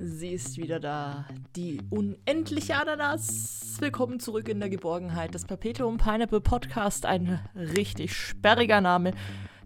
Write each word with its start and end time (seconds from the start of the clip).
Sie 0.00 0.30
ist 0.30 0.58
wieder 0.58 0.78
da. 0.78 1.26
Die 1.56 1.80
unendliche 1.90 2.76
Ananas. 2.76 3.78
Willkommen 3.80 4.20
zurück 4.20 4.48
in 4.48 4.60
der 4.60 4.68
Geborgenheit. 4.68 5.34
Das 5.34 5.44
Perpetuum 5.44 5.98
Pineapple 5.98 6.40
Podcast. 6.40 7.04
Ein 7.04 7.40
richtig 7.56 8.14
sperriger 8.14 8.80
Name, 8.80 9.10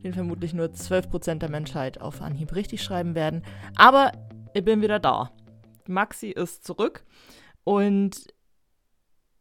den 0.02 0.14
vermutlich 0.14 0.54
nur 0.54 0.68
12% 0.68 1.34
der 1.34 1.50
Menschheit 1.50 2.00
auf 2.00 2.22
Anhieb 2.22 2.54
richtig 2.54 2.82
schreiben 2.82 3.14
werden. 3.14 3.42
Aber 3.76 4.12
ich 4.54 4.64
bin 4.64 4.80
wieder 4.80 4.98
da. 4.98 5.32
Maxi 5.86 6.28
ist 6.28 6.64
zurück. 6.64 7.04
Und 7.64 8.32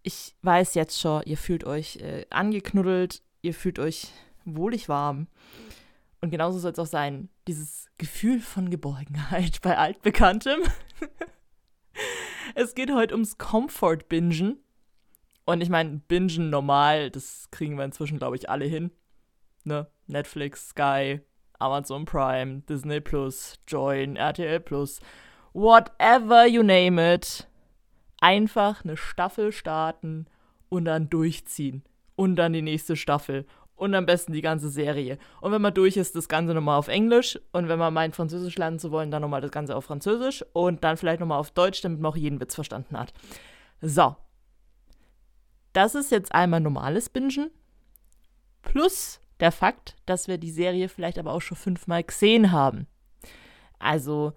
ich 0.03 0.35
weiß 0.41 0.73
jetzt 0.73 0.99
schon, 0.99 1.23
ihr 1.23 1.37
fühlt 1.37 1.63
euch 1.63 2.01
äh, 2.01 2.25
angeknuddelt. 2.31 3.21
Ihr 3.41 3.53
fühlt 3.53 3.79
euch 3.79 4.09
wohlig 4.43 4.89
warm. 4.89 5.27
Und 6.21 6.29
genauso 6.29 6.59
soll 6.59 6.71
es 6.71 6.79
auch 6.79 6.85
sein. 6.85 7.29
Dieses 7.47 7.89
Gefühl 7.97 8.39
von 8.39 8.69
Geborgenheit 8.69 9.59
bei 9.61 9.77
Altbekanntem. 9.77 10.61
es 12.55 12.75
geht 12.75 12.91
heute 12.91 13.15
ums 13.15 13.39
Comfort-Bingen. 13.39 14.59
Und 15.45 15.61
ich 15.61 15.69
meine, 15.69 16.01
Bingen 16.07 16.51
normal, 16.51 17.09
das 17.09 17.49
kriegen 17.49 17.75
wir 17.77 17.85
inzwischen, 17.85 18.19
glaube 18.19 18.35
ich, 18.35 18.49
alle 18.49 18.65
hin. 18.65 18.91
Ne? 19.63 19.87
Netflix, 20.05 20.69
Sky, 20.69 21.21
Amazon 21.57 22.05
Prime, 22.05 22.61
Disney 22.69 23.01
Plus, 23.01 23.59
Join, 23.67 24.15
RTL 24.15 24.59
Plus, 24.59 24.99
whatever 25.53 26.45
you 26.45 26.61
name 26.61 27.15
it. 27.15 27.47
Einfach 28.19 28.83
eine 28.83 28.97
Staffel 28.97 29.51
starten 29.51 30.27
und 30.69 30.85
dann 30.85 31.09
durchziehen. 31.09 31.83
Und 32.15 32.35
dann 32.35 32.53
die 32.53 32.61
nächste 32.61 32.95
Staffel 32.95 33.47
und 33.81 33.95
am 33.95 34.05
besten 34.05 34.31
die 34.31 34.43
ganze 34.43 34.69
Serie. 34.69 35.17
Und 35.41 35.51
wenn 35.51 35.61
man 35.61 35.73
durch 35.73 35.97
ist, 35.97 36.15
das 36.15 36.29
Ganze 36.29 36.53
nochmal 36.53 36.77
auf 36.77 36.87
Englisch. 36.87 37.39
Und 37.51 37.67
wenn 37.67 37.79
man 37.79 37.91
meint, 37.91 38.15
Französisch 38.15 38.55
lernen 38.59 38.77
zu 38.77 38.91
wollen, 38.91 39.09
dann 39.09 39.23
nochmal 39.23 39.41
das 39.41 39.49
Ganze 39.49 39.75
auf 39.75 39.85
Französisch. 39.85 40.45
Und 40.53 40.83
dann 40.83 40.97
vielleicht 40.97 41.19
nochmal 41.19 41.39
auf 41.39 41.49
Deutsch, 41.49 41.81
damit 41.81 41.99
man 41.99 42.11
auch 42.11 42.15
jeden 42.15 42.39
Witz 42.39 42.53
verstanden 42.53 42.95
hat. 42.95 43.11
So. 43.81 44.15
Das 45.73 45.95
ist 45.95 46.11
jetzt 46.11 46.31
einmal 46.31 46.59
normales 46.59 47.09
Bingen. 47.09 47.49
Plus 48.61 49.19
der 49.39 49.51
Fakt, 49.51 49.95
dass 50.05 50.27
wir 50.27 50.37
die 50.37 50.51
Serie 50.51 50.87
vielleicht 50.87 51.17
aber 51.17 51.33
auch 51.33 51.41
schon 51.41 51.57
fünfmal 51.57 52.03
gesehen 52.03 52.51
haben. 52.51 52.85
Also 53.79 54.33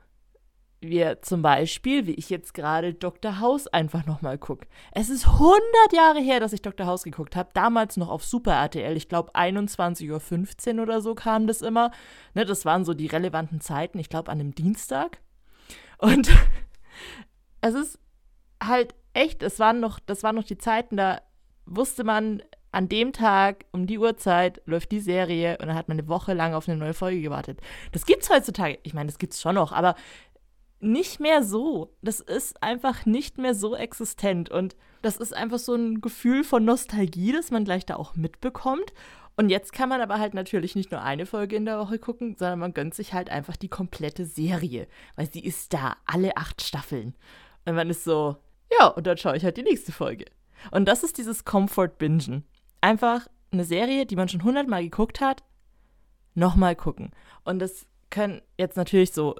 wir 0.89 1.23
zum 1.23 1.43
Beispiel, 1.43 2.07
wie 2.07 2.15
ich 2.15 2.31
jetzt 2.31 2.55
gerade 2.55 2.95
Dr. 2.95 3.41
House 3.41 3.67
einfach 3.67 4.07
nochmal 4.07 4.39
gucke. 4.39 4.67
Es 4.93 5.11
ist 5.11 5.27
100 5.27 5.61
Jahre 5.93 6.21
her, 6.21 6.41
dass 6.41 6.53
ich 6.53 6.63
Dr. 6.63 6.87
House 6.87 7.03
geguckt 7.03 7.37
habe. 7.37 7.51
Damals 7.55 7.97
noch 7.97 8.09
auf 8.09 8.25
Super 8.25 8.53
RTL. 8.53 8.97
Ich 8.97 9.09
glaube 9.09 9.35
21.15 9.35 10.77
Uhr 10.77 10.83
oder 10.83 11.01
so 11.01 11.15
kam 11.15 11.47
das 11.47 11.62
immer. 11.62 11.91
Ne, 12.35 12.45
das 12.45 12.65
waren 12.65 12.85
so 12.85 12.95
die 12.95 13.07
relevanten 13.07 13.61
Zeiten. 13.61 13.99
Ich 13.99 14.09
glaube 14.09 14.31
an 14.31 14.41
einem 14.41 14.55
Dienstag. 14.55 15.21
Und 15.99 16.31
es 17.61 17.75
ist 17.75 17.99
halt 18.62 18.95
echt, 19.12 19.43
es 19.43 19.59
waren 19.59 19.81
noch, 19.81 20.01
das 20.01 20.23
waren 20.23 20.37
noch 20.37 20.45
die 20.45 20.59
Zeiten, 20.59 20.97
da 20.97 21.21
wusste 21.67 22.05
man, 22.05 22.43
an 22.75 22.89
dem 22.89 23.12
Tag, 23.12 23.67
um 23.71 23.87
die 23.87 23.99
Uhrzeit, 23.99 24.61
läuft 24.67 24.91
die 24.91 25.01
Serie 25.01 25.57
und 25.59 25.69
dann 25.69 25.77
hat 25.77 25.89
man 25.89 25.99
eine 25.99 26.09
Woche 26.09 26.35
lang 26.35 26.55
auf 26.55 26.69
eine 26.69 26.77
neue 26.77 26.93
Folge 26.93 27.23
gewartet. 27.23 27.61
Das 27.93 28.05
gibt's 28.05 28.29
heutzutage. 28.31 28.81
Ich 28.83 28.95
meine, 28.95 29.07
das 29.07 29.19
gibt's 29.19 29.41
schon 29.41 29.55
noch, 29.55 29.71
aber 29.73 29.95
nicht 30.85 31.21
mehr 31.21 31.43
so. 31.43 31.95
Das 32.03 32.21
ist 32.21 32.63
einfach 32.63 33.07
nicht 33.07 33.39
mehr 33.39 33.55
so 33.55 33.75
existent. 33.75 34.51
Und 34.51 34.77
das 35.03 35.17
ist 35.17 35.35
einfach 35.35 35.59
so 35.59 35.75
ein 35.75 36.01
Gefühl 36.01 36.45
von 36.45 36.65
Nostalgie, 36.65 37.33
das 37.33 37.51
man 37.51 37.65
gleich 37.65 37.87
da 37.87 37.97
auch 37.97 38.15
mitbekommt. 38.15 38.93
Und 39.37 39.49
jetzt 39.49 39.73
kann 39.73 39.89
man 39.89 40.01
aber 40.01 40.21
halt 40.21 40.35
natürlich 40.35 40.77
nicht 40.77 40.93
nur 40.93 41.03
eine 41.03 41.27
Folge 41.27 41.57
in 41.57 41.65
der 41.65 41.79
Woche 41.79 41.99
gucken, 41.99 42.37
sondern 42.39 42.61
man 42.61 42.75
gönnt 42.75 42.95
sich 42.95 43.12
halt 43.12 43.31
einfach 43.31 43.57
die 43.57 43.69
komplette 43.69 44.27
Serie. 44.27 44.87
Weil 45.17 45.31
sie 45.31 45.45
ist 45.45 45.73
da, 45.73 45.97
alle 46.07 46.37
acht 46.37 46.62
Staffeln. 46.62 47.15
Und 47.65 47.75
man 47.75 47.91
ist 47.91 48.05
so, 48.05 48.37
ja, 48.79 48.87
und 48.89 49.07
dann 49.07 49.19
schaue 49.19 49.37
ich 49.37 49.45
halt 49.45 49.57
die 49.57 49.62
nächste 49.62 49.91
Folge. 49.93 50.27
Und 50.71 50.87
das 50.87 51.03
ist 51.03 51.19
dieses 51.19 51.45
Comfort-Bingen. 51.45 52.45
Einfach 52.81 53.27
eine 53.51 53.65
Serie, 53.65 54.06
die 54.06 54.17
man 54.17 54.28
schon 54.28 54.44
hundertmal 54.44 54.83
geguckt 54.84 55.21
hat, 55.21 55.43
nochmal 56.34 56.77
gucken. 56.77 57.11
Und 57.44 57.59
das 57.59 57.87
können 58.11 58.43
jetzt 58.59 58.77
natürlich 58.77 59.12
so 59.12 59.37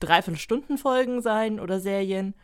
Dreiviertelstunden-Folgen 0.00 1.22
sein 1.22 1.60
oder 1.60 1.80
Serien. 1.80 2.34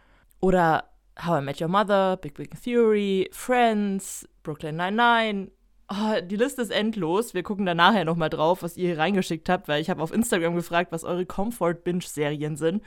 Oder 0.41 0.85
How 1.19 1.41
I 1.41 1.45
Met 1.45 1.61
Your 1.61 1.69
Mother, 1.69 2.17
Big 2.17 2.35
Big 2.35 2.61
Theory, 2.63 3.29
Friends, 3.33 4.29
Brooklyn 4.43 4.77
Nine-Nine. 4.77 5.51
Oh, 5.89 6.21
die 6.23 6.37
Liste 6.37 6.63
ist 6.63 6.73
endlos. 6.73 7.33
Wir 7.33 7.43
gucken 7.43 7.65
da 7.65 7.75
nachher 7.75 8.05
nochmal 8.05 8.29
drauf, 8.29 8.63
was 8.63 8.77
ihr 8.77 8.89
hier 8.89 8.99
reingeschickt 8.99 9.49
habt, 9.49 9.69
weil 9.69 9.81
ich 9.81 9.89
habe 9.89 10.03
auf 10.03 10.13
Instagram 10.13 10.57
gefragt, 10.57 10.93
was 10.93 11.05
eure 11.05 11.25
Comfort-Binge-Serien 11.25 12.57
sind. 12.57 12.83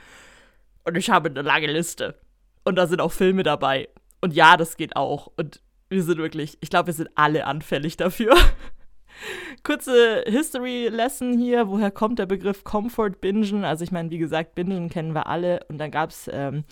Und 0.84 0.96
ich 0.96 1.10
habe 1.10 1.30
eine 1.30 1.42
lange 1.42 1.66
Liste. 1.66 2.20
Und 2.64 2.76
da 2.76 2.86
sind 2.86 3.00
auch 3.00 3.12
Filme 3.12 3.42
dabei. 3.42 3.88
Und 4.20 4.34
ja, 4.34 4.56
das 4.56 4.76
geht 4.76 4.96
auch. 4.96 5.32
Und 5.36 5.62
wir 5.88 6.02
sind 6.02 6.18
wirklich, 6.18 6.58
ich 6.60 6.70
glaube, 6.70 6.88
wir 6.88 6.94
sind 6.94 7.10
alle 7.14 7.46
anfällig 7.46 7.96
dafür. 7.96 8.36
Kurze 9.62 10.24
History-Lesson 10.26 11.38
hier. 11.38 11.68
Woher 11.68 11.90
kommt 11.90 12.18
der 12.18 12.26
Begriff 12.26 12.64
Comfort 12.64 13.20
Bingen? 13.20 13.64
Also, 13.64 13.84
ich 13.84 13.92
meine, 13.92 14.10
wie 14.10 14.18
gesagt, 14.18 14.54
Bingen 14.54 14.88
kennen 14.88 15.14
wir 15.14 15.26
alle. 15.26 15.60
Und 15.68 15.78
dann 15.78 15.90
gab 15.90 16.10
es 16.10 16.30
ähm, 16.32 16.64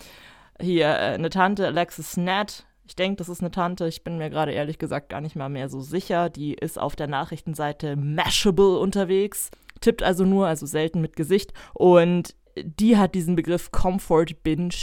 hier 0.60 0.86
äh, 0.86 1.14
eine 1.14 1.30
Tante, 1.30 1.66
Alexis 1.66 2.16
Nat. 2.16 2.64
Ich 2.86 2.96
denke, 2.96 3.16
das 3.16 3.28
ist 3.28 3.40
eine 3.40 3.50
Tante. 3.50 3.86
Ich 3.86 4.02
bin 4.02 4.16
mir 4.16 4.30
gerade 4.30 4.52
ehrlich 4.52 4.78
gesagt 4.78 5.10
gar 5.10 5.20
nicht 5.20 5.36
mal 5.36 5.50
mehr 5.50 5.68
so 5.68 5.80
sicher. 5.80 6.30
Die 6.30 6.54
ist 6.54 6.78
auf 6.78 6.96
der 6.96 7.06
Nachrichtenseite 7.06 7.96
Mashable 7.96 8.78
unterwegs. 8.78 9.50
Tippt 9.80 10.02
also 10.02 10.24
nur, 10.24 10.46
also 10.46 10.64
selten 10.64 11.00
mit 11.00 11.14
Gesicht. 11.14 11.52
Und 11.74 12.34
die 12.64 12.96
hat 12.96 13.14
diesen 13.14 13.36
Begriff 13.36 13.70
Comfort 13.70 14.42
Binge 14.42 14.74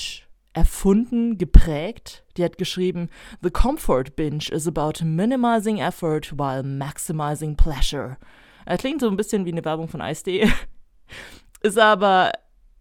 erfunden, 0.56 1.38
geprägt. 1.38 2.24
Die 2.38 2.44
hat 2.44 2.58
geschrieben, 2.58 3.10
The 3.44 3.52
Comfort 3.52 4.16
Binge 4.16 4.50
is 4.52 4.68
about 4.68 5.04
minimizing 5.04 5.78
effort 5.78 6.32
while 6.38 6.64
maximizing 6.64 7.56
pleasure. 7.56 8.18
Er 8.66 8.78
klingt 8.78 9.02
so 9.02 9.10
ein 9.10 9.18
bisschen 9.18 9.46
wie 9.46 9.52
eine 9.52 9.64
Werbung 9.64 9.90
von 9.90 10.02
Ice.de. 10.02 10.50
Ist 11.62 11.78
aber 11.78 12.32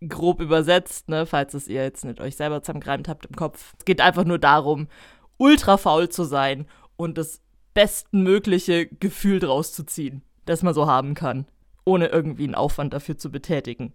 grob 0.07 0.41
übersetzt, 0.41 1.09
ne, 1.09 1.27
falls 1.27 1.55
es 1.55 1.67
ihr 1.67 1.83
jetzt 1.83 2.05
nicht 2.05 2.21
euch 2.21 2.37
selber 2.37 2.63
zusammengereimt 2.63 3.09
habt 3.09 3.27
im 3.27 3.35
Kopf. 3.35 3.75
Es 3.79 3.85
geht 3.85 4.01
einfach 4.01 4.25
nur 4.25 4.39
darum, 4.39 4.89
ultra 5.37 5.77
faul 5.77 6.09
zu 6.09 6.25
sein 6.25 6.67
und 6.97 7.19
das 7.19 7.41
bestmögliche 7.75 8.87
Gefühl 8.87 9.41
draus 9.41 9.73
zu 9.73 9.85
ziehen, 9.85 10.23
das 10.45 10.63
man 10.63 10.75
so 10.75 10.87
haben 10.87 11.15
kann, 11.15 11.47
ohne 11.85 12.07
irgendwie 12.07 12.45
einen 12.45 12.55
Aufwand 12.55 12.95
dafür 12.95 13.19
zu 13.19 13.31
betätigen. 13.31 13.95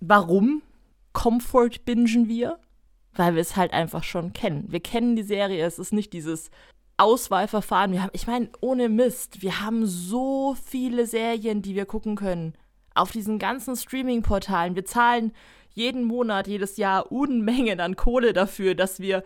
Warum 0.00 0.62
Comfort 1.12 1.84
bingen 1.84 2.28
wir? 2.28 2.58
Weil 3.14 3.34
wir 3.34 3.42
es 3.42 3.56
halt 3.56 3.72
einfach 3.72 4.04
schon 4.04 4.32
kennen. 4.32 4.66
Wir 4.68 4.80
kennen 4.80 5.16
die 5.16 5.22
Serie, 5.22 5.64
es 5.64 5.78
ist 5.78 5.92
nicht 5.92 6.12
dieses 6.12 6.50
Auswahlverfahren. 6.96 7.92
Wir 7.92 8.02
haben, 8.02 8.10
ich 8.12 8.26
meine, 8.26 8.48
ohne 8.60 8.88
Mist, 8.88 9.42
wir 9.42 9.60
haben 9.60 9.86
so 9.86 10.56
viele 10.64 11.06
Serien, 11.06 11.62
die 11.62 11.74
wir 11.74 11.86
gucken 11.86 12.16
können. 12.16 12.54
Auf 12.94 13.10
diesen 13.10 13.38
ganzen 13.38 13.76
Streaming-Portalen. 13.76 14.76
Wir 14.76 14.84
zahlen 14.84 15.32
jeden 15.74 16.04
Monat, 16.04 16.46
jedes 16.46 16.76
Jahr 16.76 17.10
Unmengen 17.10 17.80
an 17.80 17.96
Kohle 17.96 18.32
dafür, 18.32 18.74
dass 18.74 19.00
wir 19.00 19.24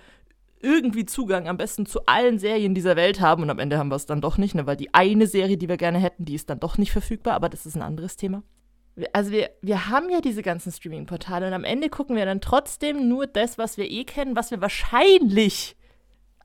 irgendwie 0.61 1.05
Zugang 1.05 1.49
am 1.49 1.57
besten 1.57 1.85
zu 1.85 2.07
allen 2.07 2.39
Serien 2.39 2.75
dieser 2.75 2.97
Welt 2.97 3.21
haben. 3.21 3.43
Und 3.43 3.51
am 3.51 3.59
Ende 3.59 3.79
haben 3.79 3.89
wir 3.89 3.97
es 3.97 4.07
dann 4.07 4.21
doch 4.21 4.39
nicht, 4.39 4.55
ne? 4.55 4.67
weil 4.67 4.77
die 4.77 4.95
eine 4.95 5.27
Serie, 5.27 5.59
die 5.59 5.69
wir 5.69 5.77
gerne 5.77 5.99
hätten, 5.99 6.25
die 6.25 6.35
ist 6.35 6.49
dann 6.49 6.61
doch 6.61 6.79
nicht 6.79 6.93
verfügbar. 6.93 7.35
Aber 7.35 7.49
das 7.49 7.67
ist 7.67 7.77
ein 7.77 7.83
anderes 7.83 8.17
Thema 8.17 8.43
also 9.12 9.31
wir, 9.31 9.51
wir 9.62 9.89
haben 9.89 10.11
ja 10.11 10.21
diese 10.21 10.43
ganzen 10.43 10.73
Streaming-Portale 10.73 11.47
und 11.47 11.53
am 11.53 11.65
Ende 11.65 11.89
gucken 11.89 12.17
wir 12.17 12.25
dann 12.25 12.41
trotzdem 12.41 13.09
nur 13.09 13.27
das, 13.27 13.59
was 13.59 13.77
wir 13.77 13.91
eh 13.91 14.05
kennen, 14.05 14.37
was 14.37 14.51
wir 14.51 14.61
wahrscheinlich 14.61 15.77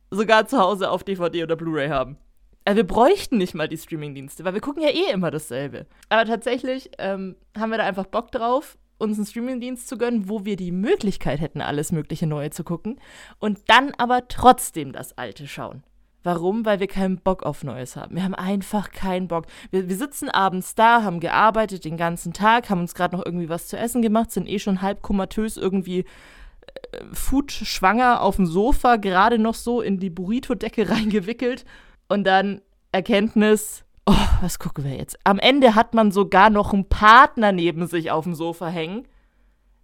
sogar 0.10 0.48
zu 0.48 0.60
Hause 0.60 0.90
auf 0.90 1.04
DVD 1.04 1.44
oder 1.44 1.56
Blu-ray 1.56 1.90
haben. 1.90 2.18
Also 2.66 2.78
wir 2.78 2.88
bräuchten 2.88 3.38
nicht 3.38 3.56
mal 3.56 3.68
die 3.68 3.78
Streaming-Dienste, 3.78 4.44
weil 4.44 4.54
wir 4.54 4.62
gucken 4.62 4.84
ja 4.84 4.90
eh 4.90 5.12
immer 5.12 5.32
dasselbe. 5.32 5.88
Aber 6.10 6.26
tatsächlich 6.26 6.92
ähm, 7.00 7.36
haben 7.58 7.72
wir 7.72 7.78
da 7.78 7.86
einfach 7.86 8.06
Bock 8.06 8.32
drauf, 8.32 8.78
uns 8.98 9.18
einen 9.18 9.26
Streaming-Dienst 9.26 9.88
zu 9.88 9.98
gönnen, 9.98 10.30
wo 10.30 10.46
wir 10.46 10.58
die 10.58 10.72
Möglichkeit 10.72 11.40
hätten, 11.40 11.62
alles 11.62 11.92
mögliche 11.92 12.28
Neue 12.28 12.52
zu 12.52 12.64
gucken 12.64 13.00
und 13.40 13.60
dann 13.68 13.94
aber 13.98 14.28
trotzdem 14.28 14.92
das 14.92 15.18
Alte 15.18 15.48
schauen. 15.48 15.84
Warum? 16.24 16.66
Weil 16.66 16.80
wir 16.80 16.88
keinen 16.88 17.18
Bock 17.18 17.44
auf 17.44 17.64
Neues 17.64 17.96
haben. 17.96 18.16
Wir 18.16 18.24
haben 18.24 18.36
einfach 18.36 18.92
keinen 18.92 19.28
Bock. 19.28 19.46
Wir, 19.72 19.90
wir 19.90 19.96
sitzen 19.96 20.30
abends 20.30 20.76
da, 20.76 21.04
haben 21.04 21.20
gearbeitet 21.20 21.86
den 21.86 21.98
ganzen 21.98 22.34
Tag, 22.34 22.70
haben 22.70 22.82
uns 22.82 22.94
gerade 22.94 23.16
noch 23.16 23.26
irgendwie 23.26 23.50
was 23.50 23.68
zu 23.68 23.78
essen 23.78 24.02
gemacht, 24.02 24.32
sind 24.32 24.48
eh 24.48 24.60
schon 24.60 24.82
halb 24.82 25.02
komatös 25.02 25.58
irgendwie 25.58 26.00
äh, 26.00 27.04
food-schwanger 27.14 28.22
auf 28.22 28.36
dem 28.36 28.46
Sofa, 28.46 28.98
gerade 28.98 29.40
noch 29.40 29.56
so 29.56 29.82
in 29.82 30.00
die 30.00 30.10
Burrito-Decke 30.10 30.90
reingewickelt. 30.90 31.66
Und 32.08 32.26
dann 32.26 32.62
Erkenntnis, 32.92 33.84
oh, 34.06 34.14
was 34.42 34.60
gucken 34.60 34.84
wir 34.84 34.96
jetzt? 34.96 35.18
Am 35.24 35.40
Ende 35.40 35.76
hat 35.76 35.94
man 35.94 36.12
sogar 36.12 36.50
noch 36.50 36.74
einen 36.74 36.88
Partner 36.88 37.52
neben 37.52 37.88
sich 37.88 38.12
auf 38.12 38.26
dem 38.26 38.36
Sofa 38.36 38.68
hängen 38.68 39.08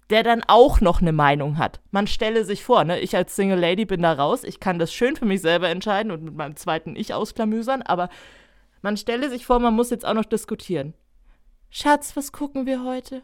der 0.09 0.23
dann 0.23 0.43
auch 0.47 0.81
noch 0.81 1.01
eine 1.01 1.11
Meinung 1.11 1.57
hat. 1.57 1.81
Man 1.91 2.07
stelle 2.07 2.45
sich 2.45 2.63
vor, 2.63 2.83
ne, 2.83 2.99
ich 2.99 3.15
als 3.15 3.35
Single 3.35 3.59
Lady 3.59 3.85
bin 3.85 4.01
da 4.01 4.13
raus, 4.13 4.43
ich 4.43 4.59
kann 4.59 4.79
das 4.79 4.93
schön 4.93 5.15
für 5.15 5.25
mich 5.25 5.41
selber 5.41 5.69
entscheiden 5.69 6.11
und 6.11 6.23
mit 6.23 6.35
meinem 6.35 6.55
zweiten 6.55 6.95
Ich 6.95 7.13
ausklamüsern, 7.13 7.81
aber 7.81 8.09
man 8.81 8.97
stelle 8.97 9.29
sich 9.29 9.45
vor, 9.45 9.59
man 9.59 9.73
muss 9.73 9.89
jetzt 9.89 10.05
auch 10.05 10.13
noch 10.13 10.25
diskutieren. 10.25 10.93
Schatz, 11.69 12.15
was 12.15 12.31
gucken 12.31 12.65
wir 12.65 12.83
heute? 12.83 13.23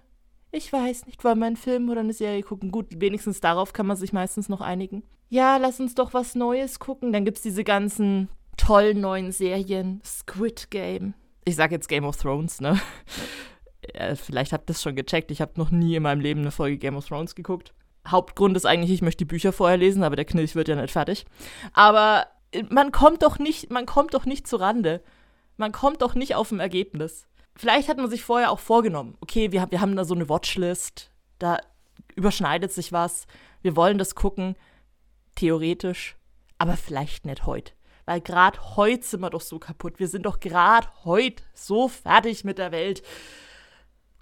Ich 0.52 0.72
weiß 0.72 1.08
nicht, 1.08 1.24
wollen 1.24 1.40
wir 1.40 1.48
einen 1.48 1.56
Film 1.56 1.90
oder 1.90 2.02
eine 2.02 2.14
Serie 2.14 2.44
gucken? 2.44 2.72
Gut, 2.72 2.88
wenigstens 3.00 3.40
darauf 3.40 3.74
kann 3.74 3.88
man 3.88 3.98
sich 3.98 4.14
meistens 4.14 4.50
noch 4.50 4.62
einigen. 4.62 5.04
Ja, 5.30 5.58
lass 5.58 5.80
uns 5.80 5.96
doch 5.96 6.14
was 6.14 6.36
Neues 6.36 6.78
gucken. 6.78 7.12
Dann 7.12 7.26
gibt 7.26 7.38
es 7.38 7.44
diese 7.44 7.64
ganzen 7.64 8.30
tollen 8.56 9.02
neuen 9.02 9.32
Serien. 9.32 10.00
Squid 10.06 10.70
Game. 10.70 11.16
Ich 11.46 11.56
sag 11.56 11.72
jetzt 11.72 11.88
Game 11.88 12.06
of 12.06 12.18
Thrones, 12.18 12.62
ne? 12.62 12.80
Ja, 13.96 14.16
vielleicht 14.16 14.54
habt 14.54 14.70
ihr 14.70 14.74
das 14.74 14.82
schon 14.82 14.96
gecheckt. 14.96 15.32
Ich 15.32 15.42
habe 15.42 15.54
noch 15.56 15.72
nie 15.72 15.96
in 15.96 16.04
meinem 16.04 16.22
Leben 16.22 16.42
eine 16.42 16.52
Folge 16.52 16.78
Game 16.78 16.96
of 16.96 17.08
Thrones 17.08 17.36
geguckt. 17.36 17.74
Hauptgrund 18.08 18.58
ist 18.58 18.66
eigentlich, 18.66 18.92
ich 18.92 19.02
möchte 19.02 19.20
die 19.20 19.30
Bücher 19.30 19.54
vorher 19.54 19.78
lesen, 19.78 20.04
aber 20.04 20.16
der 20.16 20.26
Knilch 20.26 20.56
wird 20.56 20.68
ja 20.68 20.76
nicht 20.76 20.92
fertig. 20.92 21.26
Aber 21.74 22.28
äh, 22.52 22.64
man 22.70 22.92
kommt 22.92 23.24
doch 23.24 23.40
nicht, 23.40 23.72
man 23.72 23.86
kommt 23.86 24.14
doch 24.14 24.26
nicht 24.26 24.48
zu 24.48 24.58
Rande. 24.58 25.02
Man 25.58 25.72
kommt 25.72 26.02
doch 26.02 26.16
nicht 26.16 26.36
auf 26.36 26.52
ein 26.52 26.60
Ergebnis. 26.60 27.28
Vielleicht 27.56 27.88
hat 27.88 27.98
man 27.98 28.10
sich 28.10 28.24
vorher 28.24 28.52
auch 28.52 28.60
vorgenommen, 28.60 29.16
okay, 29.22 29.52
wir, 29.52 29.68
wir 29.70 29.80
haben 29.80 29.96
da 29.96 30.06
so 30.06 30.16
eine 30.16 30.28
Watchlist, 30.28 31.12
da 31.38 31.60
überschneidet 32.16 32.72
sich 32.72 32.92
was, 32.92 33.28
wir 33.62 33.76
wollen 33.76 34.00
das 34.00 34.16
gucken, 34.16 34.56
theoretisch, 35.36 36.18
aber 36.58 36.78
vielleicht 36.78 37.26
nicht 37.26 37.46
heute. 37.46 37.74
Weil 38.06 38.22
gerade 38.22 38.60
heute 38.76 39.06
sind 39.06 39.22
wir 39.22 39.30
doch 39.30 39.42
so 39.42 39.60
kaputt. 39.60 40.00
Wir 40.00 40.08
sind 40.08 40.26
doch 40.26 40.40
gerade 40.40 40.88
heute 41.06 41.44
so 41.54 41.88
fertig 41.88 42.44
mit 42.44 42.58
der 42.58 42.72
Welt. 42.72 43.02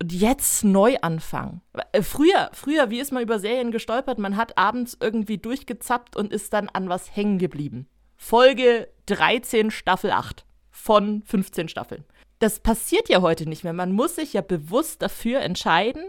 Und 0.02 0.14
jetzt 0.14 0.64
neu 0.64 0.96
anfangen. 1.04 1.62
Äh, 1.92 2.02
früher, 2.02 2.50
früher, 2.54 2.90
wie 2.90 3.00
ist 3.00 3.12
man 3.12 3.22
über 3.22 3.38
Serien 3.38 3.70
gestolpert? 3.70 4.18
Man 4.18 4.36
hat 4.36 4.58
abends 4.58 4.98
irgendwie 5.00 5.38
durchgezappt 5.38 6.16
und 6.16 6.34
ist 6.34 6.54
dann 6.54 6.70
an 6.70 6.90
was 6.90 7.16
hängen 7.16 7.38
geblieben. 7.38 7.88
Folge 8.18 8.88
13, 9.06 9.70
Staffel 9.70 10.10
8 10.10 10.44
von 10.72 11.22
15 11.22 11.68
Staffeln. 11.68 12.04
Das 12.40 12.62
passiert 12.62 13.10
ja 13.10 13.22
heute 13.22 13.48
nicht 13.48 13.64
mehr. 13.64 13.74
Man 13.74 13.92
muss 13.92 14.16
sich 14.16 14.34
ja 14.34 14.42
bewusst 14.42 15.04
dafür 15.04 15.42
entscheiden, 15.42 16.02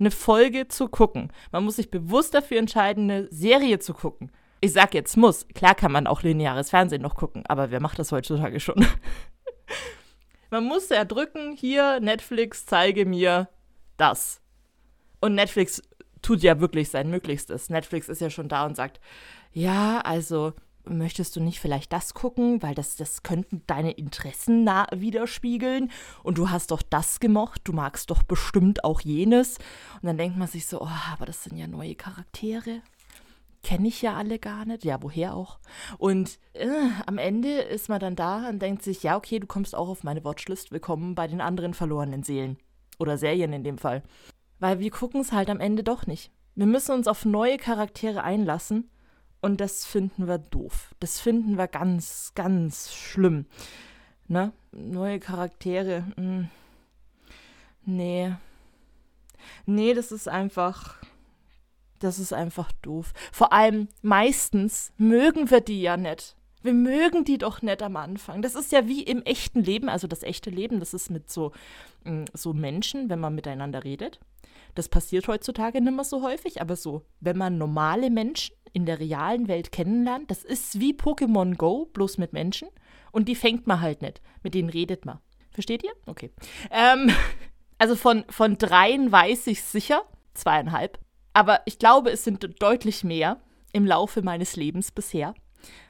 eine 0.00 0.10
Folge 0.10 0.68
zu 0.68 0.88
gucken. 0.88 1.30
Man 1.52 1.64
muss 1.64 1.76
sich 1.76 1.90
bewusst 1.90 2.32
dafür 2.32 2.58
entscheiden, 2.58 3.10
eine 3.10 3.28
Serie 3.30 3.78
zu 3.78 3.92
gucken. 3.92 4.32
Ich 4.62 4.72
sag 4.72 4.94
jetzt 4.94 5.18
muss. 5.18 5.46
Klar 5.48 5.74
kann 5.74 5.92
man 5.92 6.06
auch 6.06 6.22
lineares 6.22 6.70
Fernsehen 6.70 7.02
noch 7.02 7.14
gucken, 7.14 7.44
aber 7.46 7.70
wer 7.70 7.80
macht 7.80 7.98
das 7.98 8.10
heutzutage 8.10 8.58
schon? 8.58 8.86
man 10.50 10.64
muss 10.64 10.88
ja 10.88 11.04
drücken, 11.04 11.52
hier, 11.52 12.00
Netflix, 12.00 12.66
zeige 12.66 13.04
mir 13.06 13.48
das. 13.96 14.40
Und 15.20 15.34
Netflix 15.34 15.82
tut 16.22 16.42
ja 16.42 16.60
wirklich 16.60 16.90
sein 16.90 17.10
Möglichstes. 17.10 17.70
Netflix 17.70 18.08
ist 18.08 18.20
ja 18.20 18.30
schon 18.30 18.48
da 18.48 18.66
und 18.66 18.76
sagt, 18.76 19.00
ja, 19.52 20.00
also 20.00 20.52
möchtest 20.84 21.36
du 21.36 21.40
nicht 21.40 21.60
vielleicht 21.60 21.92
das 21.92 22.14
gucken, 22.14 22.62
weil 22.62 22.74
das, 22.74 22.96
das 22.96 23.22
könnten 23.22 23.62
deine 23.66 23.92
Interessen 23.92 24.66
widerspiegeln 24.66 25.90
und 26.22 26.38
du 26.38 26.50
hast 26.50 26.70
doch 26.70 26.82
das 26.82 27.20
gemocht, 27.20 27.62
du 27.64 27.72
magst 27.72 28.10
doch 28.10 28.22
bestimmt 28.22 28.84
auch 28.84 29.00
jenes. 29.00 29.58
Und 30.00 30.06
dann 30.06 30.18
denkt 30.18 30.38
man 30.38 30.48
sich 30.48 30.66
so, 30.66 30.80
oh, 30.80 30.88
aber 31.12 31.26
das 31.26 31.44
sind 31.44 31.56
ja 31.56 31.66
neue 31.66 31.94
Charaktere. 31.94 32.80
Kenne 33.62 33.88
ich 33.88 34.02
ja 34.02 34.14
alle 34.14 34.38
gar 34.38 34.64
nicht, 34.64 34.84
ja, 34.84 35.02
woher 35.02 35.34
auch. 35.34 35.58
Und 35.98 36.38
äh, 36.52 36.68
am 37.06 37.18
Ende 37.18 37.60
ist 37.60 37.88
man 37.88 38.00
dann 38.00 38.16
da 38.16 38.48
und 38.48 38.60
denkt 38.60 38.82
sich, 38.82 39.02
ja, 39.02 39.16
okay, 39.16 39.40
du 39.40 39.46
kommst 39.46 39.74
auch 39.74 39.88
auf 39.88 40.04
meine 40.04 40.24
Watchlist, 40.24 40.70
willkommen 40.70 41.14
bei 41.14 41.26
den 41.26 41.40
anderen 41.40 41.74
verlorenen 41.74 42.22
Seelen. 42.22 42.58
Oder 42.98 43.18
Serien 43.18 43.52
in 43.52 43.64
dem 43.64 43.78
Fall. 43.78 44.02
Weil 44.58 44.78
wir 44.78 44.90
gucken 44.90 45.20
es 45.20 45.32
halt 45.32 45.50
am 45.50 45.60
Ende 45.60 45.84
doch 45.84 46.06
nicht. 46.06 46.30
Wir 46.54 46.66
müssen 46.66 46.92
uns 46.92 47.06
auf 47.06 47.24
neue 47.24 47.56
Charaktere 47.56 48.22
einlassen 48.22 48.90
und 49.40 49.60
das 49.60 49.84
finden 49.84 50.26
wir 50.26 50.38
doof. 50.38 50.94
Das 50.98 51.20
finden 51.20 51.56
wir 51.56 51.68
ganz, 51.68 52.32
ganz 52.34 52.92
schlimm. 52.92 53.46
Ne? 54.26 54.52
Neue 54.72 55.20
Charaktere. 55.20 56.04
Mh. 56.16 56.22
Hm. 56.22 56.48
Nee. 57.84 58.34
Nee, 59.66 59.94
das 59.94 60.12
ist 60.12 60.28
einfach. 60.28 60.96
Das 61.98 62.18
ist 62.18 62.32
einfach 62.32 62.72
doof. 62.82 63.12
Vor 63.32 63.52
allem 63.52 63.88
meistens 64.02 64.92
mögen 64.96 65.50
wir 65.50 65.60
die 65.60 65.82
ja 65.82 65.96
nicht. 65.96 66.36
Wir 66.62 66.74
mögen 66.74 67.24
die 67.24 67.38
doch 67.38 67.62
nicht 67.62 67.82
am 67.82 67.96
Anfang. 67.96 68.42
Das 68.42 68.54
ist 68.54 68.72
ja 68.72 68.88
wie 68.88 69.02
im 69.02 69.22
echten 69.22 69.62
Leben, 69.62 69.88
also 69.88 70.06
das 70.06 70.22
echte 70.22 70.50
Leben, 70.50 70.80
das 70.80 70.92
ist 70.92 71.10
mit 71.10 71.30
so, 71.30 71.52
hm, 72.04 72.24
so 72.34 72.52
Menschen, 72.52 73.08
wenn 73.08 73.20
man 73.20 73.34
miteinander 73.34 73.84
redet. 73.84 74.20
Das 74.74 74.88
passiert 74.88 75.28
heutzutage 75.28 75.80
nicht 75.80 75.94
mehr 75.94 76.04
so 76.04 76.22
häufig, 76.22 76.60
aber 76.60 76.76
so, 76.76 77.02
wenn 77.20 77.38
man 77.38 77.58
normale 77.58 78.10
Menschen 78.10 78.54
in 78.72 78.86
der 78.86 79.00
realen 79.00 79.48
Welt 79.48 79.72
kennenlernt, 79.72 80.30
das 80.30 80.44
ist 80.44 80.78
wie 80.80 80.94
Pokémon 80.94 81.56
Go, 81.56 81.86
bloß 81.86 82.18
mit 82.18 82.32
Menschen. 82.32 82.68
Und 83.12 83.28
die 83.28 83.34
fängt 83.34 83.66
man 83.66 83.80
halt 83.80 84.02
nicht. 84.02 84.20
Mit 84.42 84.54
denen 84.54 84.68
redet 84.68 85.04
man. 85.04 85.20
Versteht 85.50 85.82
ihr? 85.82 85.92
Okay. 86.06 86.30
Ähm, 86.70 87.10
also 87.78 87.96
von, 87.96 88.24
von 88.28 88.58
dreien 88.58 89.10
weiß 89.10 89.46
ich 89.46 89.62
sicher, 89.62 90.02
zweieinhalb. 90.34 90.98
Aber 91.38 91.60
ich 91.66 91.78
glaube, 91.78 92.10
es 92.10 92.24
sind 92.24 92.60
deutlich 92.60 93.04
mehr 93.04 93.40
im 93.72 93.86
Laufe 93.86 94.22
meines 94.22 94.56
Lebens 94.56 94.90
bisher, 94.90 95.34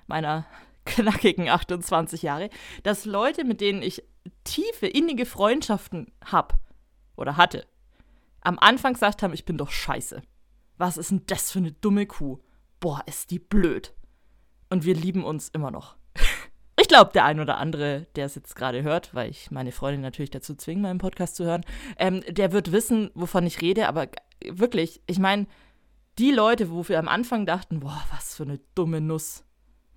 meiner 0.06 0.44
knackigen 0.84 1.48
28 1.48 2.20
Jahre, 2.20 2.50
dass 2.82 3.06
Leute, 3.06 3.44
mit 3.44 3.62
denen 3.62 3.80
ich 3.80 4.04
tiefe, 4.44 4.86
innige 4.86 5.24
Freundschaften 5.24 6.12
habe 6.22 6.56
oder 7.16 7.38
hatte, 7.38 7.66
am 8.42 8.58
Anfang 8.58 8.92
gesagt 8.92 9.22
haben, 9.22 9.32
ich 9.32 9.46
bin 9.46 9.56
doch 9.56 9.70
scheiße. 9.70 10.20
Was 10.76 10.98
ist 10.98 11.12
denn 11.12 11.22
das 11.24 11.50
für 11.50 11.60
eine 11.60 11.72
dumme 11.72 12.04
Kuh? 12.04 12.42
boah, 12.78 13.02
ist 13.06 13.30
die 13.30 13.38
blöd. 13.38 13.94
Und 14.68 14.84
wir 14.84 14.94
lieben 14.94 15.24
uns 15.24 15.48
immer 15.48 15.70
noch. 15.70 15.96
Ich 16.88 16.94
glaube, 16.94 17.12
der 17.12 17.26
ein 17.26 17.38
oder 17.38 17.58
andere, 17.58 18.06
der 18.16 18.24
es 18.24 18.34
jetzt 18.34 18.56
gerade 18.56 18.82
hört, 18.82 19.14
weil 19.14 19.28
ich 19.28 19.50
meine 19.50 19.72
Freundin 19.72 20.00
natürlich 20.00 20.30
dazu 20.30 20.54
zwinge, 20.54 20.80
meinen 20.80 20.96
Podcast 20.96 21.36
zu 21.36 21.44
hören, 21.44 21.60
ähm, 21.98 22.22
der 22.26 22.52
wird 22.52 22.72
wissen, 22.72 23.10
wovon 23.12 23.44
ich 23.44 23.60
rede. 23.60 23.88
Aber 23.88 24.06
wirklich, 24.42 25.02
ich 25.06 25.18
meine, 25.18 25.46
die 26.18 26.30
Leute, 26.30 26.70
wo 26.70 26.88
wir 26.88 26.98
am 26.98 27.06
Anfang 27.06 27.44
dachten, 27.44 27.80
boah, 27.80 28.02
was 28.10 28.36
für 28.36 28.44
eine 28.44 28.58
dumme 28.74 29.02
Nuss, 29.02 29.44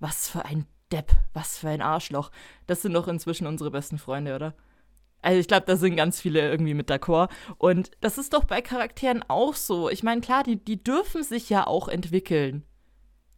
was 0.00 0.28
für 0.28 0.44
ein 0.44 0.66
Depp, 0.92 1.12
was 1.32 1.56
für 1.56 1.70
ein 1.70 1.80
Arschloch, 1.80 2.30
das 2.66 2.82
sind 2.82 2.92
doch 2.92 3.08
inzwischen 3.08 3.46
unsere 3.46 3.70
besten 3.70 3.96
Freunde, 3.96 4.36
oder? 4.36 4.54
Also 5.22 5.40
ich 5.40 5.48
glaube, 5.48 5.64
da 5.64 5.76
sind 5.76 5.96
ganz 5.96 6.20
viele 6.20 6.40
irgendwie 6.50 6.74
mit 6.74 6.90
d'accord. 6.90 7.30
Und 7.56 7.90
das 8.02 8.18
ist 8.18 8.34
doch 8.34 8.44
bei 8.44 8.60
Charakteren 8.60 9.24
auch 9.28 9.54
so. 9.54 9.88
Ich 9.88 10.02
meine, 10.02 10.20
klar, 10.20 10.42
die, 10.42 10.62
die 10.62 10.84
dürfen 10.84 11.22
sich 11.22 11.48
ja 11.48 11.66
auch 11.66 11.88
entwickeln 11.88 12.66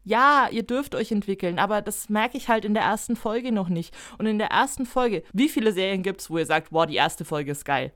ja, 0.04 0.48
ihr 0.50 0.62
dürft 0.62 0.94
euch 0.94 1.10
entwickeln, 1.10 1.58
aber 1.58 1.82
das 1.82 2.08
merke 2.08 2.36
ich 2.36 2.48
halt 2.48 2.64
in 2.64 2.74
der 2.74 2.82
ersten 2.82 3.16
Folge 3.16 3.52
noch 3.52 3.68
nicht. 3.68 3.94
Und 4.18 4.26
in 4.26 4.38
der 4.38 4.48
ersten 4.48 4.86
Folge, 4.86 5.22
wie 5.32 5.48
viele 5.48 5.72
Serien 5.72 6.02
gibt 6.02 6.20
es, 6.20 6.30
wo 6.30 6.38
ihr 6.38 6.46
sagt, 6.46 6.72
wow, 6.72 6.86
die 6.86 6.96
erste 6.96 7.24
Folge 7.24 7.52
ist 7.52 7.64
geil? 7.64 7.92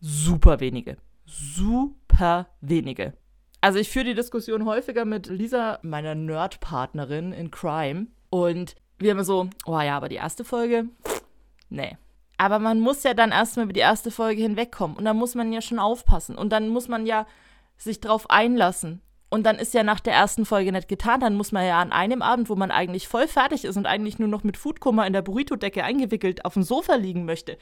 Super 0.00 0.60
wenige. 0.60 0.96
Super 1.26 2.48
wenige. 2.60 3.14
Also 3.60 3.78
ich 3.78 3.90
führe 3.90 4.04
die 4.04 4.14
Diskussion 4.14 4.66
häufiger 4.66 5.04
mit 5.04 5.26
Lisa, 5.26 5.78
meiner 5.82 6.14
Nerd-Partnerin 6.14 7.32
in 7.32 7.50
Crime. 7.50 8.08
Und 8.30 8.76
wir 8.98 9.12
immer 9.12 9.24
so, 9.24 9.48
oh 9.66 9.80
ja, 9.80 9.96
aber 9.96 10.08
die 10.08 10.16
erste 10.16 10.44
Folge, 10.44 10.86
nee. 11.70 11.96
Aber 12.36 12.58
man 12.58 12.80
muss 12.80 13.02
ja 13.04 13.14
dann 13.14 13.30
erstmal 13.30 13.64
über 13.64 13.72
die 13.72 13.80
erste 13.80 14.10
Folge 14.10 14.42
hinwegkommen. 14.42 14.96
Und 14.96 15.04
da 15.04 15.14
muss 15.14 15.34
man 15.34 15.52
ja 15.52 15.60
schon 15.60 15.78
aufpassen. 15.78 16.36
Und 16.36 16.50
dann 16.50 16.68
muss 16.68 16.88
man 16.88 17.06
ja 17.06 17.26
sich 17.76 18.00
drauf 18.00 18.28
einlassen. 18.28 19.00
Und 19.30 19.44
dann 19.44 19.56
ist 19.56 19.74
ja 19.74 19.82
nach 19.82 20.00
der 20.00 20.14
ersten 20.14 20.46
Folge 20.46 20.70
nicht 20.70 20.88
getan. 20.88 21.20
Dann 21.20 21.34
muss 21.34 21.50
man 21.50 21.66
ja 21.66 21.80
an 21.80 21.92
einem 21.92 22.22
Abend, 22.22 22.48
wo 22.48 22.54
man 22.54 22.70
eigentlich 22.70 23.08
voll 23.08 23.26
fertig 23.26 23.64
ist 23.64 23.76
und 23.76 23.86
eigentlich 23.86 24.18
nur 24.18 24.28
noch 24.28 24.44
mit 24.44 24.56
Foodkoma 24.56 25.06
in 25.06 25.12
der 25.12 25.22
Burrito-Decke 25.22 25.82
eingewickelt 25.82 26.44
auf 26.44 26.54
dem 26.54 26.62
Sofa 26.62 26.94
liegen 26.94 27.24
möchte, 27.24 27.58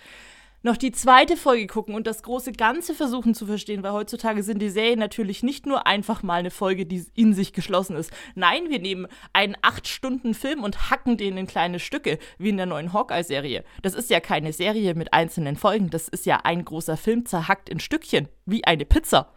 noch 0.65 0.77
die 0.77 0.93
zweite 0.93 1.37
Folge 1.37 1.67
gucken 1.67 1.95
und 1.95 2.07
das 2.07 2.23
große 2.23 2.53
Ganze 2.53 2.95
versuchen 2.95 3.35
zu 3.35 3.47
verstehen, 3.47 3.83
weil 3.83 3.93
heutzutage 3.93 4.43
sind 4.43 4.61
die 4.61 4.71
Serien 4.71 4.99
natürlich 4.99 5.43
nicht 5.43 5.67
nur 5.67 5.87
einfach 5.87 6.23
mal 6.23 6.39
eine 6.39 6.51
Folge, 6.51 6.87
die 6.87 7.05
in 7.15 7.35
sich 7.35 7.53
geschlossen 7.53 7.97
ist. 7.97 8.13
Nein, 8.35 8.69
wir 8.69 8.79
nehmen 8.79 9.09
einen 9.33 9.57
acht 9.63 9.89
Stunden 9.89 10.35
Film 10.35 10.63
und 10.63 10.91
hacken 10.91 11.17
den 11.17 11.37
in 11.37 11.47
kleine 11.49 11.81
Stücke, 11.81 12.19
wie 12.39 12.51
in 12.51 12.57
der 12.57 12.67
neuen 12.67 12.93
Hawkeye-Serie. 12.93 13.65
Das 13.83 13.95
ist 13.95 14.11
ja 14.11 14.21
keine 14.21 14.53
Serie 14.53 14.95
mit 14.95 15.13
einzelnen 15.13 15.57
Folgen, 15.57 15.91
das 15.91 16.09
ist 16.09 16.27
ja 16.27 16.41
ein 16.45 16.65
großer 16.65 16.97
Film 16.97 17.27
zerhackt 17.27 17.69
in 17.69 17.81
Stückchen, 17.81 18.29
wie 18.47 18.65
eine 18.65 18.85
Pizza. 18.85 19.33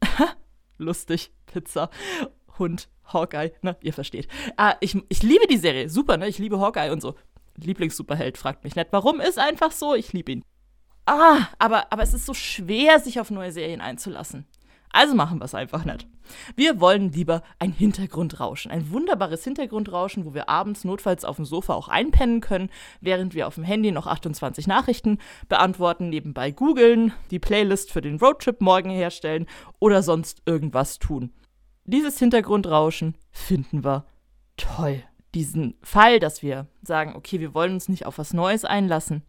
lustig, 0.78 1.32
Pizza, 1.52 1.90
Hund, 2.58 2.88
Hawkeye, 3.04 3.52
ne, 3.62 3.76
ihr 3.82 3.92
versteht. 3.92 4.28
Ah, 4.56 4.76
ich, 4.80 4.96
ich 5.08 5.22
liebe 5.22 5.46
die 5.46 5.56
Serie, 5.56 5.88
super, 5.88 6.16
ne, 6.16 6.28
ich 6.28 6.38
liebe 6.38 6.60
Hawkeye 6.60 6.92
und 6.92 7.00
so. 7.00 7.14
Lieblingssuperheld, 7.56 8.38
fragt 8.38 8.64
mich 8.64 8.76
nicht, 8.76 8.88
warum, 8.92 9.20
ist 9.20 9.38
einfach 9.38 9.72
so, 9.72 9.94
ich 9.94 10.12
liebe 10.12 10.32
ihn. 10.32 10.44
Ah, 11.06 11.48
aber, 11.58 11.92
aber 11.92 12.02
es 12.02 12.14
ist 12.14 12.26
so 12.26 12.34
schwer, 12.34 13.00
sich 13.00 13.20
auf 13.20 13.30
neue 13.30 13.52
Serien 13.52 13.80
einzulassen. 13.80 14.46
Also 14.92 15.14
machen 15.14 15.40
wir 15.40 15.44
es 15.44 15.54
einfach 15.54 15.84
nicht. 15.84 16.06
Wir 16.56 16.80
wollen 16.80 17.12
lieber 17.12 17.42
ein 17.58 17.72
Hintergrundrauschen. 17.72 18.70
Ein 18.70 18.90
wunderbares 18.90 19.44
Hintergrundrauschen, 19.44 20.24
wo 20.24 20.34
wir 20.34 20.48
abends 20.48 20.84
notfalls 20.84 21.24
auf 21.24 21.36
dem 21.36 21.44
Sofa 21.44 21.74
auch 21.74 21.88
einpennen 21.88 22.40
können, 22.40 22.70
während 23.00 23.34
wir 23.34 23.46
auf 23.46 23.54
dem 23.54 23.64
Handy 23.64 23.92
noch 23.92 24.06
28 24.06 24.66
Nachrichten 24.66 25.18
beantworten, 25.48 26.08
nebenbei 26.08 26.50
googeln, 26.50 27.12
die 27.30 27.38
Playlist 27.38 27.92
für 27.92 28.00
den 28.00 28.18
Roadtrip 28.18 28.60
morgen 28.60 28.90
herstellen 28.90 29.46
oder 29.78 30.02
sonst 30.02 30.42
irgendwas 30.44 30.98
tun. 30.98 31.32
Dieses 31.84 32.18
Hintergrundrauschen 32.18 33.16
finden 33.30 33.84
wir 33.84 34.04
toll. 34.56 35.02
Diesen 35.34 35.74
Fall, 35.82 36.18
dass 36.18 36.42
wir 36.42 36.66
sagen, 36.82 37.14
okay, 37.14 37.38
wir 37.38 37.54
wollen 37.54 37.74
uns 37.74 37.88
nicht 37.88 38.06
auf 38.06 38.18
was 38.18 38.32
Neues 38.32 38.64
einlassen, 38.64 39.22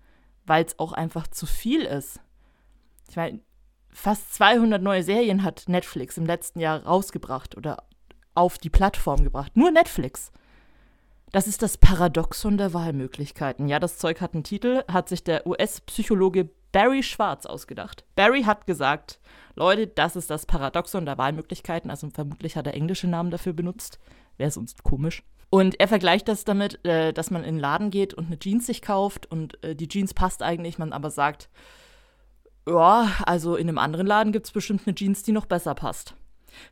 weil 0.45 0.65
es 0.65 0.79
auch 0.79 0.93
einfach 0.93 1.27
zu 1.27 1.45
viel 1.45 1.81
ist. 1.81 2.19
Ich 3.07 3.15
meine, 3.15 3.39
fast 3.93 4.33
200 4.35 4.81
neue 4.81 5.03
Serien 5.03 5.43
hat 5.43 5.65
Netflix 5.67 6.17
im 6.17 6.25
letzten 6.25 6.59
Jahr 6.59 6.83
rausgebracht 6.83 7.57
oder 7.57 7.83
auf 8.35 8.57
die 8.57 8.69
Plattform 8.69 9.23
gebracht. 9.23 9.55
Nur 9.55 9.71
Netflix. 9.71 10.31
Das 11.31 11.47
ist 11.47 11.61
das 11.61 11.77
Paradoxon 11.77 12.57
der 12.57 12.73
Wahlmöglichkeiten. 12.73 13.67
Ja, 13.67 13.79
das 13.79 13.97
Zeug 13.97 14.19
hat 14.19 14.33
einen 14.33 14.43
Titel, 14.43 14.83
hat 14.91 15.07
sich 15.07 15.23
der 15.23 15.47
US-Psychologe 15.47 16.49
Barry 16.71 17.03
Schwarz 17.03 17.45
ausgedacht. 17.45 18.05
Barry 18.15 18.43
hat 18.43 18.67
gesagt, 18.67 19.19
Leute, 19.55 19.87
das 19.87 20.15
ist 20.15 20.29
das 20.29 20.45
Paradoxon 20.45 21.05
der 21.05 21.17
Wahlmöglichkeiten. 21.17 21.89
Also 21.89 22.09
vermutlich 22.09 22.55
hat 22.55 22.67
er 22.67 22.73
englische 22.73 23.07
Namen 23.07 23.31
dafür 23.31 23.53
benutzt. 23.53 23.99
Wäre 24.37 24.51
sonst 24.51 24.83
komisch. 24.83 25.23
Und 25.49 25.79
er 25.79 25.89
vergleicht 25.89 26.29
das 26.29 26.45
damit, 26.45 26.83
äh, 26.85 27.11
dass 27.11 27.29
man 27.29 27.43
in 27.43 27.55
den 27.55 27.59
Laden 27.59 27.91
geht 27.91 28.13
und 28.13 28.27
eine 28.27 28.39
Jeans 28.39 28.65
sich 28.65 28.81
kauft 28.81 29.29
und 29.29 29.61
äh, 29.63 29.75
die 29.75 29.89
Jeans 29.89 30.13
passt 30.13 30.41
eigentlich, 30.41 30.77
man 30.77 30.93
aber 30.93 31.11
sagt, 31.11 31.49
ja, 32.67 33.09
also 33.25 33.55
in 33.55 33.67
einem 33.67 33.77
anderen 33.77 34.07
Laden 34.07 34.31
gibt 34.31 34.45
es 34.45 34.51
bestimmt 34.51 34.83
eine 34.85 34.95
Jeans, 34.95 35.23
die 35.23 35.31
noch 35.31 35.45
besser 35.45 35.75
passt. 35.75 36.15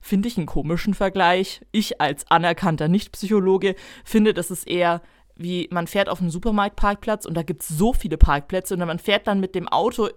Finde 0.02 0.28
ich 0.28 0.38
einen 0.38 0.46
komischen 0.46 0.94
Vergleich. 0.94 1.66
Ich 1.72 2.02
als 2.02 2.30
anerkannter 2.30 2.88
Nicht-Psychologe 2.88 3.76
finde, 4.04 4.34
das 4.34 4.52
ist 4.52 4.68
eher 4.68 5.02
wie 5.40 5.70
man 5.72 5.88
fährt 5.88 6.10
auf 6.10 6.20
einen 6.20 6.30
Supermarktparkplatz 6.30 7.26
und 7.26 7.34
da 7.34 7.44
gibt 7.44 7.64
es 7.64 7.70
so 7.70 7.94
viele 7.94 8.18
Parkplätze 8.18 8.74
und 8.74 8.82
man 8.82 9.00
fährt 9.00 9.26
dann 9.26 9.40
mit 9.40 9.56
dem 9.56 9.70
Auto 9.70 10.10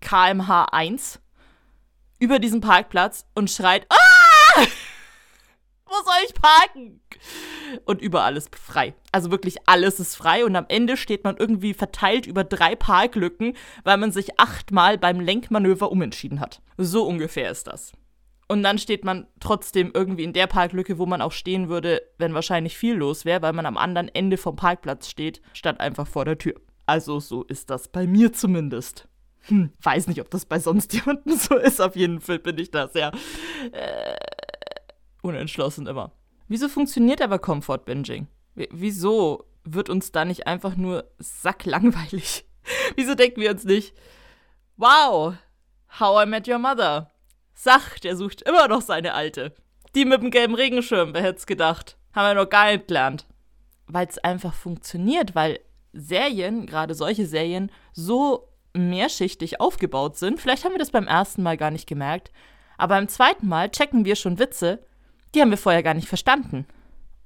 kmh 0.00 0.66
1 0.72 1.20
über 2.18 2.40
diesen 2.40 2.60
Parkplatz 2.60 3.24
und 3.34 3.50
schreit, 3.50 3.86
ah! 3.88 4.64
Wo 5.88 5.94
soll 6.04 6.26
ich 6.26 6.34
parken? 6.34 7.00
Und 7.84 8.02
überall 8.02 8.36
ist 8.36 8.54
frei. 8.56 8.94
Also 9.12 9.30
wirklich 9.30 9.56
alles 9.66 10.00
ist 10.00 10.16
frei 10.16 10.44
und 10.44 10.54
am 10.54 10.66
Ende 10.68 10.96
steht 10.96 11.24
man 11.24 11.36
irgendwie 11.36 11.74
verteilt 11.74 12.26
über 12.26 12.44
drei 12.44 12.76
Parklücken, 12.76 13.54
weil 13.84 13.96
man 13.96 14.12
sich 14.12 14.38
achtmal 14.38 14.98
beim 14.98 15.20
Lenkmanöver 15.20 15.90
umentschieden 15.90 16.40
hat. 16.40 16.60
So 16.76 17.06
ungefähr 17.06 17.50
ist 17.50 17.66
das. 17.66 17.92
Und 18.48 18.62
dann 18.62 18.78
steht 18.78 19.04
man 19.04 19.26
trotzdem 19.40 19.90
irgendwie 19.92 20.24
in 20.24 20.32
der 20.32 20.46
Parklücke, 20.46 20.98
wo 20.98 21.04
man 21.04 21.20
auch 21.20 21.32
stehen 21.32 21.68
würde, 21.68 22.02
wenn 22.16 22.32
wahrscheinlich 22.32 22.78
viel 22.78 22.94
los 22.94 23.26
wäre, 23.26 23.42
weil 23.42 23.52
man 23.52 23.66
am 23.66 23.76
anderen 23.76 24.08
Ende 24.08 24.38
vom 24.38 24.56
Parkplatz 24.56 25.08
steht, 25.08 25.42
statt 25.52 25.80
einfach 25.80 26.06
vor 26.06 26.24
der 26.24 26.38
Tür. 26.38 26.54
Also 26.86 27.20
so 27.20 27.44
ist 27.44 27.68
das 27.68 27.88
bei 27.88 28.06
mir 28.06 28.32
zumindest. 28.32 29.06
Hm, 29.48 29.72
weiß 29.82 30.06
nicht, 30.08 30.20
ob 30.20 30.30
das 30.30 30.46
bei 30.46 30.58
sonst 30.58 30.92
jemandem 30.94 31.36
so 31.36 31.56
ist. 31.56 31.80
Auf 31.80 31.96
jeden 31.96 32.20
Fall 32.20 32.38
bin 32.38 32.58
ich 32.58 32.70
da 32.70 32.88
sehr 32.88 33.12
äh, 33.72 34.16
unentschlossen 35.28 35.86
immer. 35.86 36.12
Wieso 36.48 36.68
funktioniert 36.68 37.22
aber 37.22 37.38
Comfort 37.38 37.84
Binging? 37.84 38.26
wieso 38.70 39.44
wird 39.62 39.88
uns 39.88 40.10
da 40.12 40.24
nicht 40.24 40.46
einfach 40.46 40.76
nur 40.76 41.04
sacklangweilig? 41.18 42.44
wieso 42.96 43.14
denken 43.14 43.40
wir 43.40 43.50
uns 43.50 43.64
nicht, 43.64 43.94
wow, 44.76 45.34
How 46.00 46.24
I 46.24 46.28
Met 46.28 46.48
Your 46.48 46.58
Mother? 46.58 47.10
Sach, 47.54 47.98
der 47.98 48.16
sucht 48.16 48.42
immer 48.42 48.68
noch 48.68 48.82
seine 48.82 49.14
Alte. 49.14 49.54
Die 49.94 50.04
mit 50.04 50.22
dem 50.22 50.30
gelben 50.30 50.54
Regenschirm, 50.54 51.14
wer 51.14 51.22
hätte 51.22 51.38
es 51.38 51.46
gedacht? 51.46 51.96
Haben 52.12 52.36
wir 52.36 52.42
noch 52.42 52.50
gar 52.50 52.70
nicht 52.72 52.88
gelernt. 52.88 53.26
Weil 53.86 54.06
es 54.06 54.18
einfach 54.18 54.54
funktioniert, 54.54 55.34
weil 55.34 55.60
Serien, 55.92 56.66
gerade 56.66 56.94
solche 56.94 57.26
Serien, 57.26 57.72
so 57.92 58.48
mehrschichtig 58.74 59.60
aufgebaut 59.60 60.16
sind. 60.16 60.40
Vielleicht 60.40 60.64
haben 60.64 60.72
wir 60.72 60.78
das 60.78 60.90
beim 60.90 61.06
ersten 61.06 61.42
Mal 61.42 61.56
gar 61.56 61.70
nicht 61.70 61.88
gemerkt, 61.88 62.30
aber 62.76 62.94
beim 62.94 63.08
zweiten 63.08 63.48
Mal 63.48 63.70
checken 63.70 64.04
wir 64.04 64.14
schon 64.14 64.38
Witze, 64.38 64.84
die 65.34 65.40
haben 65.40 65.50
wir 65.50 65.58
vorher 65.58 65.82
gar 65.82 65.94
nicht 65.94 66.08
verstanden. 66.08 66.66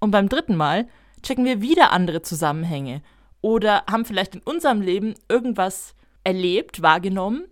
Und 0.01 0.11
beim 0.11 0.29
dritten 0.29 0.57
Mal 0.57 0.89
checken 1.23 1.45
wir 1.45 1.61
wieder 1.61 1.93
andere 1.93 2.23
Zusammenhänge 2.23 3.03
oder 3.41 3.85
haben 3.91 4.05
vielleicht 4.05 4.35
in 4.35 4.43
unserem 4.43 4.81
Leben 4.81 5.15
irgendwas 5.29 5.95
erlebt, 6.25 6.83
wahrgenommen, 6.83 7.45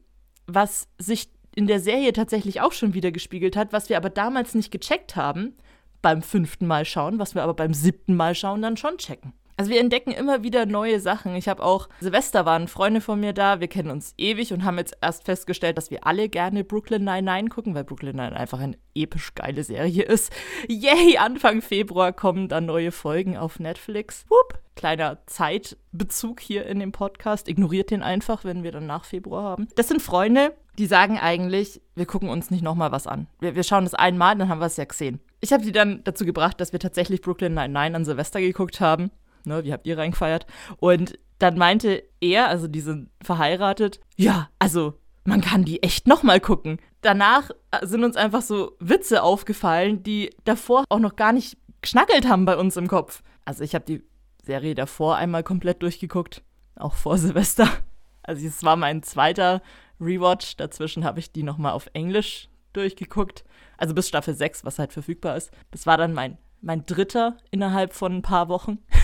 was 0.46 0.88
sich 0.98 1.30
in 1.54 1.66
der 1.66 1.80
Serie 1.80 2.12
tatsächlich 2.12 2.60
auch 2.60 2.72
schon 2.72 2.94
wieder 2.94 3.12
gespiegelt 3.12 3.56
hat, 3.56 3.72
was 3.72 3.88
wir 3.88 3.96
aber 3.96 4.10
damals 4.10 4.54
nicht 4.54 4.70
gecheckt 4.70 5.16
haben 5.16 5.56
beim 6.02 6.22
fünften 6.22 6.66
Mal 6.66 6.84
schauen, 6.84 7.18
was 7.18 7.34
wir 7.34 7.42
aber 7.42 7.54
beim 7.54 7.74
siebten 7.74 8.14
Mal 8.14 8.34
schauen 8.34 8.62
dann 8.62 8.76
schon 8.76 8.98
checken. 8.98 9.32
Also 9.60 9.72
wir 9.72 9.80
entdecken 9.80 10.12
immer 10.12 10.42
wieder 10.42 10.64
neue 10.64 11.00
Sachen. 11.00 11.34
Ich 11.34 11.46
habe 11.46 11.62
auch, 11.62 11.90
Silvester 12.00 12.46
waren 12.46 12.66
Freunde 12.66 13.02
von 13.02 13.20
mir 13.20 13.34
da, 13.34 13.60
wir 13.60 13.68
kennen 13.68 13.90
uns 13.90 14.14
ewig 14.16 14.54
und 14.54 14.64
haben 14.64 14.78
jetzt 14.78 14.96
erst 15.02 15.26
festgestellt, 15.26 15.76
dass 15.76 15.90
wir 15.90 16.06
alle 16.06 16.30
gerne 16.30 16.64
Brooklyn 16.64 17.04
Nine-Nine 17.04 17.50
gucken, 17.50 17.74
weil 17.74 17.84
Brooklyn 17.84 18.16
Nine 18.16 18.34
einfach 18.34 18.58
eine 18.58 18.78
episch 18.94 19.34
geile 19.34 19.62
Serie 19.62 20.04
ist. 20.04 20.32
Yay, 20.66 21.18
Anfang 21.18 21.60
Februar 21.60 22.14
kommen 22.14 22.48
dann 22.48 22.64
neue 22.64 22.90
Folgen 22.90 23.36
auf 23.36 23.60
Netflix. 23.60 24.24
Wupp, 24.30 24.58
kleiner 24.76 25.18
Zeitbezug 25.26 26.40
hier 26.40 26.64
in 26.64 26.80
dem 26.80 26.92
Podcast. 26.92 27.46
Ignoriert 27.46 27.90
den 27.90 28.02
einfach, 28.02 28.44
wenn 28.44 28.62
wir 28.62 28.72
dann 28.72 28.86
nach 28.86 29.04
Februar 29.04 29.42
haben. 29.42 29.68
Das 29.76 29.88
sind 29.88 30.00
Freunde, 30.00 30.54
die 30.78 30.86
sagen 30.86 31.18
eigentlich, 31.18 31.82
wir 31.96 32.06
gucken 32.06 32.30
uns 32.30 32.50
nicht 32.50 32.62
nochmal 32.62 32.92
was 32.92 33.06
an. 33.06 33.26
Wir, 33.40 33.56
wir 33.56 33.62
schauen 33.62 33.84
das 33.84 33.92
einmal, 33.92 34.38
dann 34.38 34.48
haben 34.48 34.60
wir 34.60 34.66
es 34.68 34.78
ja 34.78 34.84
gesehen. 34.84 35.20
Ich 35.42 35.52
habe 35.52 35.64
sie 35.64 35.72
dann 35.72 36.02
dazu 36.04 36.24
gebracht, 36.24 36.62
dass 36.62 36.72
wir 36.72 36.80
tatsächlich 36.80 37.20
Brooklyn 37.20 37.52
Nine-Nine 37.52 37.94
an 37.94 38.04
Silvester 38.06 38.40
geguckt 38.40 38.80
haben 38.80 39.10
ne, 39.44 39.64
wie 39.64 39.72
habt 39.72 39.86
ihr 39.86 39.98
reingefeiert? 39.98 40.46
Und 40.78 41.18
dann 41.38 41.56
meinte 41.56 42.02
er, 42.20 42.48
also 42.48 42.68
die 42.68 42.80
sind 42.80 43.10
verheiratet, 43.22 44.00
ja, 44.16 44.48
also 44.58 45.00
man 45.24 45.40
kann 45.40 45.64
die 45.64 45.82
echt 45.82 46.06
nochmal 46.06 46.40
gucken. 46.40 46.78
Danach 47.02 47.50
äh, 47.70 47.86
sind 47.86 48.04
uns 48.04 48.16
einfach 48.16 48.42
so 48.42 48.76
Witze 48.78 49.22
aufgefallen, 49.22 50.02
die 50.02 50.30
davor 50.44 50.84
auch 50.88 50.98
noch 50.98 51.16
gar 51.16 51.32
nicht 51.32 51.56
geschnackelt 51.82 52.28
haben 52.28 52.44
bei 52.44 52.56
uns 52.56 52.76
im 52.76 52.88
Kopf. 52.88 53.22
Also 53.44 53.64
ich 53.64 53.74
habe 53.74 53.84
die 53.84 54.02
Serie 54.42 54.74
davor 54.74 55.16
einmal 55.16 55.42
komplett 55.42 55.82
durchgeguckt, 55.82 56.42
auch 56.76 56.94
vor 56.94 57.18
Silvester. 57.18 57.68
Also 58.22 58.46
es 58.46 58.62
war 58.62 58.76
mein 58.76 59.02
zweiter 59.02 59.60
Rewatch. 59.98 60.56
Dazwischen 60.56 61.04
habe 61.04 61.18
ich 61.18 61.32
die 61.32 61.42
nochmal 61.42 61.72
auf 61.72 61.88
Englisch 61.94 62.48
durchgeguckt. 62.74 63.44
Also 63.76 63.94
bis 63.94 64.08
Staffel 64.08 64.34
6, 64.34 64.64
was 64.64 64.78
halt 64.78 64.92
verfügbar 64.92 65.36
ist. 65.36 65.50
Das 65.70 65.86
war 65.86 65.96
dann 65.96 66.12
mein, 66.12 66.36
mein 66.60 66.84
dritter 66.84 67.38
innerhalb 67.50 67.94
von 67.94 68.16
ein 68.16 68.22
paar 68.22 68.48
Wochen. 68.48 68.78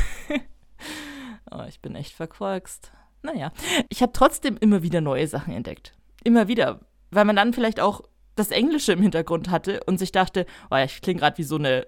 oh, 1.50 1.64
ich 1.68 1.80
bin 1.80 1.95
echt 1.95 2.12
verkorkst. 2.12 2.92
Naja, 3.23 3.52
ich 3.88 4.02
habe 4.02 4.12
trotzdem 4.12 4.56
immer 4.59 4.83
wieder 4.83 5.00
neue 5.00 5.26
Sachen 5.26 5.52
entdeckt. 5.52 5.95
Immer 6.25 6.49
wieder. 6.49 6.80
Weil 7.11 7.25
man 7.25 7.37
dann 7.37 7.52
vielleicht 7.52 7.80
auch 7.80 8.02
das 8.35 8.50
Englische 8.50 8.92
im 8.92 9.02
Hintergrund 9.02 9.50
hatte 9.50 9.80
und 9.87 9.99
sich 9.99 10.12
dachte, 10.12 10.47
oh 10.71 10.76
ja, 10.76 10.85
ich 10.85 11.00
klinge 11.00 11.21
gerade 11.21 11.38
wie 11.38 11.42
so 11.42 11.56
eine, 11.56 11.87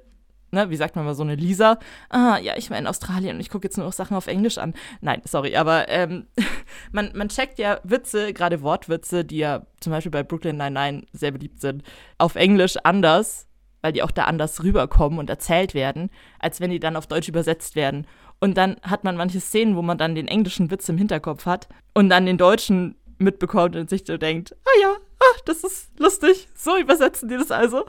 ne, 0.50 0.71
wie 0.71 0.76
sagt 0.76 0.97
man 0.97 1.04
mal, 1.04 1.14
so 1.14 1.23
eine 1.23 1.35
Lisa. 1.35 1.78
Ah, 2.09 2.38
ja, 2.38 2.57
ich 2.57 2.71
war 2.71 2.78
in 2.78 2.87
Australien 2.87 3.37
und 3.37 3.40
ich 3.40 3.50
gucke 3.50 3.66
jetzt 3.66 3.76
nur 3.76 3.87
noch 3.87 3.92
Sachen 3.92 4.16
auf 4.16 4.26
Englisch 4.26 4.59
an. 4.59 4.75
Nein, 5.00 5.21
sorry, 5.25 5.57
aber 5.57 5.88
ähm, 5.88 6.26
man, 6.92 7.12
man 7.14 7.28
checkt 7.28 7.59
ja 7.59 7.80
Witze, 7.85 8.33
gerade 8.33 8.62
Wortwitze, 8.62 9.25
die 9.25 9.38
ja 9.38 9.66
zum 9.80 9.92
Beispiel 9.92 10.12
bei 10.12 10.23
Brooklyn 10.23 10.57
Nine-Nine 10.57 11.04
sehr 11.12 11.33
beliebt 11.33 11.61
sind, 11.61 11.83
auf 12.16 12.35
Englisch 12.35 12.76
anders, 12.83 13.47
weil 13.82 13.92
die 13.92 14.02
auch 14.02 14.11
da 14.11 14.25
anders 14.25 14.62
rüberkommen 14.62 15.18
und 15.18 15.30
erzählt 15.30 15.75
werden, 15.75 16.11
als 16.38 16.61
wenn 16.61 16.70
die 16.70 16.80
dann 16.80 16.97
auf 16.97 17.06
Deutsch 17.06 17.28
übersetzt 17.28 17.76
werden. 17.76 18.06
Und 18.40 18.56
dann 18.56 18.76
hat 18.82 19.04
man 19.04 19.16
manche 19.16 19.40
Szenen, 19.40 19.76
wo 19.76 19.82
man 19.82 19.99
dann 19.99 20.14
den 20.14 20.28
englischen 20.28 20.70
Witz 20.70 20.88
im 20.88 20.99
Hinterkopf 20.99 21.47
hat 21.47 21.68
und 21.94 22.08
dann 22.08 22.26
den 22.26 22.38
deutschen 22.38 22.97
mitbekommt 23.18 23.75
und 23.75 23.90
sich 23.90 24.04
so 24.06 24.16
denkt, 24.16 24.54
ah 24.64 24.80
ja, 24.80 24.97
ah, 25.18 25.38
das 25.44 25.64
ist 25.64 25.99
lustig, 25.99 26.49
so 26.54 26.76
übersetzen 26.76 27.28
die 27.28 27.37
das 27.37 27.50
also. 27.50 27.85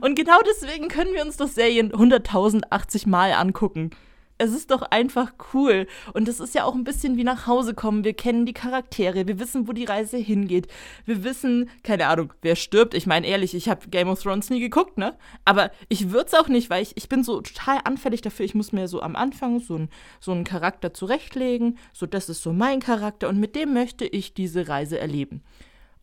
Und 0.00 0.14
genau 0.14 0.38
deswegen 0.48 0.88
können 0.88 1.12
wir 1.12 1.22
uns 1.22 1.36
das 1.36 1.54
Serien 1.54 1.92
100.080 1.92 3.08
Mal 3.08 3.32
angucken 3.32 3.90
es 4.40 4.54
ist 4.54 4.70
doch 4.70 4.80
einfach 4.82 5.32
cool. 5.52 5.86
Und 6.14 6.26
es 6.26 6.40
ist 6.40 6.54
ja 6.54 6.64
auch 6.64 6.74
ein 6.74 6.82
bisschen 6.82 7.18
wie 7.18 7.24
nach 7.24 7.46
Hause 7.46 7.74
kommen. 7.74 8.04
Wir 8.04 8.14
kennen 8.14 8.46
die 8.46 8.54
Charaktere, 8.54 9.28
wir 9.28 9.38
wissen, 9.38 9.68
wo 9.68 9.72
die 9.72 9.84
Reise 9.84 10.16
hingeht. 10.16 10.66
Wir 11.04 11.22
wissen, 11.24 11.68
keine 11.82 12.06
Ahnung, 12.06 12.32
wer 12.40 12.56
stirbt. 12.56 12.94
Ich 12.94 13.06
meine, 13.06 13.26
ehrlich, 13.26 13.54
ich 13.54 13.68
habe 13.68 13.88
Game 13.88 14.08
of 14.08 14.22
Thrones 14.22 14.48
nie 14.48 14.60
geguckt, 14.60 14.96
ne? 14.96 15.14
Aber 15.44 15.70
ich 15.90 16.10
würde 16.10 16.26
es 16.26 16.34
auch 16.34 16.48
nicht, 16.48 16.70
weil 16.70 16.82
ich, 16.82 16.96
ich 16.96 17.10
bin 17.10 17.22
so 17.22 17.42
total 17.42 17.80
anfällig 17.84 18.22
dafür. 18.22 18.46
Ich 18.46 18.54
muss 18.54 18.72
mir 18.72 18.88
so 18.88 19.02
am 19.02 19.14
Anfang 19.14 19.60
so, 19.60 19.76
ein, 19.76 19.90
so 20.20 20.32
einen 20.32 20.44
Charakter 20.44 20.94
zurechtlegen. 20.94 21.76
So, 21.92 22.06
das 22.06 22.30
ist 22.30 22.42
so 22.42 22.54
mein 22.54 22.80
Charakter 22.80 23.28
und 23.28 23.38
mit 23.38 23.54
dem 23.54 23.74
möchte 23.74 24.06
ich 24.06 24.32
diese 24.32 24.68
Reise 24.68 24.98
erleben. 24.98 25.42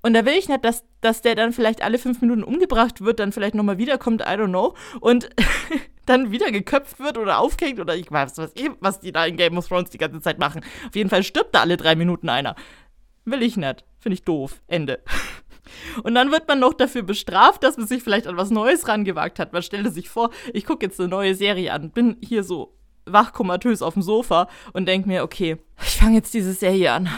Und 0.08 0.14
da 0.14 0.24
will 0.24 0.36
ich 0.36 0.48
nicht, 0.48 0.64
dass, 0.64 0.86
dass 1.02 1.22
der 1.22 1.36
dann 1.36 1.52
vielleicht 1.52 1.84
alle 1.84 1.98
fünf 1.98 2.22
Minuten 2.22 2.42
umgebracht 2.42 3.02
wird, 3.02 3.20
dann 3.20 3.34
vielleicht 3.34 3.56
nochmal 3.56 3.78
wiederkommt, 3.78 4.22
I 4.22 4.36
don't 4.36 4.48
know, 4.48 4.74
und 5.02 5.28
dann 6.06 6.32
wieder 6.32 6.50
geköpft 6.50 7.00
wird 7.00 7.18
oder 7.18 7.40
aufgehängt 7.40 7.82
oder 7.82 7.94
ich 7.94 8.10
weiß 8.10 8.38
was, 8.38 8.54
was 8.80 9.02
die 9.02 9.12
da 9.12 9.26
in 9.26 9.36
Game 9.36 9.58
of 9.58 9.68
Thrones 9.68 9.90
die 9.90 9.98
ganze 9.98 10.22
Zeit 10.22 10.40
machen. 10.40 10.62
Auf 10.88 10.96
jeden 10.96 11.10
Fall 11.10 11.24
stirbt 11.24 11.54
da 11.54 11.60
alle 11.60 11.76
drei 11.76 11.98
Minuten 11.98 12.30
einer. 12.30 12.56
Will 13.26 13.44
ich 13.44 13.58
nicht. 13.58 13.84
Finde 14.00 14.14
ich 14.14 14.24
doof. 14.24 14.62
Ende. 14.68 15.04
Und 16.04 16.16
dann 16.16 16.32
wird 16.32 16.48
man 16.48 16.62
noch 16.62 16.74
dafür 16.74 17.04
bestraft, 17.04 17.64
dass 17.64 17.76
man 17.76 17.86
sich 17.86 18.02
vielleicht 18.02 18.28
an 18.28 18.38
was 18.38 18.50
Neues 18.50 18.88
rangewagt 18.88 19.40
hat. 19.40 19.52
Man 19.52 19.62
stellte 19.62 19.92
sich 19.92 20.08
vor, 20.08 20.30
ich 20.54 20.66
gucke 20.66 20.86
jetzt 20.86 21.02
eine 21.02 21.10
neue 21.10 21.36
Serie 21.36 21.74
an, 21.74 21.92
bin 21.92 22.16
hier 22.22 22.46
so 22.46 22.78
wachkomatös 23.06 23.82
auf 23.82 23.96
dem 23.96 24.04
Sofa 24.04 24.48
und 24.72 24.86
denke 24.86 25.10
mir, 25.10 25.24
okay, 25.24 25.58
ich 25.84 25.98
fange 25.98 26.16
jetzt 26.16 26.34
diese 26.34 26.54
Serie 26.54 26.94
an 26.94 27.10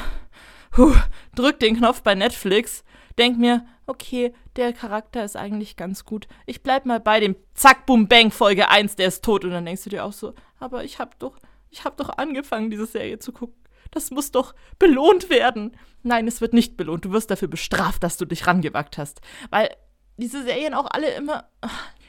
huh, 0.78 0.96
drück 1.36 1.60
den 1.60 1.78
Knopf 1.78 2.02
bei 2.02 2.16
Netflix, 2.16 2.84
denk 3.18 3.38
mir, 3.38 3.66
okay, 3.86 4.34
der 4.56 4.74
Charakter 4.74 5.24
ist 5.24 5.36
eigentlich 5.36 5.76
ganz 5.76 6.06
gut. 6.06 6.28
Ich 6.46 6.64
bleib 6.64 6.86
mal 6.86 7.00
bei 7.00 7.20
dem 7.20 7.36
Zack, 7.54 7.86
Boom, 7.86 8.08
Bang, 8.08 8.32
Folge 8.32 8.70
1, 8.70 8.96
der 8.96 9.08
ist 9.08 9.24
tot. 9.24 9.44
Und 9.44 9.52
dann 9.52 9.66
denkst 9.66 9.84
du 9.84 9.90
dir 9.90 10.06
auch 10.06 10.14
so, 10.14 10.34
aber 10.60 10.84
ich 10.84 11.00
hab 11.00 11.20
doch, 11.20 11.38
ich 11.70 11.84
hab 11.84 11.98
doch 11.98 12.10
angefangen, 12.10 12.70
diese 12.70 12.86
Serie 12.86 13.20
zu 13.20 13.32
gucken. 13.32 13.56
Das 13.92 14.12
muss 14.12 14.32
doch 14.32 14.54
belohnt 14.78 15.30
werden. 15.30 15.76
Nein, 16.04 16.28
es 16.28 16.42
wird 16.42 16.54
nicht 16.54 16.78
belohnt. 16.78 17.06
Du 17.06 17.12
wirst 17.12 17.32
dafür 17.32 17.48
bestraft, 17.48 18.04
dass 18.04 18.18
du 18.18 18.26
dich 18.26 18.46
rangewagt 18.46 18.98
hast. 18.98 19.22
Weil 19.50 19.76
diese 20.18 20.44
Serien 20.44 20.74
auch 20.74 20.88
alle 20.92 21.12
immer. 21.12 21.46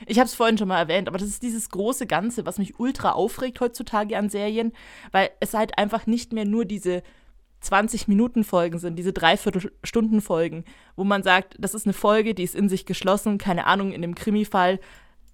Ich 0.07 0.19
habe 0.19 0.26
es 0.26 0.35
vorhin 0.35 0.59
schon 0.59 0.69
mal 0.69 0.79
erwähnt, 0.79 1.09
aber 1.09 1.19
das 1.19 1.29
ist 1.29 1.43
dieses 1.43 1.69
große 1.69 2.07
Ganze, 2.07 2.47
was 2.47 2.59
mich 2.59 2.79
ultra 2.79 3.12
aufregt 3.12 3.61
heutzutage 3.61 4.17
an 4.17 4.31
Serien, 4.31 4.73
weil 5.12 5.31
es 5.40 5.55
halt 5.55 5.79
einfach 5.79 6.07
nicht 6.07 6.33
mehr 6.33 6.47
nur 6.47 6.64
diese 6.64 7.02
20-Minuten-Folgen 7.62 8.79
sind, 8.79 8.97
diese 8.99 9.12
Dreiviertelstunden-Folgen, 9.12 10.64
wo 10.97 11.05
man 11.05 11.23
sagt, 11.23 11.57
das 11.59 11.75
ist 11.75 11.87
eine 11.87 11.93
Folge, 11.93 12.35
die 12.35 12.43
ist 12.43 12.55
in 12.55 12.69
sich 12.69 12.87
geschlossen, 12.87 13.38
keine 13.38 13.67
Ahnung, 13.67 13.93
in 13.93 14.02
dem 14.02 14.14
Krimi-Fall, 14.14 14.81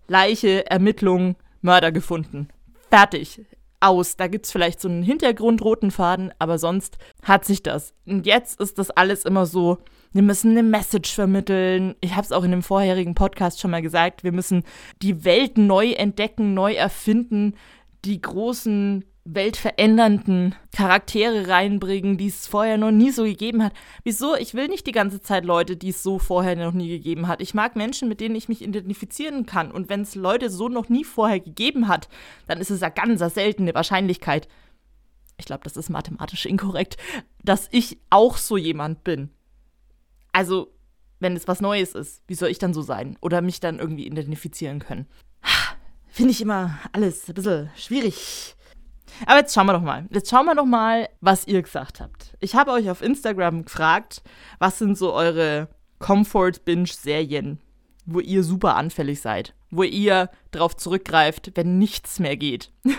Leiche, 0.08 0.68
Ermittlung, 0.70 1.36
Mörder 1.62 1.92
gefunden. 1.92 2.48
Fertig. 2.90 3.42
Aus. 3.78 4.16
Da 4.16 4.26
gibt 4.26 4.46
es 4.46 4.52
vielleicht 4.52 4.80
so 4.80 4.88
einen 4.88 5.02
Hintergrund, 5.02 5.62
roten 5.62 5.90
Faden, 5.90 6.32
aber 6.38 6.58
sonst 6.58 6.96
hat 7.22 7.44
sich 7.44 7.62
das. 7.62 7.92
Und 8.06 8.24
jetzt 8.24 8.58
ist 8.58 8.78
das 8.78 8.90
alles 8.90 9.24
immer 9.24 9.44
so, 9.44 9.78
wir 10.12 10.22
müssen 10.22 10.52
eine 10.52 10.62
Message 10.62 11.14
vermitteln. 11.14 11.94
Ich 12.00 12.12
habe 12.12 12.22
es 12.22 12.32
auch 12.32 12.42
in 12.42 12.50
dem 12.52 12.62
vorherigen 12.62 13.14
Podcast 13.14 13.60
schon 13.60 13.70
mal 13.70 13.82
gesagt, 13.82 14.24
wir 14.24 14.32
müssen 14.32 14.64
die 15.02 15.24
Welt 15.24 15.58
neu 15.58 15.90
entdecken, 15.90 16.54
neu 16.54 16.72
erfinden, 16.72 17.54
die 18.06 18.20
großen 18.20 19.04
weltverändernden 19.26 20.54
Charaktere 20.72 21.48
reinbringen, 21.48 22.16
die 22.16 22.28
es 22.28 22.46
vorher 22.46 22.78
noch 22.78 22.92
nie 22.92 23.10
so 23.10 23.24
gegeben 23.24 23.62
hat. 23.62 23.72
Wieso? 24.04 24.36
Ich 24.36 24.54
will 24.54 24.68
nicht 24.68 24.86
die 24.86 24.92
ganze 24.92 25.20
Zeit 25.20 25.44
Leute, 25.44 25.76
die 25.76 25.88
es 25.88 26.02
so 26.02 26.18
vorher 26.18 26.54
noch 26.54 26.72
nie 26.72 26.88
gegeben 26.88 27.26
hat. 27.26 27.40
Ich 27.40 27.52
mag 27.52 27.74
Menschen, 27.74 28.08
mit 28.08 28.20
denen 28.20 28.36
ich 28.36 28.48
mich 28.48 28.62
identifizieren 28.62 29.44
kann. 29.44 29.72
Und 29.72 29.88
wenn 29.88 30.02
es 30.02 30.14
Leute 30.14 30.48
so 30.48 30.68
noch 30.68 30.88
nie 30.88 31.04
vorher 31.04 31.40
gegeben 31.40 31.88
hat, 31.88 32.08
dann 32.46 32.58
ist 32.60 32.70
es 32.70 32.80
ja 32.80 32.88
ganz 32.88 33.20
seltene 33.34 33.74
Wahrscheinlichkeit. 33.74 34.46
Ich 35.38 35.46
glaube, 35.46 35.64
das 35.64 35.76
ist 35.76 35.90
mathematisch 35.90 36.46
inkorrekt, 36.46 36.96
dass 37.42 37.68
ich 37.72 37.98
auch 38.10 38.36
so 38.36 38.56
jemand 38.56 39.02
bin. 39.02 39.30
Also, 40.32 40.72
wenn 41.18 41.34
es 41.34 41.48
was 41.48 41.60
Neues 41.60 41.94
ist, 41.94 42.22
wie 42.28 42.34
soll 42.34 42.50
ich 42.50 42.58
dann 42.58 42.74
so 42.74 42.82
sein? 42.82 43.18
Oder 43.20 43.40
mich 43.40 43.58
dann 43.58 43.80
irgendwie 43.80 44.06
identifizieren 44.06 44.78
können? 44.78 45.06
Finde 46.08 46.30
ich 46.30 46.40
immer 46.40 46.78
alles 46.92 47.28
ein 47.28 47.34
bisschen 47.34 47.70
schwierig. 47.76 48.55
Aber 49.24 49.38
jetzt 49.38 49.54
schauen 49.54 49.66
wir 49.66 49.72
doch 49.72 49.82
mal. 49.82 50.06
Jetzt 50.10 50.30
schauen 50.30 50.46
wir 50.46 50.54
doch 50.54 50.66
mal, 50.66 51.08
was 51.20 51.46
ihr 51.46 51.62
gesagt 51.62 52.00
habt. 52.00 52.36
Ich 52.40 52.54
habe 52.54 52.72
euch 52.72 52.90
auf 52.90 53.02
Instagram 53.02 53.64
gefragt, 53.64 54.22
was 54.58 54.78
sind 54.78 54.98
so 54.98 55.12
eure 55.12 55.68
Comfort-Binge-Serien, 55.98 57.60
wo 58.04 58.20
ihr 58.20 58.42
super 58.42 58.76
anfällig 58.76 59.20
seid, 59.20 59.54
wo 59.70 59.82
ihr 59.82 60.30
drauf 60.50 60.76
zurückgreift, 60.76 61.52
wenn 61.54 61.78
nichts 61.78 62.18
mehr 62.18 62.36
geht. 62.36 62.72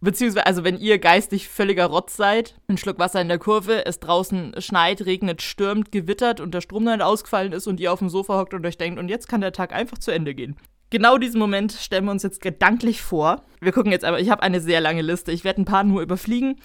Beziehungsweise, 0.00 0.44
also 0.44 0.64
wenn 0.64 0.76
ihr 0.76 0.98
geistig 0.98 1.48
völliger 1.48 1.86
Rotz 1.86 2.14
seid, 2.14 2.60
ein 2.68 2.76
Schluck 2.76 2.98
Wasser 2.98 3.22
in 3.22 3.28
der 3.28 3.38
Kurve, 3.38 3.86
es 3.86 4.00
draußen 4.00 4.54
schneit, 4.58 5.06
regnet, 5.06 5.40
stürmt, 5.40 5.92
gewittert 5.92 6.40
und 6.40 6.52
der 6.52 6.60
Strom 6.60 6.84
dann 6.84 7.00
ausgefallen 7.00 7.54
ist 7.54 7.66
und 7.66 7.80
ihr 7.80 7.90
auf 7.90 8.00
dem 8.00 8.10
Sofa 8.10 8.38
hockt 8.38 8.52
und 8.52 8.66
euch 8.66 8.76
denkt, 8.76 8.98
und 8.98 9.08
jetzt 9.08 9.28
kann 9.28 9.40
der 9.40 9.52
Tag 9.52 9.72
einfach 9.72 9.96
zu 9.96 10.10
Ende 10.10 10.34
gehen. 10.34 10.56
Genau 10.94 11.18
diesen 11.18 11.40
Moment 11.40 11.72
stellen 11.72 12.04
wir 12.04 12.12
uns 12.12 12.22
jetzt 12.22 12.40
gedanklich 12.40 13.02
vor. 13.02 13.42
Wir 13.60 13.72
gucken 13.72 13.90
jetzt 13.90 14.04
aber, 14.04 14.20
ich 14.20 14.30
habe 14.30 14.44
eine 14.44 14.60
sehr 14.60 14.80
lange 14.80 15.02
Liste. 15.02 15.32
Ich 15.32 15.42
werde 15.42 15.60
ein 15.60 15.64
paar 15.64 15.82
nur 15.82 16.00
überfliegen. 16.00 16.60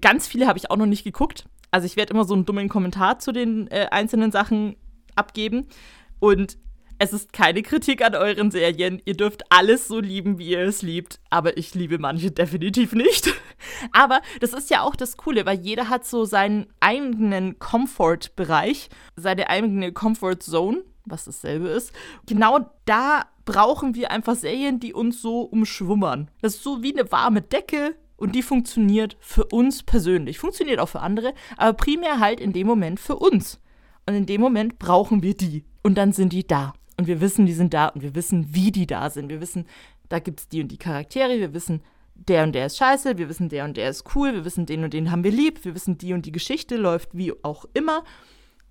Ganz 0.00 0.26
viele 0.26 0.46
habe 0.46 0.58
ich 0.58 0.70
auch 0.70 0.78
noch 0.78 0.86
nicht 0.86 1.04
geguckt. 1.04 1.44
Also 1.70 1.84
ich 1.84 1.94
werde 1.94 2.14
immer 2.14 2.24
so 2.24 2.32
einen 2.32 2.46
dummen 2.46 2.70
Kommentar 2.70 3.18
zu 3.18 3.30
den 3.30 3.68
äh, 3.70 3.88
einzelnen 3.90 4.32
Sachen 4.32 4.76
abgeben. 5.16 5.66
Und 6.18 6.56
es 6.98 7.12
ist 7.12 7.34
keine 7.34 7.60
Kritik 7.60 8.02
an 8.02 8.14
euren 8.14 8.50
Serien. 8.50 9.02
Ihr 9.04 9.18
dürft 9.18 9.42
alles 9.50 9.86
so 9.86 10.00
lieben, 10.00 10.38
wie 10.38 10.52
ihr 10.52 10.60
es 10.60 10.80
liebt. 10.80 11.20
Aber 11.28 11.58
ich 11.58 11.74
liebe 11.74 11.98
manche 11.98 12.30
definitiv 12.30 12.94
nicht. 12.94 13.34
aber 13.92 14.22
das 14.40 14.54
ist 14.54 14.70
ja 14.70 14.80
auch 14.80 14.96
das 14.96 15.18
Coole, 15.18 15.44
weil 15.44 15.60
jeder 15.60 15.90
hat 15.90 16.06
so 16.06 16.24
seinen 16.24 16.68
eigenen 16.80 17.58
Comfort-Bereich, 17.58 18.88
seine 19.14 19.50
eigene 19.50 19.92
Comfort-Zone, 19.92 20.84
was 21.04 21.24
dasselbe 21.24 21.68
ist. 21.68 21.92
Genau 22.26 22.70
da 22.84 23.26
brauchen 23.44 23.94
wir 23.94 24.10
einfach 24.10 24.34
Serien, 24.34 24.80
die 24.80 24.94
uns 24.94 25.20
so 25.20 25.42
umschwummern. 25.42 26.30
Das 26.40 26.56
ist 26.56 26.62
so 26.62 26.82
wie 26.82 26.96
eine 26.96 27.10
warme 27.12 27.42
Decke 27.42 27.96
und 28.16 28.34
die 28.34 28.42
funktioniert 28.42 29.16
für 29.20 29.44
uns 29.46 29.82
persönlich. 29.82 30.38
Funktioniert 30.38 30.80
auch 30.80 30.88
für 30.88 31.00
andere, 31.00 31.34
aber 31.56 31.74
primär 31.74 32.20
halt 32.20 32.40
in 32.40 32.52
dem 32.52 32.66
Moment 32.66 33.00
für 33.00 33.16
uns. 33.16 33.60
Und 34.06 34.14
in 34.14 34.26
dem 34.26 34.40
Moment 34.40 34.78
brauchen 34.78 35.22
wir 35.22 35.34
die. 35.34 35.64
Und 35.82 35.96
dann 35.96 36.12
sind 36.12 36.32
die 36.32 36.46
da. 36.46 36.74
Und 36.96 37.06
wir 37.06 37.20
wissen, 37.20 37.46
die 37.46 37.52
sind 37.52 37.74
da 37.74 37.88
und 37.88 38.02
wir 38.02 38.14
wissen, 38.14 38.54
wie 38.54 38.70
die 38.70 38.86
da 38.86 39.10
sind. 39.10 39.28
Wir 39.28 39.40
wissen, 39.40 39.66
da 40.08 40.18
gibt 40.18 40.40
es 40.40 40.48
die 40.48 40.62
und 40.62 40.68
die 40.68 40.78
Charaktere. 40.78 41.38
Wir 41.38 41.54
wissen, 41.54 41.82
der 42.14 42.44
und 42.44 42.52
der 42.52 42.66
ist 42.66 42.76
scheiße. 42.76 43.18
Wir 43.18 43.28
wissen, 43.28 43.48
der 43.48 43.64
und 43.64 43.76
der 43.76 43.90
ist 43.90 44.14
cool. 44.14 44.32
Wir 44.32 44.44
wissen, 44.44 44.66
den 44.66 44.84
und 44.84 44.94
den 44.94 45.10
haben 45.10 45.24
wir 45.24 45.32
lieb. 45.32 45.64
Wir 45.64 45.74
wissen, 45.74 45.98
die 45.98 46.12
und 46.12 46.26
die 46.26 46.32
Geschichte 46.32 46.76
läuft 46.76 47.10
wie 47.12 47.32
auch 47.42 47.64
immer. 47.74 48.04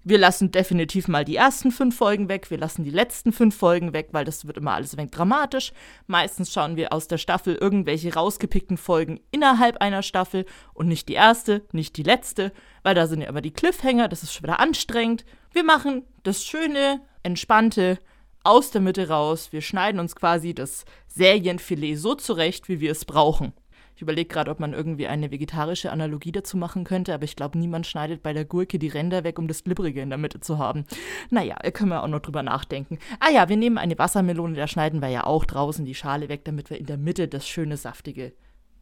Wir 0.05 0.17
lassen 0.17 0.51
definitiv 0.51 1.07
mal 1.07 1.23
die 1.23 1.37
ersten 1.37 1.71
fünf 1.71 1.95
Folgen 1.95 2.27
weg, 2.27 2.51
wir 2.51 2.57
lassen 2.57 2.83
die 2.83 2.89
letzten 2.89 3.31
fünf 3.31 3.55
Folgen 3.55 3.93
weg, 3.93 4.09
weil 4.11 4.25
das 4.25 4.45
wird 4.45 4.57
immer 4.57 4.73
alles 4.73 4.93
ein 4.93 4.97
wenig 4.97 5.11
dramatisch. 5.11 5.71
Meistens 6.07 6.51
schauen 6.51 6.75
wir 6.75 6.91
aus 6.91 7.07
der 7.07 7.17
Staffel 7.17 7.55
irgendwelche 7.55 8.13
rausgepickten 8.13 8.75
Folgen 8.75 9.21
innerhalb 9.31 9.77
einer 9.77 10.01
Staffel 10.01 10.45
und 10.73 10.89
nicht 10.89 11.07
die 11.07 11.13
erste, 11.13 11.65
nicht 11.71 11.95
die 11.95 12.03
letzte, 12.03 12.51
weil 12.83 12.95
da 12.95 13.07
sind 13.07 13.21
ja 13.21 13.29
immer 13.29 13.39
die 13.39 13.53
Cliffhanger, 13.53 14.09
das 14.09 14.23
ist 14.23 14.33
schon 14.33 14.43
wieder 14.43 14.59
anstrengend. 14.59 15.23
Wir 15.53 15.63
machen 15.63 16.03
das 16.23 16.43
schöne, 16.43 16.99
entspannte 17.23 17.97
aus 18.43 18.71
der 18.71 18.81
Mitte 18.81 19.07
raus. 19.07 19.53
Wir 19.53 19.61
schneiden 19.61 20.01
uns 20.01 20.17
quasi 20.17 20.53
das 20.53 20.83
Serienfilet 21.07 21.95
so 21.95 22.13
zurecht, 22.15 22.67
wie 22.67 22.81
wir 22.81 22.91
es 22.91 23.05
brauchen. 23.05 23.53
Ich 23.95 24.01
überlege 24.01 24.27
gerade, 24.27 24.49
ob 24.49 24.59
man 24.59 24.73
irgendwie 24.73 25.07
eine 25.07 25.31
vegetarische 25.31 25.91
Analogie 25.91 26.31
dazu 26.31 26.57
machen 26.57 26.83
könnte, 26.83 27.13
aber 27.13 27.23
ich 27.23 27.35
glaube, 27.35 27.57
niemand 27.57 27.85
schneidet 27.85 28.23
bei 28.23 28.33
der 28.33 28.45
Gurke 28.45 28.79
die 28.79 28.87
Ränder 28.87 29.23
weg, 29.23 29.37
um 29.37 29.47
das 29.47 29.63
Glibbrige 29.63 30.01
in 30.01 30.09
der 30.09 30.17
Mitte 30.17 30.39
zu 30.39 30.57
haben. 30.57 30.85
Naja, 31.29 31.55
können 31.71 31.89
wir 31.89 32.03
auch 32.03 32.07
noch 32.07 32.19
drüber 32.19 32.43
nachdenken. 32.43 32.97
Ah 33.19 33.29
ja, 33.29 33.49
wir 33.49 33.57
nehmen 33.57 33.77
eine 33.77 33.97
Wassermelone, 33.97 34.55
da 34.55 34.67
schneiden 34.67 35.01
wir 35.01 35.09
ja 35.09 35.25
auch 35.25 35.45
draußen 35.45 35.85
die 35.85 35.95
Schale 35.95 36.29
weg, 36.29 36.43
damit 36.45 36.69
wir 36.69 36.79
in 36.79 36.87
der 36.87 36.97
Mitte 36.97 37.27
das 37.27 37.47
schöne, 37.47 37.77
saftige, 37.77 38.33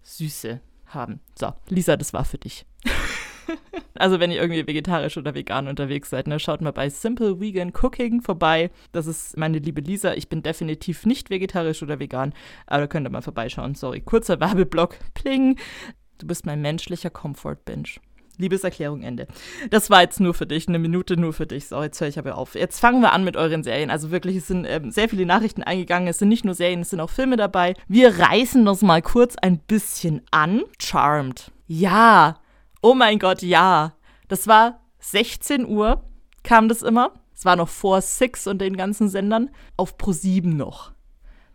süße 0.03 0.61
haben. 0.87 1.19
So, 1.37 1.53
Lisa, 1.67 1.97
das 1.97 2.13
war 2.13 2.25
für 2.25 2.37
dich. 2.37 2.65
also 3.95 4.19
wenn 4.19 4.31
ihr 4.31 4.41
irgendwie 4.41 4.67
vegetarisch 4.67 5.17
oder 5.17 5.33
vegan 5.35 5.67
unterwegs 5.67 6.09
seid, 6.09 6.27
ne, 6.27 6.39
schaut 6.39 6.61
mal 6.61 6.71
bei 6.71 6.89
Simple 6.89 7.39
Vegan 7.39 7.71
Cooking 7.73 8.21
vorbei. 8.21 8.71
Das 8.91 9.07
ist 9.07 9.37
meine 9.37 9.59
liebe 9.59 9.81
Lisa. 9.81 10.13
Ich 10.13 10.29
bin 10.29 10.43
definitiv 10.43 11.05
nicht 11.05 11.29
vegetarisch 11.29 11.83
oder 11.83 11.99
vegan, 11.99 12.33
aber 12.67 12.81
da 12.81 12.87
könnt 12.87 13.07
ihr 13.07 13.11
mal 13.11 13.21
vorbeischauen. 13.21 13.75
Sorry, 13.75 14.01
kurzer 14.01 14.39
Werbeblock. 14.39 14.97
Pling. 15.13 15.57
Du 16.17 16.27
bist 16.27 16.45
mein 16.45 16.61
menschlicher 16.61 17.09
Comfort-Binge. 17.09 17.99
Liebeserklärung 18.37 19.03
Ende. 19.03 19.27
Das 19.69 19.89
war 19.89 20.01
jetzt 20.01 20.19
nur 20.19 20.33
für 20.33 20.45
dich, 20.45 20.67
eine 20.67 20.79
Minute 20.79 21.15
nur 21.15 21.33
für 21.33 21.45
dich. 21.45 21.67
So, 21.67 21.81
jetzt 21.81 22.01
höre 22.01 22.07
ich 22.07 22.19
aber 22.19 22.37
auf. 22.37 22.55
Jetzt 22.55 22.79
fangen 22.79 23.01
wir 23.01 23.13
an 23.13 23.23
mit 23.23 23.37
euren 23.37 23.63
Serien. 23.63 23.89
Also 23.89 24.11
wirklich, 24.11 24.37
es 24.37 24.47
sind 24.47 24.65
ähm, 24.65 24.91
sehr 24.91 25.09
viele 25.09 25.25
Nachrichten 25.25 25.63
eingegangen. 25.63 26.07
Es 26.07 26.19
sind 26.19 26.29
nicht 26.29 26.43
nur 26.43 26.55
Serien, 26.55 26.81
es 26.81 26.89
sind 26.89 26.99
auch 26.99 27.09
Filme 27.09 27.37
dabei. 27.37 27.75
Wir 27.87 28.19
reißen 28.19 28.65
das 28.65 28.81
mal 28.81 29.01
kurz 29.01 29.35
ein 29.35 29.59
bisschen 29.59 30.21
an. 30.31 30.63
Charmed. 30.81 31.51
Ja, 31.67 32.40
Oh 32.81 32.95
mein 32.95 33.19
Gott, 33.19 33.41
ja. 33.41 33.93
Das 34.27 34.47
war 34.47 34.79
16 34.99 35.67
Uhr, 35.67 36.03
kam 36.43 36.67
das 36.67 36.81
immer. 36.81 37.13
Es 37.33 37.45
war 37.45 37.55
noch 37.55 37.69
vor 37.69 38.01
Six 38.01 38.47
und 38.47 38.59
den 38.59 38.75
ganzen 38.75 39.09
Sendern. 39.09 39.49
Auf 39.77 39.97
Pro 39.97 40.11
7 40.11 40.55
noch. 40.55 40.91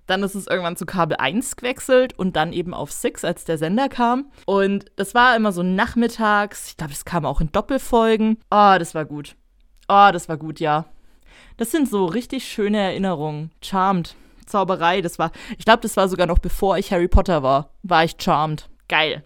Dann 0.07 0.23
ist 0.23 0.37
es 0.37 0.47
irgendwann 0.47 0.77
zu 0.77 0.87
Kabel 0.87 1.17
1 1.17 1.57
gewechselt 1.57 2.17
und 2.17 2.37
dann 2.37 2.53
eben 2.53 2.75
auf 2.75 2.93
Six, 2.93 3.25
als 3.25 3.45
der 3.45 3.59
Sender 3.59 3.89
kam. 3.89 4.31
Und 4.45 4.87
das 4.95 5.15
war 5.15 5.35
immer 5.35 5.51
so 5.51 5.65
nachmittags. 5.65 6.69
Ich 6.69 6.77
glaube, 6.77 6.93
es 6.93 7.05
kam 7.05 7.27
auch 7.27 7.41
in 7.41 7.51
Doppelfolgen. 7.51 8.39
Oh, 8.51 8.77
das 8.79 8.95
war 8.95 9.05
gut. 9.05 9.35
Oh, 9.89 10.11
das 10.13 10.29
war 10.29 10.37
gut, 10.37 10.61
ja. 10.61 10.87
Das 11.57 11.73
sind 11.73 11.89
so 11.89 12.05
richtig 12.07 12.47
schöne 12.47 12.79
Erinnerungen. 12.79 13.51
Charmed. 13.63 14.15
Zauberei, 14.47 15.01
das 15.01 15.19
war, 15.19 15.33
ich 15.59 15.65
glaube, 15.65 15.81
das 15.81 15.97
war 15.97 16.09
sogar 16.09 16.29
noch 16.29 16.39
bevor 16.39 16.79
ich 16.79 16.93
Harry 16.93 17.09
Potter 17.09 17.43
war, 17.43 17.71
war 17.83 18.05
ich 18.05 18.15
Charmed. 18.17 18.69
Geil. 18.89 19.25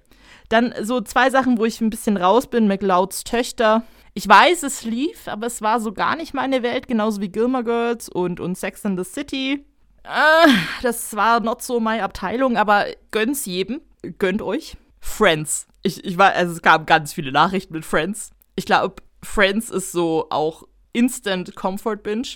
Dann 0.51 0.75
so 0.83 1.01
zwei 1.01 1.31
Sachen, 1.31 1.57
wo 1.59 1.65
ich 1.65 1.81
ein 1.81 1.91
bisschen 1.91 2.19
raus 2.19 2.49
bin. 2.49 2.69
McLeods 2.69 3.25
Töchter. 3.25 3.85
Ich 4.13 4.29
weiß, 4.29 4.65
es 4.65 4.83
lief, 4.85 5.29
aber 5.29 5.47
es 5.47 5.63
war 5.63 5.81
so 5.81 5.93
gar 5.93 6.17
nicht 6.17 6.35
meine 6.35 6.63
Welt, 6.63 6.89
genauso 6.89 7.21
wie 7.21 7.29
Gilmore 7.29 7.65
Girls 7.65 8.09
und, 8.09 8.41
und 8.41 8.59
Sex 8.59 8.85
in 8.85 8.99
the 8.99 9.05
City. 9.05 9.65
Äh, 10.03 10.49
das 10.83 11.15
war 11.15 11.41
not 11.41 11.63
so 11.63 11.79
meine 11.79 12.03
Abteilung, 12.03 12.57
aber 12.57 12.87
gönnt's 13.13 13.47
jedem. 13.47 13.81
Gönnt 14.19 14.43
euch. 14.43 14.77
Friends. 15.01 15.69
Ich, 15.83 16.05
ich 16.05 16.19
war, 16.19 16.33
also 16.33 16.53
es 16.53 16.63
gab 16.63 16.87
ganz 16.87 17.13
viele 17.13 17.33
Nachrichten 17.33 17.73
mit 17.73 17.85
Friends. 17.85 18.31
Ich 18.57 18.67
glaube, 18.67 18.97
Friends 19.23 19.71
ist 19.71 19.93
so 19.93 20.27
auch 20.31 20.65
Instant 20.93 21.55
Comfort 21.55 21.99
Binge. 21.99 22.29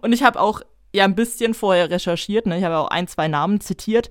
Und 0.00 0.12
ich 0.12 0.22
habe 0.22 0.40
auch 0.40 0.62
ja 0.94 1.04
ein 1.04 1.14
bisschen 1.14 1.52
vorher 1.52 1.90
recherchiert, 1.90 2.46
ne? 2.46 2.56
ich 2.56 2.64
habe 2.64 2.78
auch 2.78 2.88
ein, 2.88 3.08
zwei 3.08 3.28
Namen 3.28 3.60
zitiert. 3.60 4.08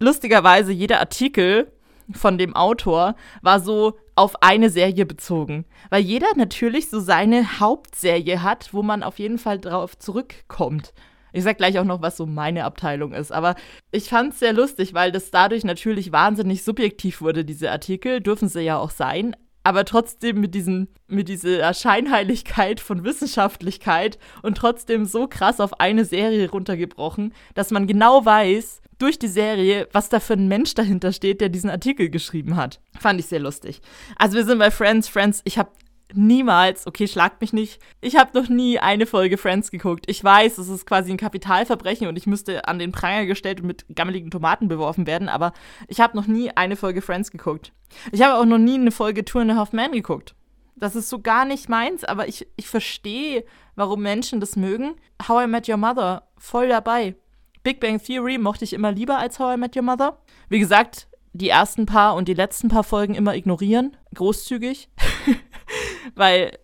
Lustigerweise, 0.00 0.72
jeder 0.72 0.98
Artikel 0.98 1.70
von 2.14 2.38
dem 2.38 2.54
Autor 2.54 3.14
war 3.40 3.60
so 3.60 3.98
auf 4.14 4.42
eine 4.42 4.70
Serie 4.70 5.06
bezogen. 5.06 5.64
Weil 5.90 6.02
jeder 6.02 6.28
natürlich 6.36 6.90
so 6.90 7.00
seine 7.00 7.60
Hauptserie 7.60 8.42
hat, 8.42 8.72
wo 8.72 8.82
man 8.82 9.02
auf 9.02 9.18
jeden 9.18 9.38
Fall 9.38 9.58
drauf 9.58 9.98
zurückkommt. 9.98 10.92
Ich 11.32 11.44
sag 11.44 11.56
gleich 11.56 11.78
auch 11.78 11.84
noch, 11.84 12.02
was 12.02 12.18
so 12.18 12.26
meine 12.26 12.64
Abteilung 12.64 13.14
ist. 13.14 13.32
Aber 13.32 13.54
ich 13.90 14.10
fand 14.10 14.34
es 14.34 14.40
sehr 14.40 14.52
lustig, 14.52 14.92
weil 14.92 15.12
das 15.12 15.30
dadurch 15.30 15.64
natürlich 15.64 16.12
wahnsinnig 16.12 16.62
subjektiv 16.62 17.22
wurde, 17.22 17.44
diese 17.44 17.70
Artikel. 17.70 18.20
Dürfen 18.20 18.48
sie 18.48 18.60
ja 18.60 18.78
auch 18.78 18.90
sein. 18.90 19.34
aber 19.64 19.84
trotzdem 19.84 20.40
mit 20.40 20.54
diesem, 20.54 20.88
mit 21.06 21.28
dieser 21.28 21.72
Scheinheiligkeit 21.74 22.80
von 22.80 23.04
Wissenschaftlichkeit 23.04 24.18
und 24.42 24.56
trotzdem 24.56 25.04
so 25.04 25.28
krass 25.28 25.60
auf 25.60 25.80
eine 25.80 26.04
Serie 26.04 26.50
runtergebrochen, 26.50 27.32
dass 27.54 27.70
man 27.70 27.86
genau 27.86 28.24
weiß, 28.24 28.81
durch 29.02 29.18
die 29.18 29.28
Serie, 29.28 29.88
was 29.92 30.08
da 30.08 30.20
für 30.20 30.34
ein 30.34 30.48
Mensch 30.48 30.74
dahinter 30.74 31.12
steht, 31.12 31.40
der 31.40 31.48
diesen 31.48 31.70
Artikel 31.70 32.08
geschrieben 32.08 32.56
hat. 32.56 32.80
Fand 32.98 33.18
ich 33.18 33.26
sehr 33.26 33.40
lustig. 33.40 33.80
Also 34.16 34.36
wir 34.36 34.44
sind 34.44 34.58
bei 34.58 34.70
Friends. 34.70 35.08
Friends, 35.08 35.42
ich 35.44 35.58
habe 35.58 35.70
niemals, 36.14 36.86
okay, 36.86 37.08
schlagt 37.08 37.40
mich 37.40 37.52
nicht, 37.52 37.80
ich 38.00 38.16
habe 38.16 38.38
noch 38.38 38.48
nie 38.48 38.78
eine 38.78 39.06
Folge 39.06 39.38
Friends 39.38 39.70
geguckt. 39.70 40.04
Ich 40.08 40.22
weiß, 40.22 40.58
es 40.58 40.68
ist 40.68 40.86
quasi 40.86 41.10
ein 41.10 41.16
Kapitalverbrechen 41.16 42.06
und 42.06 42.16
ich 42.16 42.26
müsste 42.26 42.68
an 42.68 42.78
den 42.78 42.92
Pranger 42.92 43.26
gestellt 43.26 43.60
und 43.60 43.66
mit 43.66 43.86
gammeligen 43.94 44.30
Tomaten 44.30 44.68
beworfen 44.68 45.06
werden, 45.06 45.28
aber 45.28 45.52
ich 45.88 46.00
habe 46.00 46.16
noch 46.16 46.26
nie 46.26 46.50
eine 46.50 46.76
Folge 46.76 47.02
Friends 47.02 47.30
geguckt. 47.30 47.72
Ich 48.12 48.22
habe 48.22 48.38
auch 48.38 48.44
noch 48.44 48.58
nie 48.58 48.74
eine 48.74 48.90
Folge 48.90 49.24
Two 49.24 49.40
and 49.40 49.50
a 49.50 49.56
Half 49.56 49.72
Men 49.72 49.92
geguckt. 49.92 50.34
Das 50.76 50.96
ist 50.96 51.08
so 51.08 51.20
gar 51.20 51.44
nicht 51.44 51.68
meins, 51.68 52.04
aber 52.04 52.28
ich, 52.28 52.46
ich 52.56 52.66
verstehe, 52.68 53.44
warum 53.74 54.02
Menschen 54.02 54.40
das 54.40 54.56
mögen. 54.56 54.94
How 55.28 55.44
I 55.44 55.46
Met 55.46 55.68
Your 55.68 55.76
Mother, 55.76 56.28
voll 56.36 56.68
dabei. 56.68 57.14
Big 57.62 57.80
Bang 57.80 58.02
Theory 58.02 58.38
mochte 58.38 58.64
ich 58.64 58.72
immer 58.72 58.92
lieber 58.92 59.18
als 59.18 59.38
How 59.38 59.54
I 59.54 59.56
Met 59.58 59.76
Your 59.76 59.82
Mother. 59.82 60.18
Wie 60.48 60.58
gesagt, 60.58 61.06
die 61.32 61.48
ersten 61.48 61.86
paar 61.86 62.14
und 62.14 62.28
die 62.28 62.34
letzten 62.34 62.68
paar 62.68 62.84
Folgen 62.84 63.14
immer 63.14 63.34
ignorieren, 63.34 63.96
großzügig. 64.14 64.88
Weil 66.14 66.58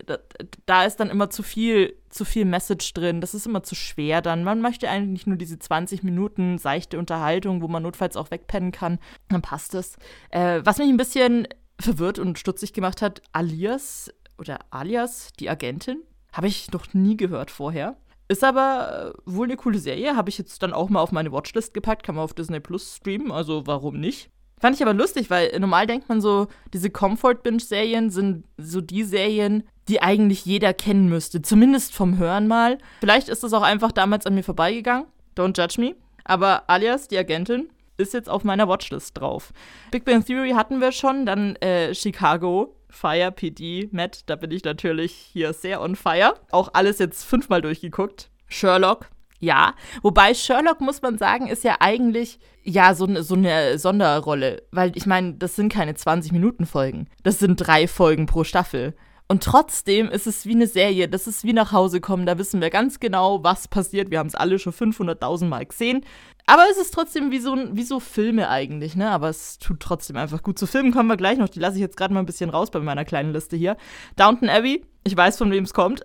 da, 0.67 0.85
ist 0.85 0.97
dann 0.97 1.09
immer 1.09 1.31
zu 1.31 1.43
viel, 1.43 1.97
zu 2.11 2.25
viel 2.25 2.45
Message 2.45 2.93
drin. 2.93 3.21
Das 3.21 3.33
ist 3.33 3.47
immer 3.47 3.63
zu 3.63 3.75
schwer 3.75 4.21
dann. 4.21 4.45
Man 4.45 4.61
möchte 4.61 4.91
eigentlich 4.91 5.27
nur 5.27 5.37
diese 5.37 5.59
20 5.59 6.03
Minuten 6.03 6.59
seichte 6.59 6.99
Unterhaltung, 6.99 7.63
wo 7.63 7.69
man 7.69 7.85
notfalls 7.85 8.17
auch 8.17 8.31
wegpennen 8.31 8.73
kann. 8.73 8.99
Dann 9.29 9.41
passt 9.41 9.75
es. 9.75 9.97
Äh, 10.31 10.61
was 10.65 10.79
mich 10.79 10.89
ein 10.89 10.97
bisschen 10.97 11.47
verwirrt 11.81 12.19
und 12.19 12.39
stutzig 12.39 12.73
gemacht 12.73 13.01
hat, 13.01 13.23
Alias 13.33 14.13
oder 14.37 14.59
Alias, 14.71 15.33
die 15.39 15.49
Agentin, 15.49 16.03
habe 16.33 16.49
ich 16.49 16.71
noch 16.73 16.93
nie 16.93 17.17
gehört 17.17 17.51
vorher. 17.51 17.97
Ist 18.29 18.45
aber 18.45 19.15
äh, 19.17 19.21
wohl 19.25 19.47
eine 19.47 19.57
coole 19.57 19.79
Serie. 19.79 20.15
Habe 20.15 20.29
ich 20.29 20.39
jetzt 20.39 20.63
dann 20.63 20.73
auch 20.73 20.91
mal 20.91 21.01
auf 21.01 21.13
meine 21.13 21.33
Watchlist 21.33 21.75
gepackt. 21.75 22.03
Kann 22.03 22.15
man 22.15 22.25
auf 22.25 22.35
Disney 22.35 22.61
Plus 22.61 22.97
streamen, 22.97 23.33
also 23.33 23.67
warum 23.67 23.99
nicht? 23.99 24.31
Fand 24.61 24.75
ich 24.77 24.83
aber 24.83 24.93
lustig, 24.93 25.31
weil 25.31 25.57
normal 25.61 25.87
denkt 25.87 26.09
man 26.09 26.21
so, 26.21 26.49
diese 26.73 26.91
Comfort-Binge-Serien 26.91 28.11
sind 28.11 28.45
so 28.57 28.81
die 28.81 29.05
Serien, 29.05 29.63
die 29.87 30.03
eigentlich 30.03 30.45
jeder 30.45 30.75
kennen 30.75 31.09
müsste. 31.09 31.43
Zumindest 31.43 31.95
vom 31.95 32.19
Hören 32.19 32.49
mal. 32.49 32.79
Vielleicht 33.01 33.29
ist 33.29 33.45
das 33.45 33.53
auch 33.53 33.63
einfach 33.63 33.93
damals 33.93 34.27
an 34.27 34.35
mir 34.35 34.43
vorbeigegangen. 34.43 35.07
Don't 35.37 35.57
judge 35.57 35.81
me. 35.81 35.95
Aber 36.25 36.69
alias, 36.69 37.09
die 37.09 37.17
Agentin, 37.17 37.71
ist 37.97 38.15
jetzt 38.15 38.29
auf 38.29 38.45
meiner 38.45 38.69
Watchlist 38.69 39.19
drauf. 39.19 39.53
Big 39.91 40.05
Bang 40.05 40.25
Theory 40.25 40.51
hatten 40.51 40.81
wir 40.81 40.93
schon, 40.93 41.25
dann 41.25 41.57
äh, 41.57 41.95
Chicago, 41.95 42.75
Fire, 42.91 43.31
PD, 43.31 43.89
Matt, 43.93 44.23
da 44.27 44.37
bin 44.37 44.51
ich 44.51 44.65
natürlich 44.65 45.13
hier 45.13 45.53
sehr 45.53 45.81
on 45.81 45.97
fire. 45.97 46.35
Auch 46.51 46.71
alles 46.73 46.99
jetzt 46.99 47.25
fünfmal 47.25 47.63
durchgeguckt. 47.63 48.31
Sherlock, 48.49 49.11
ja, 49.41 49.75
wobei 50.03 50.35
Sherlock, 50.35 50.81
muss 50.81 51.01
man 51.01 51.17
sagen, 51.17 51.47
ist 51.47 51.63
ja 51.63 51.77
eigentlich 51.81 52.41
ja 52.65 52.95
so, 52.95 53.07
so 53.23 53.35
eine 53.35 53.79
Sonderrolle. 53.79 54.63
Weil 54.73 54.93
ich 54.97 55.07
meine, 55.07 55.35
das 55.35 55.55
sind 55.55 55.73
keine 55.73 55.93
20-Minuten-Folgen. 55.93 57.09
Das 57.23 57.39
sind 57.39 57.57
drei 57.57 57.87
Folgen 57.87 58.27
pro 58.27 58.43
Staffel. 58.45 58.95
Und 59.29 59.43
trotzdem 59.45 60.09
ist 60.09 60.27
es 60.27 60.47
wie 60.47 60.55
eine 60.55 60.67
Serie, 60.67 61.07
das 61.07 61.27
ist 61.27 61.45
wie 61.45 61.53
nach 61.53 61.71
Hause 61.71 62.01
kommen, 62.01 62.25
da 62.25 62.39
wissen 62.39 62.63
wir 62.63 62.71
ganz 62.71 62.99
genau, 62.99 63.45
was 63.45 63.69
passiert. 63.69 64.11
Wir 64.11 64.21
haben 64.21 64.29
es 64.29 64.35
alle 64.35 64.59
schon 64.59 64.73
500.000 64.73 65.45
Mal 65.45 65.67
gesehen. 65.67 66.03
Aber 66.49 66.65
es 66.71 66.79
ist 66.79 66.95
trotzdem 66.95 67.31
wie 67.31 67.41
so, 67.41 67.55
wie 67.73 67.83
so 67.83 68.01
Filme 68.01 68.49
eigentlich, 68.49 68.97
ne? 68.97 69.11
Aber 69.11 69.29
es 69.29 69.59
tut 69.59 69.81
trotzdem 69.81 70.17
einfach 70.17 70.43
gut. 70.43 70.59
Zu 70.59 70.67
Filmen 70.67 70.93
kommen 70.93 71.11
wir 71.11 71.19
gleich 71.19 71.37
noch. 71.37 71.51
Die 71.51 71.61
lasse 71.61 71.77
ich 71.77 71.83
jetzt 71.83 71.99
gerade 71.99 72.15
mal 72.15 72.21
ein 72.21 72.27
bisschen 72.27 72.49
raus 72.49 72.71
bei 72.71 72.81
meiner 72.81 73.05
kleinen 73.05 73.35
Liste 73.35 73.55
hier. 73.55 73.77
Downton 74.17 74.49
Abbey, 74.49 74.83
ich 75.05 75.15
weiß, 75.15 75.37
von 75.37 75.51
wem 75.51 75.65
es 75.65 75.75
kommt. 75.75 76.03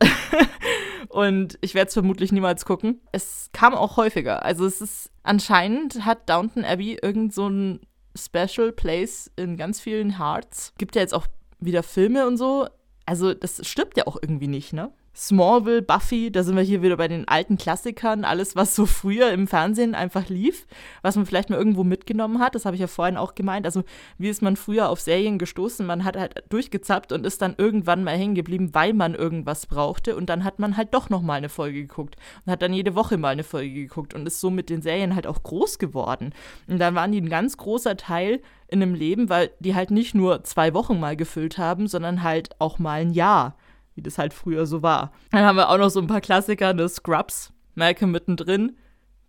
Und 1.07 1.57
ich 1.61 1.75
werde 1.75 1.87
es 1.87 1.93
vermutlich 1.93 2.33
niemals 2.33 2.65
gucken. 2.65 2.99
Es 3.13 3.51
kam 3.53 3.73
auch 3.73 3.95
häufiger. 3.95 4.43
Also 4.43 4.65
es 4.65 4.81
ist 4.81 5.11
anscheinend 5.23 6.03
hat 6.03 6.29
Downton 6.29 6.65
Abbey 6.65 6.97
irgend 7.01 7.33
so 7.33 7.47
ein 7.47 7.79
Special 8.13 8.73
Place 8.73 9.31
in 9.37 9.55
ganz 9.55 9.79
vielen 9.79 10.17
Hearts. 10.17 10.73
Gibt 10.77 10.95
ja 10.95 11.01
jetzt 11.01 11.13
auch 11.13 11.27
wieder 11.61 11.83
Filme 11.83 12.27
und 12.27 12.35
so. 12.35 12.67
Also 13.05 13.33
das 13.33 13.65
stirbt 13.65 13.95
ja 13.95 14.07
auch 14.07 14.17
irgendwie 14.21 14.47
nicht, 14.47 14.73
ne? 14.73 14.91
Smallville, 15.15 15.83
Buffy, 15.83 16.31
da 16.31 16.41
sind 16.41 16.55
wir 16.55 16.63
hier 16.63 16.81
wieder 16.81 16.97
bei 16.97 17.07
den 17.07 17.27
alten 17.27 17.55
Klassikern, 17.55 18.25
alles, 18.25 18.55
was 18.55 18.75
so 18.75 18.87
früher 18.87 19.31
im 19.31 19.45
Fernsehen 19.45 19.93
einfach 19.93 20.27
lief, 20.27 20.65
was 21.03 21.15
man 21.15 21.27
vielleicht 21.27 21.51
mal 21.51 21.57
irgendwo 21.57 21.83
mitgenommen 21.83 22.39
hat, 22.39 22.55
das 22.55 22.65
habe 22.65 22.75
ich 22.75 22.81
ja 22.81 22.87
vorhin 22.87 23.15
auch 23.15 23.35
gemeint. 23.35 23.67
Also, 23.67 23.83
wie 24.17 24.29
ist 24.29 24.41
man 24.41 24.55
früher 24.55 24.89
auf 24.89 24.99
Serien 24.99 25.37
gestoßen? 25.37 25.85
Man 25.85 26.03
hat 26.03 26.17
halt 26.17 26.43
durchgezappt 26.49 27.11
und 27.11 27.27
ist 27.27 27.43
dann 27.43 27.53
irgendwann 27.59 28.03
mal 28.03 28.17
hängen 28.17 28.33
geblieben, 28.33 28.71
weil 28.73 28.93
man 28.93 29.13
irgendwas 29.13 29.67
brauchte 29.67 30.15
und 30.15 30.29
dann 30.29 30.43
hat 30.43 30.57
man 30.57 30.77
halt 30.77 30.95
doch 30.95 31.11
nochmal 31.11 31.37
eine 31.37 31.49
Folge 31.49 31.81
geguckt 31.81 32.15
und 32.45 32.51
hat 32.51 32.63
dann 32.63 32.73
jede 32.73 32.95
Woche 32.95 33.17
mal 33.17 33.29
eine 33.29 33.43
Folge 33.43 33.73
geguckt 33.73 34.15
und 34.15 34.25
ist 34.25 34.39
so 34.39 34.49
mit 34.49 34.71
den 34.71 34.81
Serien 34.81 35.13
halt 35.13 35.27
auch 35.27 35.43
groß 35.43 35.77
geworden. 35.77 36.33
Und 36.67 36.79
dann 36.79 36.95
waren 36.95 37.11
die 37.11 37.21
ein 37.21 37.29
ganz 37.29 37.57
großer 37.57 37.97
Teil 37.97 38.41
in 38.67 38.81
einem 38.81 38.95
Leben, 38.95 39.29
weil 39.29 39.51
die 39.59 39.75
halt 39.75 39.91
nicht 39.91 40.15
nur 40.15 40.43
zwei 40.43 40.73
Wochen 40.73 40.99
mal 40.99 41.15
gefüllt 41.15 41.59
haben, 41.59 41.87
sondern 41.87 42.23
halt 42.23 42.59
auch 42.59 42.79
mal 42.79 43.01
ein 43.01 43.13
Jahr 43.13 43.55
wie 43.95 44.01
das 44.01 44.17
halt 44.17 44.33
früher 44.33 44.65
so 44.65 44.81
war. 44.81 45.11
Dann 45.31 45.43
haben 45.43 45.57
wir 45.57 45.69
auch 45.69 45.77
noch 45.77 45.89
so 45.89 45.99
ein 45.99 46.07
paar 46.07 46.21
Klassiker, 46.21 46.73
ne 46.73 46.87
Scrubs, 46.89 47.53
Malcolm 47.75 48.11
mittendrin. 48.11 48.77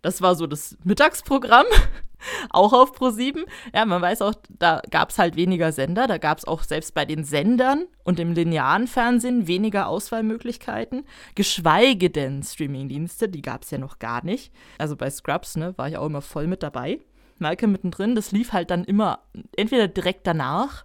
Das 0.01 0.21
war 0.21 0.35
so 0.35 0.45
das 0.45 0.77
Mittagsprogramm, 0.83 1.65
auch 2.51 2.73
auf 2.73 2.95
Pro7. 2.95 3.45
Ja, 3.73 3.85
man 3.85 4.01
weiß 4.01 4.21
auch, 4.21 4.35
da 4.49 4.81
gab 4.91 5.09
es 5.09 5.17
halt 5.17 5.35
weniger 5.35 5.71
Sender, 5.71 6.07
da 6.07 6.17
gab 6.17 6.37
es 6.37 6.45
auch 6.45 6.63
selbst 6.63 6.93
bei 6.93 7.05
den 7.05 7.23
Sendern 7.23 7.85
und 8.03 8.19
im 8.19 8.33
linearen 8.33 8.87
Fernsehen 8.87 9.47
weniger 9.47 9.87
Auswahlmöglichkeiten, 9.87 11.05
geschweige 11.33 12.09
denn 12.09 12.43
Streamingdienste, 12.43 13.29
die 13.29 13.41
gab 13.41 13.63
es 13.63 13.71
ja 13.71 13.77
noch 13.77 13.99
gar 13.99 14.23
nicht. 14.23 14.51
Also 14.77 14.95
bei 14.95 15.09
Scrubs, 15.09 15.55
ne, 15.55 15.73
war 15.77 15.87
ich 15.87 15.97
auch 15.97 16.05
immer 16.05 16.21
voll 16.21 16.47
mit 16.47 16.61
dabei. 16.61 16.99
Malcolm 17.37 17.71
mittendrin, 17.71 18.15
das 18.15 18.31
lief 18.31 18.53
halt 18.53 18.69
dann 18.71 18.85
immer 18.85 19.19
entweder 19.55 19.87
direkt 19.87 20.25
danach 20.25 20.83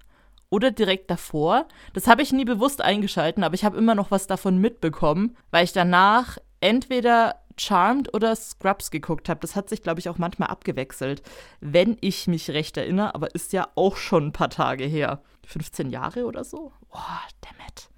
oder 0.50 0.70
direkt 0.70 1.10
davor. 1.10 1.66
Das 1.94 2.06
habe 2.06 2.22
ich 2.22 2.32
nie 2.32 2.44
bewusst 2.44 2.82
eingeschalten, 2.82 3.44
aber 3.44 3.54
ich 3.54 3.64
habe 3.64 3.78
immer 3.78 3.94
noch 3.94 4.10
was 4.10 4.26
davon 4.26 4.58
mitbekommen, 4.58 5.36
weil 5.50 5.64
ich 5.64 5.72
danach 5.72 6.38
entweder 6.60 7.36
Charmed 7.56 8.12
oder 8.14 8.34
Scrubs 8.34 8.90
geguckt 8.90 9.28
habe. 9.28 9.40
Das 9.40 9.54
hat 9.54 9.68
sich, 9.68 9.82
glaube 9.82 10.00
ich, 10.00 10.08
auch 10.08 10.18
manchmal 10.18 10.48
abgewechselt, 10.48 11.22
wenn 11.60 11.96
ich 12.00 12.26
mich 12.26 12.50
recht 12.50 12.76
erinnere, 12.76 13.14
aber 13.14 13.34
ist 13.34 13.52
ja 13.52 13.68
auch 13.74 13.96
schon 13.96 14.28
ein 14.28 14.32
paar 14.32 14.50
Tage 14.50 14.84
her. 14.84 15.22
15 15.46 15.90
Jahre 15.90 16.26
oder 16.26 16.44
so? 16.44 16.72
Boah, 16.90 17.20
dammit. 17.40 17.88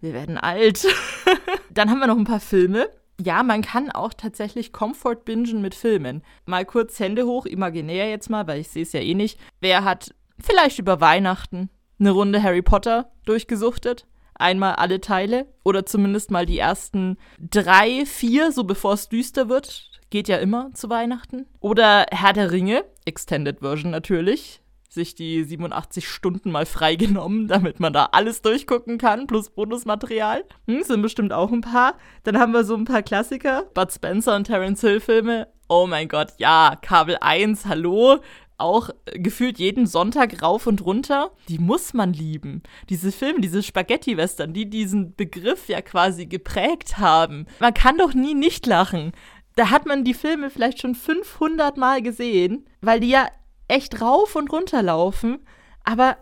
Wir 0.00 0.12
werden 0.12 0.38
alt. 0.38 0.86
Dann 1.70 1.90
haben 1.90 1.98
wir 1.98 2.06
noch 2.06 2.16
ein 2.16 2.24
paar 2.24 2.40
Filme. 2.40 2.88
Ja, 3.20 3.42
man 3.42 3.62
kann 3.62 3.90
auch 3.90 4.14
tatsächlich 4.14 4.72
Comfort 4.72 5.24
bingen 5.24 5.62
mit 5.62 5.74
Filmen. 5.74 6.22
Mal 6.46 6.64
kurz 6.64 6.98
Hände 6.98 7.26
hoch, 7.26 7.46
imaginär 7.46 8.08
jetzt 8.08 8.30
mal, 8.30 8.46
weil 8.46 8.60
ich 8.60 8.68
sehe 8.68 8.82
es 8.82 8.92
ja 8.92 9.00
eh 9.00 9.14
nicht. 9.14 9.38
Wer 9.60 9.84
hat 9.84 10.14
vielleicht 10.40 10.78
über 10.78 11.00
Weihnachten 11.00 11.70
eine 12.02 12.10
Runde 12.10 12.42
Harry 12.42 12.62
Potter 12.62 13.10
durchgesuchtet. 13.24 14.06
Einmal 14.34 14.74
alle 14.74 15.00
Teile 15.00 15.46
oder 15.62 15.86
zumindest 15.86 16.30
mal 16.30 16.46
die 16.46 16.58
ersten 16.58 17.16
drei, 17.38 18.04
vier, 18.06 18.50
so 18.50 18.64
bevor 18.64 18.94
es 18.94 19.08
düster 19.08 19.48
wird. 19.48 19.88
Geht 20.10 20.28
ja 20.28 20.38
immer 20.38 20.72
zu 20.74 20.90
Weihnachten. 20.90 21.46
Oder 21.60 22.06
Herr 22.10 22.32
der 22.32 22.50
Ringe, 22.50 22.84
Extended 23.04 23.60
Version 23.60 23.90
natürlich. 23.90 24.60
Sich 24.88 25.14
die 25.14 25.44
87 25.44 26.06
Stunden 26.06 26.50
mal 26.50 26.66
freigenommen, 26.66 27.46
damit 27.48 27.80
man 27.80 27.92
da 27.92 28.08
alles 28.12 28.42
durchgucken 28.42 28.98
kann, 28.98 29.26
plus 29.26 29.50
Bonusmaterial. 29.50 30.44
Hm, 30.66 30.82
sind 30.82 31.02
bestimmt 31.02 31.32
auch 31.32 31.52
ein 31.52 31.62
paar. 31.62 31.94
Dann 32.24 32.38
haben 32.38 32.52
wir 32.52 32.64
so 32.64 32.74
ein 32.74 32.84
paar 32.84 33.02
Klassiker. 33.02 33.64
Bud 33.74 33.92
Spencer 33.92 34.36
und 34.36 34.44
Terence 34.44 34.80
Hill 34.80 35.00
Filme. 35.00 35.48
Oh 35.68 35.86
mein 35.86 36.08
Gott, 36.08 36.34
ja, 36.36 36.76
Kabel 36.82 37.16
1, 37.20 37.64
hallo 37.64 38.18
auch 38.62 38.90
gefühlt 39.12 39.58
jeden 39.58 39.86
Sonntag 39.86 40.42
rauf 40.42 40.66
und 40.66 40.84
runter. 40.84 41.32
Die 41.48 41.58
muss 41.58 41.92
man 41.92 42.12
lieben. 42.12 42.62
Diese 42.88 43.12
Filme, 43.12 43.40
diese 43.40 43.62
Spaghetti-Western, 43.62 44.52
die 44.52 44.70
diesen 44.70 45.14
Begriff 45.14 45.68
ja 45.68 45.82
quasi 45.82 46.26
geprägt 46.26 46.98
haben. 46.98 47.46
Man 47.60 47.74
kann 47.74 47.98
doch 47.98 48.14
nie 48.14 48.34
nicht 48.34 48.66
lachen. 48.66 49.12
Da 49.56 49.70
hat 49.70 49.86
man 49.86 50.04
die 50.04 50.14
Filme 50.14 50.48
vielleicht 50.48 50.80
schon 50.80 50.94
500 50.94 51.76
Mal 51.76 52.00
gesehen, 52.00 52.66
weil 52.80 53.00
die 53.00 53.10
ja 53.10 53.28
echt 53.68 54.00
rauf 54.00 54.36
und 54.36 54.50
runter 54.50 54.82
laufen. 54.82 55.40
Aber 55.84 56.16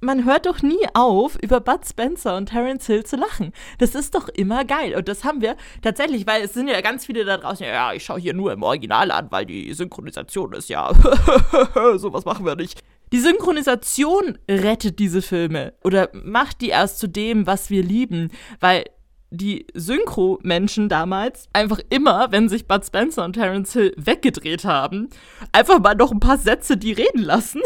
man 0.00 0.24
hört 0.24 0.46
doch 0.46 0.62
nie 0.62 0.86
auf, 0.94 1.36
über 1.42 1.60
Bud 1.60 1.80
Spencer 1.86 2.36
und 2.36 2.46
Terence 2.46 2.86
Hill 2.86 3.04
zu 3.04 3.16
lachen. 3.16 3.52
Das 3.78 3.94
ist 3.94 4.14
doch 4.14 4.28
immer 4.28 4.64
geil. 4.64 4.94
Und 4.96 5.08
das 5.08 5.24
haben 5.24 5.40
wir 5.40 5.56
tatsächlich, 5.82 6.26
weil 6.26 6.42
es 6.42 6.54
sind 6.54 6.68
ja 6.68 6.80
ganz 6.80 7.06
viele 7.06 7.24
da 7.24 7.36
draußen, 7.36 7.66
ja, 7.66 7.92
ich 7.92 8.04
schaue 8.04 8.20
hier 8.20 8.34
nur 8.34 8.52
im 8.52 8.62
Original 8.62 9.10
an, 9.10 9.28
weil 9.30 9.46
die 9.46 9.72
Synchronisation 9.72 10.52
ist 10.52 10.68
ja, 10.68 10.92
sowas 11.96 12.24
machen 12.24 12.46
wir 12.46 12.56
nicht. 12.56 12.80
Die 13.12 13.20
Synchronisation 13.20 14.38
rettet 14.48 14.98
diese 14.98 15.22
Filme 15.22 15.72
oder 15.82 16.10
macht 16.12 16.60
die 16.60 16.68
erst 16.68 16.98
zu 16.98 17.08
dem, 17.08 17.46
was 17.46 17.70
wir 17.70 17.82
lieben, 17.82 18.30
weil 18.60 18.84
die 19.30 19.66
Synchro-Menschen 19.74 20.88
damals 20.88 21.48
einfach 21.52 21.80
immer, 21.90 22.32
wenn 22.32 22.48
sich 22.48 22.66
Bud 22.66 22.84
Spencer 22.84 23.24
und 23.24 23.34
Terence 23.34 23.72
Hill 23.72 23.94
weggedreht 23.96 24.64
haben, 24.64 25.08
einfach 25.52 25.80
mal 25.80 25.94
noch 25.94 26.12
ein 26.12 26.20
paar 26.20 26.38
Sätze 26.38 26.76
die 26.76 26.92
reden 26.92 27.22
lassen 27.22 27.60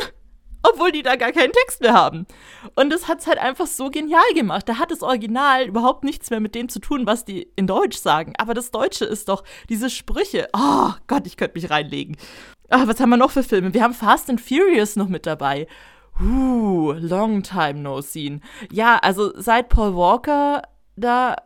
obwohl 0.63 0.93
die 0.93 1.03
da 1.03 1.17
gar 1.17 1.33
keinen 1.33 1.53
Text 1.53 1.81
mehr 1.81 1.93
haben. 1.93 2.27
Und 2.75 2.91
das 2.91 3.09
hat 3.09 3.21
es 3.21 3.27
halt 3.27 3.39
einfach 3.39 3.67
so 3.67 3.91
genial 3.91 4.23
gemacht. 4.35 4.69
Da 4.69 4.79
hat 4.79 4.91
das 4.91 5.03
Original 5.03 5.67
überhaupt 5.67 6.05
nichts 6.05 6.31
mehr 6.31 6.41
mit 6.41 6.55
dem 6.55 6.69
zu 6.69 6.79
tun, 6.79 7.07
was 7.07 7.25
die 7.25 7.49
in 7.57 7.67
Deutsch 7.67 7.99
sagen. 7.99 8.35
Aber 8.39 8.55
das 8.55 8.71
Deutsche 8.71 9.05
ist 9.05 9.29
doch 9.29 9.45
diese 9.69 9.91
Sprüche. 9.91 10.49
Oh 10.53 10.91
Gott, 11.07 11.27
ich 11.27 11.37
könnte 11.37 11.59
mich 11.59 11.71
reinlegen. 11.71 12.17
Ach, 12.69 12.87
was 12.87 13.01
haben 13.01 13.11
wir 13.11 13.17
noch 13.17 13.31
für 13.31 13.43
Filme? 13.43 13.75
Wir 13.75 13.83
haben 13.83 13.95
Fast 13.95 14.31
and 14.31 14.41
Furious 14.41 14.97
noch 14.97 15.09
mit 15.09 15.27
dabei. 15.27 15.67
Uh, 16.21 16.93
long 16.93 17.43
time 17.43 17.81
no 17.81 18.01
seen. 18.01 18.43
Ja, 18.71 18.99
also 18.99 19.33
seit 19.35 19.69
Paul 19.69 19.97
Walker 19.97 20.63
da. 20.97 21.37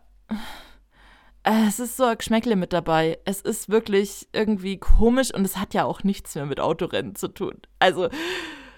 Es 1.43 1.79
ist 1.79 1.97
so 1.97 2.05
ein 2.05 2.19
Geschmäckle 2.19 2.57
mit 2.57 2.73
dabei. 2.73 3.19
Es 3.25 3.41
ist 3.41 3.69
wirklich 3.69 4.29
irgendwie 4.33 4.79
komisch 4.79 5.33
und 5.33 5.45
es 5.45 5.57
hat 5.57 5.75
ja 5.75 5.85
auch 5.85 6.03
nichts 6.03 6.35
mehr 6.35 6.45
mit 6.45 6.59
Autorennen 6.59 7.15
zu 7.15 7.29
tun. 7.29 7.55
Also, 7.79 8.09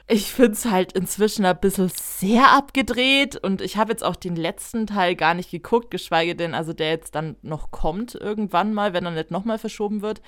ich 0.08 0.32
finde 0.32 0.52
es 0.52 0.64
halt 0.64 0.92
inzwischen 0.92 1.44
ein 1.44 1.60
bisschen 1.60 1.90
sehr 1.94 2.50
abgedreht 2.52 3.36
und 3.36 3.60
ich 3.60 3.76
habe 3.76 3.92
jetzt 3.92 4.02
auch 4.02 4.16
den 4.16 4.36
letzten 4.36 4.86
Teil 4.86 5.14
gar 5.14 5.34
nicht 5.34 5.50
geguckt, 5.50 5.90
geschweige 5.90 6.34
denn, 6.34 6.54
also 6.54 6.72
der 6.72 6.88
jetzt 6.88 7.14
dann 7.14 7.36
noch 7.42 7.70
kommt 7.70 8.14
irgendwann 8.14 8.72
mal, 8.72 8.94
wenn 8.94 9.04
er 9.04 9.10
nicht 9.10 9.30
nochmal 9.30 9.58
verschoben 9.58 10.00
wird. 10.00 10.22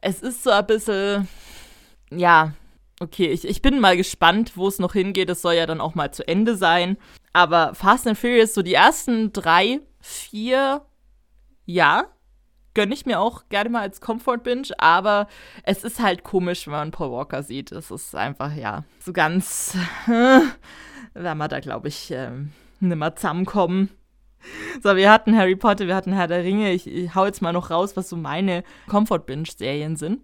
Es 0.00 0.22
ist 0.22 0.44
so 0.44 0.50
ein 0.50 0.66
bisschen, 0.66 1.28
ja, 2.10 2.54
okay, 3.00 3.26
ich, 3.26 3.44
ich 3.46 3.62
bin 3.62 3.80
mal 3.80 3.96
gespannt, 3.96 4.52
wo 4.56 4.68
es 4.68 4.78
noch 4.78 4.92
hingeht. 4.92 5.28
Es 5.28 5.42
soll 5.42 5.54
ja 5.54 5.66
dann 5.66 5.80
auch 5.80 5.96
mal 5.96 6.12
zu 6.12 6.26
Ende 6.26 6.56
sein. 6.56 6.96
Aber 7.32 7.74
Fast 7.74 8.06
and 8.06 8.16
Furious, 8.16 8.54
so 8.54 8.62
die 8.62 8.74
ersten 8.74 9.32
drei, 9.32 9.80
vier, 10.00 10.82
ja, 11.64 12.06
gönne 12.76 12.94
ich 12.94 13.06
mir 13.06 13.18
auch 13.18 13.48
gerne 13.48 13.70
mal 13.70 13.80
als 13.80 14.00
Comfort 14.00 14.38
Binge, 14.44 14.68
aber 14.78 15.26
es 15.64 15.82
ist 15.82 16.00
halt 16.00 16.22
komisch, 16.22 16.66
wenn 16.66 16.74
man 16.74 16.90
Paul 16.92 17.10
Walker 17.10 17.42
sieht. 17.42 17.72
Es 17.72 17.90
ist 17.90 18.14
einfach, 18.14 18.54
ja, 18.54 18.84
so 19.00 19.12
ganz, 19.12 19.76
werden 20.06 21.38
wir 21.38 21.48
da, 21.48 21.58
glaube 21.58 21.88
ich, 21.88 22.12
ähm, 22.12 22.52
nimmer 22.78 23.16
zusammenkommen. 23.16 23.90
So, 24.80 24.94
wir 24.94 25.10
hatten 25.10 25.36
Harry 25.36 25.56
Potter, 25.56 25.88
wir 25.88 25.96
hatten 25.96 26.12
Herr 26.12 26.28
der 26.28 26.44
Ringe. 26.44 26.70
Ich, 26.72 26.86
ich 26.86 27.14
hau 27.16 27.24
jetzt 27.26 27.42
mal 27.42 27.52
noch 27.52 27.70
raus, 27.70 27.96
was 27.96 28.08
so 28.08 28.16
meine 28.16 28.62
Comfort 28.86 29.26
Binge-Serien 29.26 29.96
sind 29.96 30.20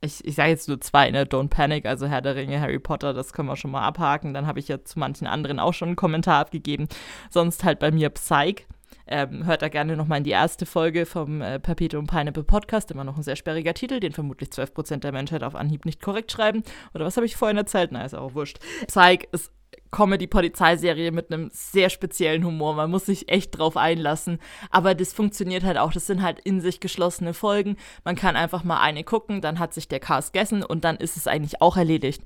ich, 0.00 0.24
ich 0.24 0.34
sage 0.34 0.50
jetzt 0.50 0.68
nur 0.68 0.80
zwei, 0.80 1.10
ne? 1.10 1.24
Don't 1.24 1.48
Panic, 1.48 1.86
also 1.86 2.06
Herr 2.06 2.22
der 2.22 2.36
Ringe, 2.36 2.60
Harry 2.60 2.78
Potter, 2.78 3.12
das 3.12 3.32
können 3.32 3.48
wir 3.48 3.56
schon 3.56 3.70
mal 3.70 3.82
abhaken. 3.82 4.34
Dann 4.34 4.46
habe 4.46 4.58
ich 4.58 4.68
ja 4.68 4.82
zu 4.82 4.98
manchen 4.98 5.26
anderen 5.26 5.58
auch 5.58 5.74
schon 5.74 5.88
einen 5.88 5.96
Kommentar 5.96 6.40
abgegeben. 6.40 6.86
Sonst 7.30 7.64
halt 7.64 7.78
bei 7.78 7.90
mir 7.90 8.10
Psych. 8.10 8.66
Ähm, 9.08 9.46
hört 9.46 9.62
da 9.62 9.68
gerne 9.68 9.96
nochmal 9.96 10.18
in 10.18 10.24
die 10.24 10.30
erste 10.30 10.66
Folge 10.66 11.06
vom 11.06 11.40
äh, 11.40 11.60
Perpetuum 11.60 12.06
Pineapple 12.06 12.44
Podcast. 12.44 12.90
Immer 12.90 13.04
noch 13.04 13.16
ein 13.16 13.22
sehr 13.22 13.36
sperriger 13.36 13.74
Titel, 13.74 14.00
den 14.00 14.12
vermutlich 14.12 14.50
12% 14.50 14.98
der 14.98 15.12
Menschheit 15.12 15.42
auf 15.42 15.54
Anhieb 15.54 15.84
nicht 15.84 16.02
korrekt 16.02 16.32
schreiben. 16.32 16.62
Oder 16.94 17.04
was 17.04 17.16
habe 17.16 17.26
ich 17.26 17.36
vorhin 17.36 17.56
erzählt? 17.56 17.90
Na, 17.92 18.04
ist 18.04 18.14
auch 18.14 18.34
wurscht. 18.34 18.58
Psych 18.88 19.28
ist 19.32 19.52
Comedy-Polizeiserie 19.90 21.12
mit 21.12 21.32
einem 21.32 21.50
sehr 21.52 21.90
speziellen 21.90 22.44
Humor. 22.44 22.74
Man 22.74 22.90
muss 22.90 23.06
sich 23.06 23.30
echt 23.30 23.56
drauf 23.56 23.76
einlassen. 23.76 24.38
Aber 24.70 24.94
das 24.94 25.12
funktioniert 25.12 25.64
halt 25.64 25.78
auch. 25.78 25.92
Das 25.92 26.06
sind 26.06 26.22
halt 26.22 26.40
in 26.40 26.60
sich 26.60 26.80
geschlossene 26.80 27.34
Folgen. 27.34 27.76
Man 28.04 28.16
kann 28.16 28.36
einfach 28.36 28.64
mal 28.64 28.80
eine 28.80 29.04
gucken, 29.04 29.40
dann 29.40 29.58
hat 29.58 29.74
sich 29.74 29.88
der 29.88 30.00
Cast 30.00 30.32
gegessen 30.32 30.62
und 30.62 30.84
dann 30.84 30.96
ist 30.96 31.16
es 31.16 31.26
eigentlich 31.26 31.62
auch 31.62 31.76
erledigt. 31.76 32.22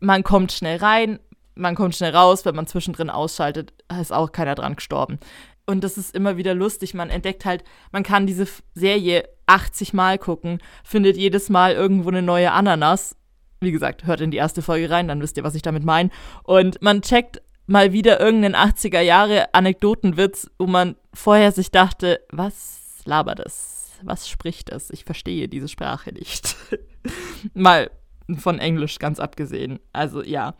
Man 0.00 0.24
kommt 0.24 0.52
schnell 0.52 0.78
rein, 0.78 1.20
man 1.54 1.74
kommt 1.74 1.94
schnell 1.94 2.14
raus. 2.14 2.44
Wenn 2.44 2.56
man 2.56 2.66
zwischendrin 2.66 3.10
ausschaltet, 3.10 3.72
ist 4.00 4.12
auch 4.12 4.32
keiner 4.32 4.54
dran 4.54 4.76
gestorben. 4.76 5.18
Und 5.72 5.82
das 5.82 5.98
ist 5.98 6.14
immer 6.14 6.36
wieder 6.36 6.54
lustig. 6.54 6.94
Man 6.94 7.10
entdeckt 7.10 7.44
halt, 7.44 7.64
man 7.90 8.04
kann 8.04 8.26
diese 8.26 8.46
Serie 8.74 9.28
80 9.46 9.92
Mal 9.92 10.18
gucken, 10.18 10.60
findet 10.84 11.16
jedes 11.16 11.48
Mal 11.50 11.72
irgendwo 11.72 12.10
eine 12.10 12.22
neue 12.22 12.52
Ananas 12.52 13.16
wie 13.62 13.72
gesagt, 13.72 14.06
hört 14.06 14.20
in 14.20 14.30
die 14.30 14.36
erste 14.36 14.60
Folge 14.60 14.90
rein, 14.90 15.08
dann 15.08 15.22
wisst 15.22 15.36
ihr, 15.36 15.44
was 15.44 15.54
ich 15.54 15.62
damit 15.62 15.84
meine. 15.84 16.10
Und 16.42 16.82
man 16.82 17.00
checkt 17.02 17.40
mal 17.66 17.92
wieder 17.92 18.20
irgendeinen 18.20 18.56
80er 18.56 19.00
Jahre 19.00 19.54
Anekdotenwitz, 19.54 20.50
wo 20.58 20.66
man 20.66 20.96
vorher 21.14 21.52
sich 21.52 21.70
dachte, 21.70 22.20
was 22.30 23.02
labert 23.04 23.40
es? 23.40 23.90
Was 24.02 24.28
spricht 24.28 24.70
es? 24.70 24.90
Ich 24.90 25.04
verstehe 25.04 25.48
diese 25.48 25.68
Sprache 25.68 26.12
nicht. 26.12 26.56
mal 27.54 27.90
von 28.38 28.58
Englisch 28.58 28.98
ganz 28.98 29.20
abgesehen. 29.20 29.78
Also 29.92 30.22
ja, 30.22 30.54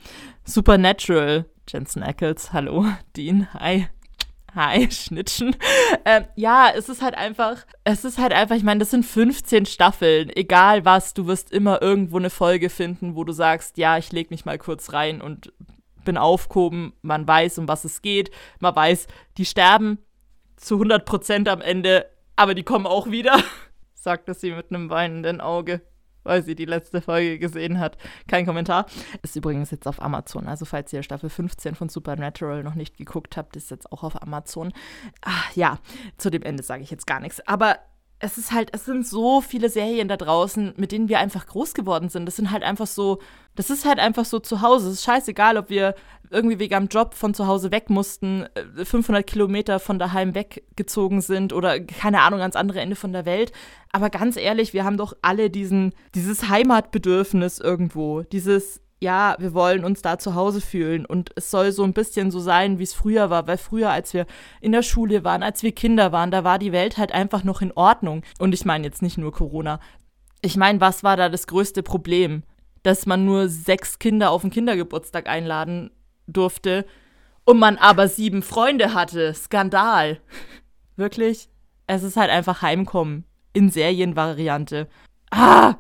Supernatural, 0.45 1.47
Jensen 1.69 2.03
Ackles, 2.03 2.53
hallo, 2.53 2.87
Dean, 3.17 3.53
hi. 3.55 3.89
Hi, 4.55 4.87
Schnittchen. 4.91 5.57
Ähm, 6.05 6.27
ja, 6.37 6.71
es 6.75 6.89
ist 6.89 7.01
halt 7.01 7.15
einfach, 7.15 7.65
es 7.85 8.05
ist 8.05 8.19
halt 8.19 8.33
einfach, 8.33 8.55
ich 8.55 8.63
meine, 8.63 8.81
das 8.81 8.91
sind 8.91 9.05
15 9.05 9.65
Staffeln. 9.67 10.31
Egal 10.35 10.85
was, 10.85 11.15
du 11.15 11.27
wirst 11.27 11.51
immer 11.53 11.81
irgendwo 11.81 12.19
eine 12.19 12.29
Folge 12.29 12.69
finden, 12.69 13.17
wo 13.17 13.25
du 13.25 13.33
sagst, 13.33 13.79
ja, 13.79 13.97
ich 13.97 14.13
leg 14.13 14.31
mich 14.31 14.45
mal 14.45 14.59
kurz 14.59 14.93
rein 14.93 15.23
und 15.23 15.53
bin 16.05 16.19
aufgehoben. 16.19 16.93
Man 17.01 17.27
weiß, 17.27 17.59
um 17.59 17.69
was 17.69 17.85
es 17.85 18.03
geht. 18.03 18.31
Man 18.61 18.77
weiß, 18.77 19.07
die 19.39 19.47
sterben 19.47 19.99
zu 20.57 20.75
100 20.75 21.07
Prozent 21.07 21.49
am 21.49 21.63
Ende, 21.63 22.07
aber 22.37 22.55
die 22.55 22.63
kommen 22.63 22.87
auch 22.87 23.11
wieder, 23.11 23.43
sagte 23.95 24.35
sie 24.35 24.53
mit 24.53 24.71
einem 24.71 24.91
weinenden 24.91 25.41
Auge 25.41 25.81
weil 26.25 26.43
sie 26.43 26.55
die 26.55 26.65
letzte 26.65 27.01
Folge 27.01 27.39
gesehen 27.39 27.79
hat. 27.79 27.97
Kein 28.29 28.47
Kommentar. 28.47 28.87
Ist 29.23 29.37
übrigens 29.37 29.71
jetzt 29.71 29.87
auf 29.87 30.03
Amazon. 30.03 30.47
Also 30.47 30.65
falls 30.65 30.93
ihr 30.93 31.03
Staffel 31.03 31.31
15 31.31 31.75
von 31.75 31.89
Supernatural 31.89 32.63
noch 32.63 32.75
nicht 32.75 32.97
geguckt 32.97 33.37
habt, 33.37 33.57
ist 33.57 33.71
jetzt 33.71 33.91
auch 33.93 34.03
auf 34.03 34.21
Amazon. 34.23 34.73
Ach, 35.23 35.55
ja, 35.55 35.79
zu 36.19 36.31
dem 36.31 36.43
Ende 36.43 36.63
sage 36.63 36.83
ich 36.83 36.91
jetzt 36.91 37.07
gar 37.07 37.21
nichts. 37.21 37.47
Aber 37.47 37.79
es 38.25 38.39
ist 38.39 38.53
halt, 38.53 38.71
es 38.73 38.85
sind 38.85 39.05
so 39.05 39.41
viele 39.41 39.69
Serien 39.69 40.07
da 40.07 40.17
draußen, 40.17 40.75
mit 40.77 40.93
denen 40.93 41.09
wir 41.09 41.19
einfach 41.19 41.45
groß 41.45 41.75
geworden 41.75 42.09
sind. 42.09 42.25
Das 42.25 42.37
sind 42.37 42.53
halt 42.53 42.63
einfach 42.63 42.87
so, 42.87 43.19
das 43.57 43.69
ist 43.69 43.85
halt 43.85 43.99
einfach 43.99 44.25
so 44.25 44.39
zu 44.39 44.63
Hause. 44.63 44.87
Es 44.87 44.95
ist 44.95 45.03
scheißegal, 45.03 45.57
ob 45.57 45.71
wir 45.71 45.97
irgendwie 46.31 46.61
wegen 46.61 46.77
am 46.77 46.87
Job 46.87 47.15
von 47.15 47.35
zu 47.35 47.49
Hause 47.49 47.73
weg 47.73 47.91
mussten, 47.91 48.47
500 48.77 49.21
äh, 49.21 49.25
Kilometer 49.25 49.81
von 49.81 49.99
daheim 49.99 50.37
weggezogen 50.37 51.21
sind 51.21 51.53
oder 51.53 51.81
keine 51.81 52.21
Ahnung 52.21 52.41
ans 52.41 52.55
andere 52.55 52.81
Ende 52.81 52.95
von 52.95 53.13
der 53.13 53.27
Welt. 53.27 53.51
Aber 53.91 54.09
ganz 54.09 54.37
ehrlich, 54.37 54.73
wir 54.73 54.85
haben 54.85 54.97
doch 54.97 55.15
alle 55.21 55.51
diesen, 55.51 55.93
dieses 56.15 56.49
Heimatbedürfnis 56.49 57.59
irgendwo, 57.59 58.23
dieses 58.23 58.81
ja, 59.03 59.35
wir 59.41 59.53
wollen 59.53 59.85
uns 59.85 60.01
da 60.01 60.17
zu 60.17 60.37
Hause 60.37 60.61
fühlen 60.61 61.05
und 61.05 61.33
es 61.35 61.51
soll 61.51 61.73
so 61.73 61.83
ein 61.83 61.93
bisschen 61.93 62.31
so 62.31 62.39
sein, 62.39 62.79
wie 62.79 62.85
es 62.85 62.95
früher 62.95 63.31
war, 63.31 63.49
weil 63.49 63.59
früher, 63.59 63.91
als 63.91 64.15
wir 64.15 64.27
in 64.61 64.71
der 64.71 64.83
Schule 64.83 65.25
waren, 65.25 65.43
als 65.43 65.65
wir 65.65 65.73
Kinder 65.73 66.13
waren, 66.13 66.31
da 66.31 66.45
war 66.45 66.61
die 66.61 66.71
Welt 66.71 66.99
halt 66.99 67.13
einfach 67.13 67.43
noch 67.43 67.61
in 67.63 67.73
Ordnung. 67.73 68.23
Und 68.39 68.55
ich 68.55 68.65
meine 68.65 68.85
jetzt 68.85 69.03
nicht 69.03 69.19
nur 69.19 69.33
Corona. 69.33 69.81
Ich 70.41 70.57
meine, 70.57 70.81
was 70.81 71.03
war 71.03 71.17
da 71.17 71.29
das 71.29 71.49
größte 71.49 71.83
Problem? 71.83 72.45
Dass 72.85 73.05
man 73.05 73.25
nur 73.25 73.49
sechs 73.49 73.99
Kinder 73.99 74.31
auf 74.31 74.43
den 74.43 74.51
Kindergeburtstag 74.51 75.29
einladen 75.29 75.91
durfte 76.29 76.87
und 77.45 77.59
man 77.59 77.79
aber 77.79 78.07
sieben 78.07 78.43
Freunde 78.43 78.95
hatte. 78.95 79.35
Skandal. 79.35 80.21
Wirklich? 80.97 81.49
Es 81.89 82.05
ist 82.05 82.17
halt 82.17 82.31
einfach 82.31 82.63
Heimkommen 82.63 83.25
in 83.53 83.69
Serienvariante. 83.69 84.87
Ah! 85.33 85.75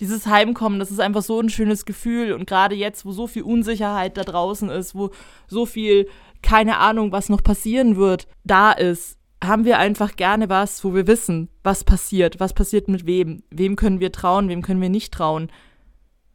Dieses 0.00 0.26
Heimkommen, 0.26 0.78
das 0.78 0.90
ist 0.90 1.00
einfach 1.00 1.22
so 1.22 1.40
ein 1.40 1.48
schönes 1.48 1.84
Gefühl. 1.84 2.32
Und 2.32 2.46
gerade 2.46 2.74
jetzt, 2.74 3.04
wo 3.04 3.12
so 3.12 3.26
viel 3.26 3.42
Unsicherheit 3.42 4.16
da 4.16 4.24
draußen 4.24 4.70
ist, 4.70 4.94
wo 4.94 5.10
so 5.46 5.66
viel, 5.66 6.08
keine 6.42 6.78
Ahnung, 6.78 7.12
was 7.12 7.28
noch 7.28 7.42
passieren 7.42 7.96
wird, 7.96 8.28
da 8.44 8.72
ist, 8.72 9.18
haben 9.42 9.64
wir 9.64 9.78
einfach 9.78 10.16
gerne 10.16 10.48
was, 10.48 10.84
wo 10.84 10.94
wir 10.94 11.06
wissen, 11.06 11.48
was 11.62 11.84
passiert, 11.84 12.40
was 12.40 12.54
passiert 12.54 12.88
mit 12.88 13.06
wem, 13.06 13.42
wem 13.50 13.76
können 13.76 14.00
wir 14.00 14.12
trauen, 14.12 14.48
wem 14.48 14.62
können 14.62 14.80
wir 14.80 14.88
nicht 14.88 15.12
trauen. 15.12 15.50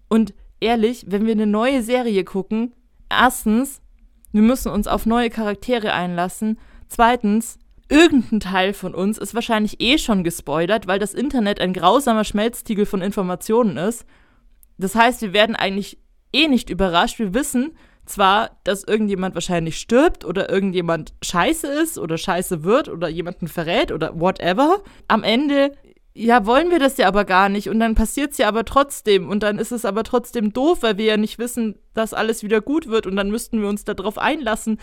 Und 0.07 0.33
ehrlich, 0.59 1.05
wenn 1.09 1.25
wir 1.25 1.33
eine 1.33 1.47
neue 1.47 1.83
Serie 1.83 2.23
gucken, 2.23 2.73
erstens, 3.09 3.81
wir 4.31 4.41
müssen 4.41 4.71
uns 4.71 4.87
auf 4.87 5.05
neue 5.05 5.29
Charaktere 5.29 5.93
einlassen. 5.93 6.57
Zweitens, 6.87 7.59
irgendein 7.89 8.39
Teil 8.39 8.73
von 8.73 8.95
uns 8.95 9.17
ist 9.17 9.35
wahrscheinlich 9.35 9.81
eh 9.81 9.97
schon 9.97 10.23
gespoilert, 10.23 10.87
weil 10.87 10.99
das 10.99 11.13
Internet 11.13 11.59
ein 11.59 11.73
grausamer 11.73 12.23
Schmelztiegel 12.23 12.85
von 12.85 13.01
Informationen 13.01 13.77
ist. 13.77 14.05
Das 14.77 14.95
heißt, 14.95 15.21
wir 15.21 15.33
werden 15.33 15.55
eigentlich 15.55 15.97
eh 16.33 16.47
nicht 16.47 16.69
überrascht. 16.69 17.19
Wir 17.19 17.33
wissen 17.33 17.73
zwar, 18.05 18.57
dass 18.63 18.83
irgendjemand 18.83 19.35
wahrscheinlich 19.35 19.77
stirbt 19.77 20.25
oder 20.25 20.49
irgendjemand 20.49 21.13
scheiße 21.23 21.67
ist 21.67 21.97
oder 21.97 22.17
scheiße 22.17 22.63
wird 22.63 22.89
oder 22.89 23.07
jemanden 23.07 23.47
verrät 23.47 23.91
oder 23.91 24.19
whatever. 24.19 24.81
Am 25.07 25.23
Ende, 25.23 25.71
ja, 26.13 26.45
wollen 26.45 26.69
wir 26.69 26.79
das 26.79 26.97
ja 26.97 27.07
aber 27.07 27.23
gar 27.25 27.49
nicht 27.49 27.69
und 27.69 27.79
dann 27.79 27.95
passiert 27.95 28.31
es 28.31 28.37
ja 28.37 28.47
aber 28.47 28.65
trotzdem 28.65 29.29
und 29.29 29.43
dann 29.43 29.57
ist 29.57 29.71
es 29.71 29.85
aber 29.85 30.03
trotzdem 30.03 30.51
doof, 30.51 30.79
weil 30.81 30.97
wir 30.97 31.05
ja 31.05 31.17
nicht 31.17 31.39
wissen, 31.39 31.79
dass 31.93 32.13
alles 32.13 32.43
wieder 32.43 32.59
gut 32.59 32.87
wird 32.87 33.07
und 33.07 33.15
dann 33.15 33.31
müssten 33.31 33.61
wir 33.61 33.69
uns 33.69 33.85
darauf 33.85 34.17
einlassen 34.17 34.79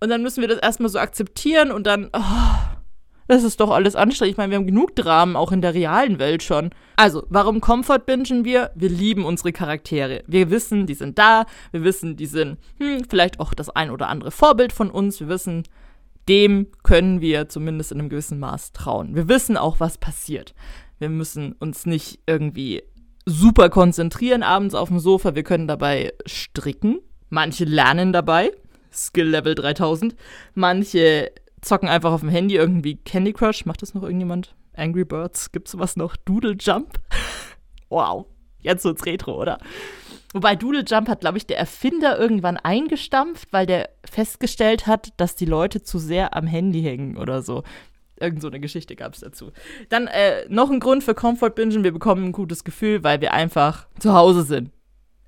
und 0.00 0.08
dann 0.08 0.22
müssen 0.22 0.40
wir 0.40 0.48
das 0.48 0.58
erstmal 0.58 0.88
so 0.88 0.98
akzeptieren 0.98 1.70
und 1.70 1.86
dann, 1.86 2.10
oh, 2.12 2.78
das 3.28 3.44
ist 3.44 3.60
doch 3.60 3.70
alles 3.70 3.94
anstrengend. 3.94 4.32
Ich 4.32 4.36
meine, 4.38 4.50
wir 4.50 4.56
haben 4.56 4.66
genug 4.66 4.96
Dramen, 4.96 5.36
auch 5.36 5.52
in 5.52 5.60
der 5.60 5.74
realen 5.74 6.18
Welt 6.18 6.42
schon. 6.42 6.70
Also, 6.96 7.24
warum 7.28 7.60
Comfort 7.60 8.00
bingen 8.06 8.44
wir? 8.44 8.70
Wir 8.74 8.88
lieben 8.88 9.26
unsere 9.26 9.52
Charaktere. 9.52 10.24
Wir 10.26 10.50
wissen, 10.50 10.86
die 10.86 10.94
sind 10.94 11.18
da. 11.18 11.44
Wir 11.70 11.84
wissen, 11.84 12.16
die 12.16 12.26
sind 12.26 12.58
hm, 12.78 13.04
vielleicht 13.08 13.38
auch 13.38 13.52
das 13.52 13.68
ein 13.68 13.90
oder 13.90 14.08
andere 14.08 14.30
Vorbild 14.30 14.72
von 14.72 14.90
uns. 14.90 15.20
Wir 15.20 15.28
wissen, 15.28 15.64
dem 16.28 16.68
können 16.82 17.20
wir 17.20 17.50
zumindest 17.50 17.92
in 17.92 18.00
einem 18.00 18.08
gewissen 18.08 18.38
Maß 18.38 18.72
trauen. 18.72 19.14
Wir 19.14 19.28
wissen 19.28 19.58
auch, 19.58 19.78
was 19.78 19.98
passiert. 19.98 20.54
Wir 20.98 21.10
müssen 21.10 21.52
uns 21.52 21.84
nicht 21.84 22.20
irgendwie 22.26 22.82
super 23.26 23.68
konzentrieren 23.68 24.42
abends 24.42 24.74
auf 24.74 24.88
dem 24.88 25.00
Sofa. 25.00 25.34
Wir 25.34 25.42
können 25.42 25.68
dabei 25.68 26.14
stricken. 26.24 27.00
Manche 27.28 27.64
lernen 27.64 28.14
dabei. 28.14 28.52
Skill 29.06 29.28
Level 29.28 29.54
3000. 29.54 30.14
Manche 30.54 31.32
zocken 31.60 31.88
einfach 31.88 32.12
auf 32.12 32.20
dem 32.20 32.28
Handy 32.28 32.56
irgendwie 32.56 32.96
Candy 32.96 33.32
Crush. 33.32 33.66
Macht 33.66 33.82
das 33.82 33.94
noch 33.94 34.02
irgendjemand? 34.02 34.54
Angry 34.74 35.04
Birds? 35.04 35.52
Gibt's 35.52 35.72
sowas 35.72 35.96
noch? 35.96 36.16
Doodle 36.16 36.56
Jump? 36.58 36.98
wow. 37.88 38.26
Jetzt 38.60 38.84
wird's 38.84 39.06
Retro, 39.06 39.40
oder? 39.40 39.58
Wobei 40.32 40.56
Doodle 40.56 40.84
Jump 40.86 41.08
hat, 41.08 41.20
glaube 41.20 41.38
ich, 41.38 41.46
der 41.46 41.58
Erfinder 41.58 42.18
irgendwann 42.18 42.56
eingestampft, 42.56 43.48
weil 43.52 43.66
der 43.66 43.90
festgestellt 44.04 44.86
hat, 44.86 45.12
dass 45.16 45.36
die 45.36 45.46
Leute 45.46 45.82
zu 45.82 45.98
sehr 45.98 46.36
am 46.36 46.46
Handy 46.46 46.82
hängen 46.82 47.16
oder 47.16 47.42
so. 47.42 47.62
Irgend 48.20 48.42
so 48.42 48.48
eine 48.48 48.60
Geschichte 48.60 48.96
gab 48.96 49.14
es 49.14 49.20
dazu. 49.20 49.52
Dann 49.88 50.08
äh, 50.08 50.44
noch 50.48 50.70
ein 50.70 50.80
Grund 50.80 51.04
für 51.04 51.14
Comfort 51.14 51.50
Bingen. 51.50 51.84
Wir 51.84 51.92
bekommen 51.92 52.26
ein 52.26 52.32
gutes 52.32 52.64
Gefühl, 52.64 53.04
weil 53.04 53.20
wir 53.20 53.32
einfach 53.32 53.86
zu 54.00 54.12
Hause 54.12 54.42
sind. 54.42 54.70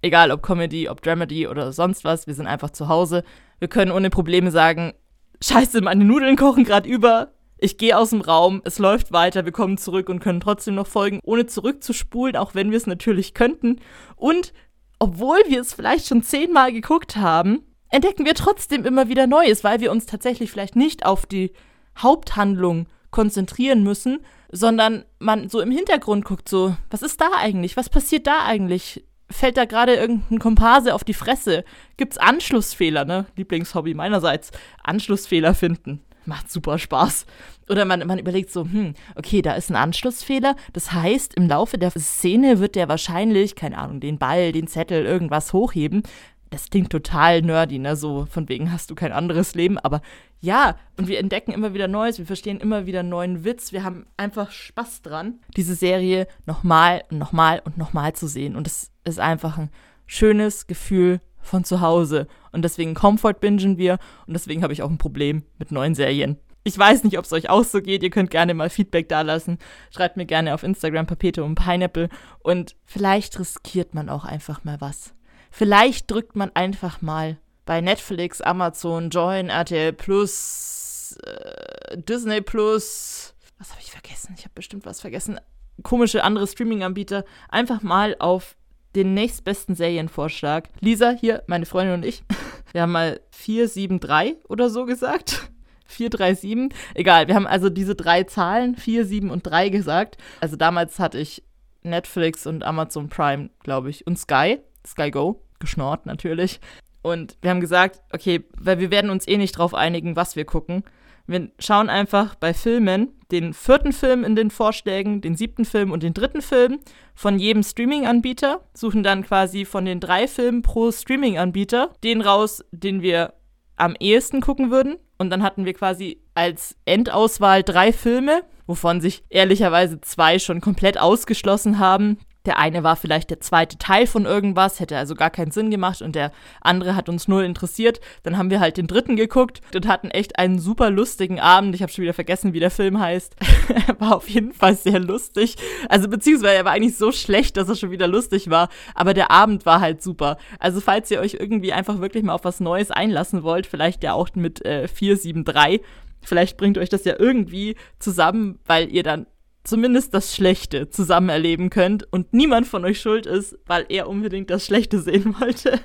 Egal 0.02 0.30
ob 0.30 0.42
Comedy, 0.42 0.88
ob 0.88 1.02
Dramedy 1.02 1.46
oder 1.46 1.72
sonst 1.72 2.04
was, 2.04 2.26
wir 2.26 2.34
sind 2.34 2.46
einfach 2.46 2.70
zu 2.70 2.88
Hause. 2.88 3.22
Wir 3.58 3.68
können 3.68 3.92
ohne 3.92 4.10
Probleme 4.10 4.50
sagen, 4.50 4.94
scheiße, 5.42 5.80
meine 5.82 6.04
Nudeln 6.04 6.36
kochen 6.36 6.64
gerade 6.64 6.88
über. 6.88 7.32
Ich 7.58 7.76
gehe 7.76 7.98
aus 7.98 8.10
dem 8.10 8.22
Raum, 8.22 8.62
es 8.64 8.78
läuft 8.78 9.12
weiter, 9.12 9.44
wir 9.44 9.52
kommen 9.52 9.76
zurück 9.76 10.08
und 10.08 10.20
können 10.20 10.40
trotzdem 10.40 10.74
noch 10.74 10.86
folgen, 10.86 11.20
ohne 11.22 11.44
zurückzuspulen, 11.44 12.36
auch 12.36 12.54
wenn 12.54 12.70
wir 12.70 12.78
es 12.78 12.86
natürlich 12.86 13.34
könnten. 13.34 13.80
Und 14.16 14.54
obwohl 14.98 15.38
wir 15.46 15.60
es 15.60 15.74
vielleicht 15.74 16.06
schon 16.06 16.22
zehnmal 16.22 16.72
geguckt 16.72 17.16
haben, 17.16 17.62
entdecken 17.90 18.24
wir 18.24 18.34
trotzdem 18.34 18.86
immer 18.86 19.08
wieder 19.08 19.26
Neues, 19.26 19.62
weil 19.62 19.80
wir 19.80 19.90
uns 19.90 20.06
tatsächlich 20.06 20.50
vielleicht 20.50 20.76
nicht 20.76 21.04
auf 21.04 21.26
die 21.26 21.52
Haupthandlung 21.98 22.86
konzentrieren 23.10 23.82
müssen, 23.82 24.20
sondern 24.50 25.04
man 25.18 25.48
so 25.48 25.60
im 25.60 25.70
Hintergrund 25.70 26.24
guckt, 26.24 26.48
so, 26.48 26.76
was 26.88 27.02
ist 27.02 27.20
da 27.20 27.28
eigentlich? 27.36 27.76
Was 27.76 27.88
passiert 27.88 28.26
da 28.26 28.44
eigentlich? 28.44 29.04
Fällt 29.30 29.56
da 29.56 29.64
gerade 29.64 29.94
irgendein 29.94 30.38
Komparse 30.38 30.94
auf 30.94 31.04
die 31.04 31.14
Fresse? 31.14 31.64
Gibt's 31.96 32.18
Anschlussfehler, 32.18 33.04
ne? 33.04 33.26
Lieblingshobby 33.36 33.94
meinerseits. 33.94 34.50
Anschlussfehler 34.82 35.54
finden. 35.54 36.00
Macht 36.26 36.50
super 36.50 36.78
Spaß. 36.78 37.26
Oder 37.68 37.84
man, 37.84 38.06
man 38.06 38.18
überlegt 38.18 38.50
so, 38.50 38.64
hm, 38.64 38.94
okay, 39.14 39.42
da 39.42 39.54
ist 39.54 39.70
ein 39.70 39.76
Anschlussfehler. 39.76 40.56
Das 40.72 40.92
heißt, 40.92 41.34
im 41.34 41.48
Laufe 41.48 41.78
der 41.78 41.90
Szene 41.92 42.58
wird 42.58 42.74
der 42.74 42.88
wahrscheinlich, 42.88 43.54
keine 43.54 43.78
Ahnung, 43.78 44.00
den 44.00 44.18
Ball, 44.18 44.52
den 44.52 44.66
Zettel, 44.66 45.06
irgendwas 45.06 45.52
hochheben 45.52 46.02
das 46.50 46.68
klingt 46.68 46.90
total 46.90 47.42
nerdy, 47.42 47.78
ne? 47.78 47.96
So 47.96 48.26
von 48.26 48.48
wegen 48.48 48.72
hast 48.72 48.90
du 48.90 48.94
kein 48.94 49.12
anderes 49.12 49.54
Leben. 49.54 49.78
Aber 49.78 50.02
ja, 50.40 50.76
und 50.96 51.08
wir 51.08 51.18
entdecken 51.18 51.52
immer 51.52 51.74
wieder 51.74 51.88
Neues, 51.88 52.18
wir 52.18 52.26
verstehen 52.26 52.60
immer 52.60 52.86
wieder 52.86 53.02
neuen 53.02 53.44
Witz. 53.44 53.72
Wir 53.72 53.84
haben 53.84 54.06
einfach 54.16 54.50
Spaß 54.50 55.02
dran, 55.02 55.38
diese 55.56 55.74
Serie 55.74 56.26
nochmal 56.46 57.04
und 57.10 57.18
nochmal 57.18 57.62
und 57.64 57.78
nochmal 57.78 58.14
zu 58.14 58.26
sehen. 58.26 58.56
Und 58.56 58.66
es 58.66 58.90
ist 59.04 59.20
einfach 59.20 59.58
ein 59.58 59.70
schönes 60.06 60.66
Gefühl 60.66 61.20
von 61.40 61.64
zu 61.64 61.80
Hause. 61.80 62.26
Und 62.52 62.62
deswegen 62.62 62.94
Comfort 62.94 63.34
bingen 63.40 63.78
wir. 63.78 63.98
Und 64.26 64.34
deswegen 64.34 64.62
habe 64.62 64.72
ich 64.72 64.82
auch 64.82 64.90
ein 64.90 64.98
Problem 64.98 65.44
mit 65.58 65.70
neuen 65.70 65.94
Serien. 65.94 66.36
Ich 66.64 66.76
weiß 66.76 67.04
nicht, 67.04 67.16
ob 67.16 67.24
es 67.24 67.32
euch 67.32 67.48
auch 67.48 67.64
so 67.64 67.80
geht. 67.80 68.02
Ihr 68.02 68.10
könnt 68.10 68.30
gerne 68.30 68.52
mal 68.54 68.68
Feedback 68.68 69.08
dalassen. 69.08 69.58
Schreibt 69.90 70.16
mir 70.16 70.26
gerne 70.26 70.52
auf 70.52 70.62
Instagram 70.62 71.06
Papete 71.06 71.42
und 71.42 71.54
Pineapple. 71.54 72.08
Und 72.40 72.76
vielleicht 72.84 73.38
riskiert 73.38 73.94
man 73.94 74.08
auch 74.08 74.24
einfach 74.24 74.64
mal 74.64 74.80
was. 74.80 75.14
Vielleicht 75.50 76.10
drückt 76.10 76.36
man 76.36 76.50
einfach 76.54 77.02
mal 77.02 77.38
bei 77.66 77.80
Netflix, 77.80 78.40
Amazon, 78.40 79.10
Join, 79.10 79.48
RTL 79.48 79.92
Plus, 79.92 81.18
äh, 81.24 81.98
Disney 81.98 82.40
Plus. 82.40 83.34
Was 83.58 83.70
habe 83.70 83.80
ich 83.82 83.90
vergessen? 83.90 84.34
Ich 84.36 84.44
habe 84.44 84.54
bestimmt 84.54 84.86
was 84.86 85.00
vergessen. 85.00 85.38
Komische 85.82 86.24
andere 86.24 86.46
Streaming-Anbieter. 86.46 87.24
Einfach 87.48 87.82
mal 87.82 88.16
auf 88.18 88.56
den 88.94 89.14
nächstbesten 89.14 89.74
Serienvorschlag. 89.74 90.68
Lisa, 90.80 91.10
hier, 91.10 91.42
meine 91.46 91.66
Freundin 91.66 91.94
und 91.94 92.04
ich, 92.04 92.22
wir 92.72 92.82
haben 92.82 92.92
mal 92.92 93.20
473 93.30 94.48
oder 94.48 94.70
so 94.70 94.84
gesagt. 94.84 95.50
437. 95.86 96.76
Egal, 96.94 97.28
wir 97.28 97.34
haben 97.34 97.46
also 97.46 97.68
diese 97.68 97.94
drei 97.94 98.24
Zahlen, 98.24 98.76
4, 98.76 99.04
7 99.04 99.30
und 99.30 99.42
3 99.42 99.70
gesagt. 99.70 100.18
Also 100.40 100.56
damals 100.56 100.98
hatte 100.98 101.18
ich 101.18 101.42
Netflix 101.82 102.46
und 102.46 102.62
Amazon 102.62 103.08
Prime, 103.08 103.50
glaube 103.62 103.90
ich, 103.90 104.06
und 104.06 104.18
Sky. 104.18 104.60
Sky 104.86 105.10
Go, 105.10 105.42
geschnort 105.58 106.06
natürlich. 106.06 106.60
Und 107.02 107.36
wir 107.40 107.50
haben 107.50 107.60
gesagt, 107.60 108.02
okay, 108.12 108.44
weil 108.58 108.78
wir 108.78 108.90
werden 108.90 109.10
uns 109.10 109.26
eh 109.26 109.36
nicht 109.36 109.52
drauf 109.52 109.74
einigen, 109.74 110.16
was 110.16 110.36
wir 110.36 110.44
gucken. 110.44 110.84
Wir 111.26 111.50
schauen 111.58 111.88
einfach 111.88 112.34
bei 112.34 112.52
Filmen 112.52 113.08
den 113.30 113.54
vierten 113.54 113.92
Film 113.92 114.24
in 114.24 114.34
den 114.34 114.50
Vorschlägen, 114.50 115.20
den 115.20 115.36
siebten 115.36 115.64
Film 115.64 115.92
und 115.92 116.02
den 116.02 116.14
dritten 116.14 116.42
Film 116.42 116.80
von 117.14 117.38
jedem 117.38 117.62
Streaming-Anbieter, 117.62 118.64
suchen 118.74 119.02
dann 119.02 119.24
quasi 119.24 119.64
von 119.64 119.84
den 119.84 120.00
drei 120.00 120.26
Filmen 120.26 120.62
pro 120.62 120.90
Streaming-Anbieter 120.90 121.92
den 122.02 122.20
raus, 122.20 122.64
den 122.72 123.02
wir 123.02 123.34
am 123.76 123.94
ehesten 124.00 124.40
gucken 124.40 124.70
würden. 124.70 124.96
Und 125.18 125.30
dann 125.30 125.42
hatten 125.42 125.64
wir 125.64 125.74
quasi 125.74 126.20
als 126.34 126.76
Endauswahl 126.84 127.62
drei 127.62 127.92
Filme, 127.92 128.42
wovon 128.66 129.00
sich 129.00 129.22
ehrlicherweise 129.28 130.00
zwei 130.00 130.38
schon 130.38 130.60
komplett 130.60 130.98
ausgeschlossen 130.98 131.78
haben. 131.78 132.18
Der 132.46 132.58
eine 132.58 132.82
war 132.82 132.96
vielleicht 132.96 133.30
der 133.30 133.40
zweite 133.40 133.76
Teil 133.76 134.06
von 134.06 134.24
irgendwas, 134.24 134.80
hätte 134.80 134.96
also 134.96 135.14
gar 135.14 135.30
keinen 135.30 135.50
Sinn 135.50 135.70
gemacht 135.70 136.00
und 136.00 136.14
der 136.14 136.32
andere 136.60 136.96
hat 136.96 137.08
uns 137.08 137.28
null 137.28 137.44
interessiert. 137.44 138.00
Dann 138.22 138.38
haben 138.38 138.50
wir 138.50 138.60
halt 138.60 138.78
den 138.78 138.86
dritten 138.86 139.16
geguckt 139.16 139.60
und 139.74 139.86
hatten 139.86 140.10
echt 140.10 140.38
einen 140.38 140.58
super 140.58 140.90
lustigen 140.90 141.38
Abend. 141.38 141.74
Ich 141.74 141.82
habe 141.82 141.92
schon 141.92 142.02
wieder 142.02 142.14
vergessen, 142.14 142.52
wie 142.54 142.60
der 142.60 142.70
Film 142.70 142.98
heißt. 142.98 143.36
er 143.88 144.00
war 144.00 144.16
auf 144.16 144.28
jeden 144.28 144.52
Fall 144.52 144.74
sehr 144.74 145.00
lustig. 145.00 145.56
Also 145.88 146.08
beziehungsweise 146.08 146.54
er 146.54 146.64
war 146.64 146.72
eigentlich 146.72 146.96
so 146.96 147.12
schlecht, 147.12 147.56
dass 147.56 147.68
er 147.68 147.76
schon 147.76 147.90
wieder 147.90 148.08
lustig 148.08 148.48
war. 148.48 148.68
Aber 148.94 149.12
der 149.12 149.30
Abend 149.30 149.66
war 149.66 149.80
halt 149.80 150.02
super. 150.02 150.38
Also 150.58 150.80
falls 150.80 151.10
ihr 151.10 151.20
euch 151.20 151.34
irgendwie 151.34 151.72
einfach 151.72 152.00
wirklich 152.00 152.24
mal 152.24 152.34
auf 152.34 152.44
was 152.44 152.60
Neues 152.60 152.90
einlassen 152.90 153.42
wollt, 153.42 153.66
vielleicht 153.66 154.02
ja 154.02 154.14
auch 154.14 154.28
mit 154.34 154.64
äh, 154.64 154.88
473. 154.88 155.80
Vielleicht 156.22 156.56
bringt 156.56 156.78
euch 156.78 156.88
das 156.88 157.04
ja 157.04 157.14
irgendwie 157.18 157.76
zusammen, 157.98 158.58
weil 158.66 158.90
ihr 158.90 159.02
dann 159.02 159.26
zumindest 159.64 160.14
das 160.14 160.34
Schlechte 160.34 160.90
zusammen 160.90 161.28
erleben 161.28 161.70
könnt 161.70 162.10
und 162.12 162.32
niemand 162.32 162.66
von 162.66 162.84
euch 162.84 163.00
schuld 163.00 163.26
ist, 163.26 163.58
weil 163.66 163.86
er 163.88 164.08
unbedingt 164.08 164.50
das 164.50 164.64
Schlechte 164.64 165.00
sehen 165.00 165.34
wollte. 165.40 165.80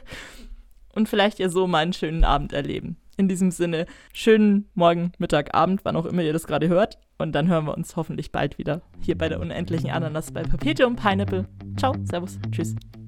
Und 0.93 1.09
vielleicht 1.09 1.39
ihr 1.39 1.49
so 1.49 1.67
mal 1.67 1.79
einen 1.79 1.93
schönen 1.93 2.23
Abend 2.23 2.53
erleben. 2.53 2.97
In 3.17 3.27
diesem 3.27 3.51
Sinne, 3.51 3.85
schönen 4.13 4.69
Morgen, 4.73 5.11
Mittag, 5.19 5.55
Abend, 5.55 5.81
wann 5.83 5.95
auch 5.95 6.05
immer 6.05 6.21
ihr 6.21 6.33
das 6.33 6.47
gerade 6.47 6.67
hört. 6.67 6.99
Und 7.17 7.33
dann 7.33 7.47
hören 7.47 7.65
wir 7.65 7.77
uns 7.77 7.95
hoffentlich 7.95 8.31
bald 8.31 8.57
wieder 8.57 8.81
hier 9.01 9.17
bei 9.17 9.29
der 9.29 9.39
unendlichen 9.39 9.89
Ananas 9.89 10.31
bei 10.31 10.43
Papete 10.43 10.85
und 10.85 10.97
Pineapple. 10.97 11.47
Ciao, 11.77 11.95
Servus, 12.03 12.37
Tschüss. 12.51 12.75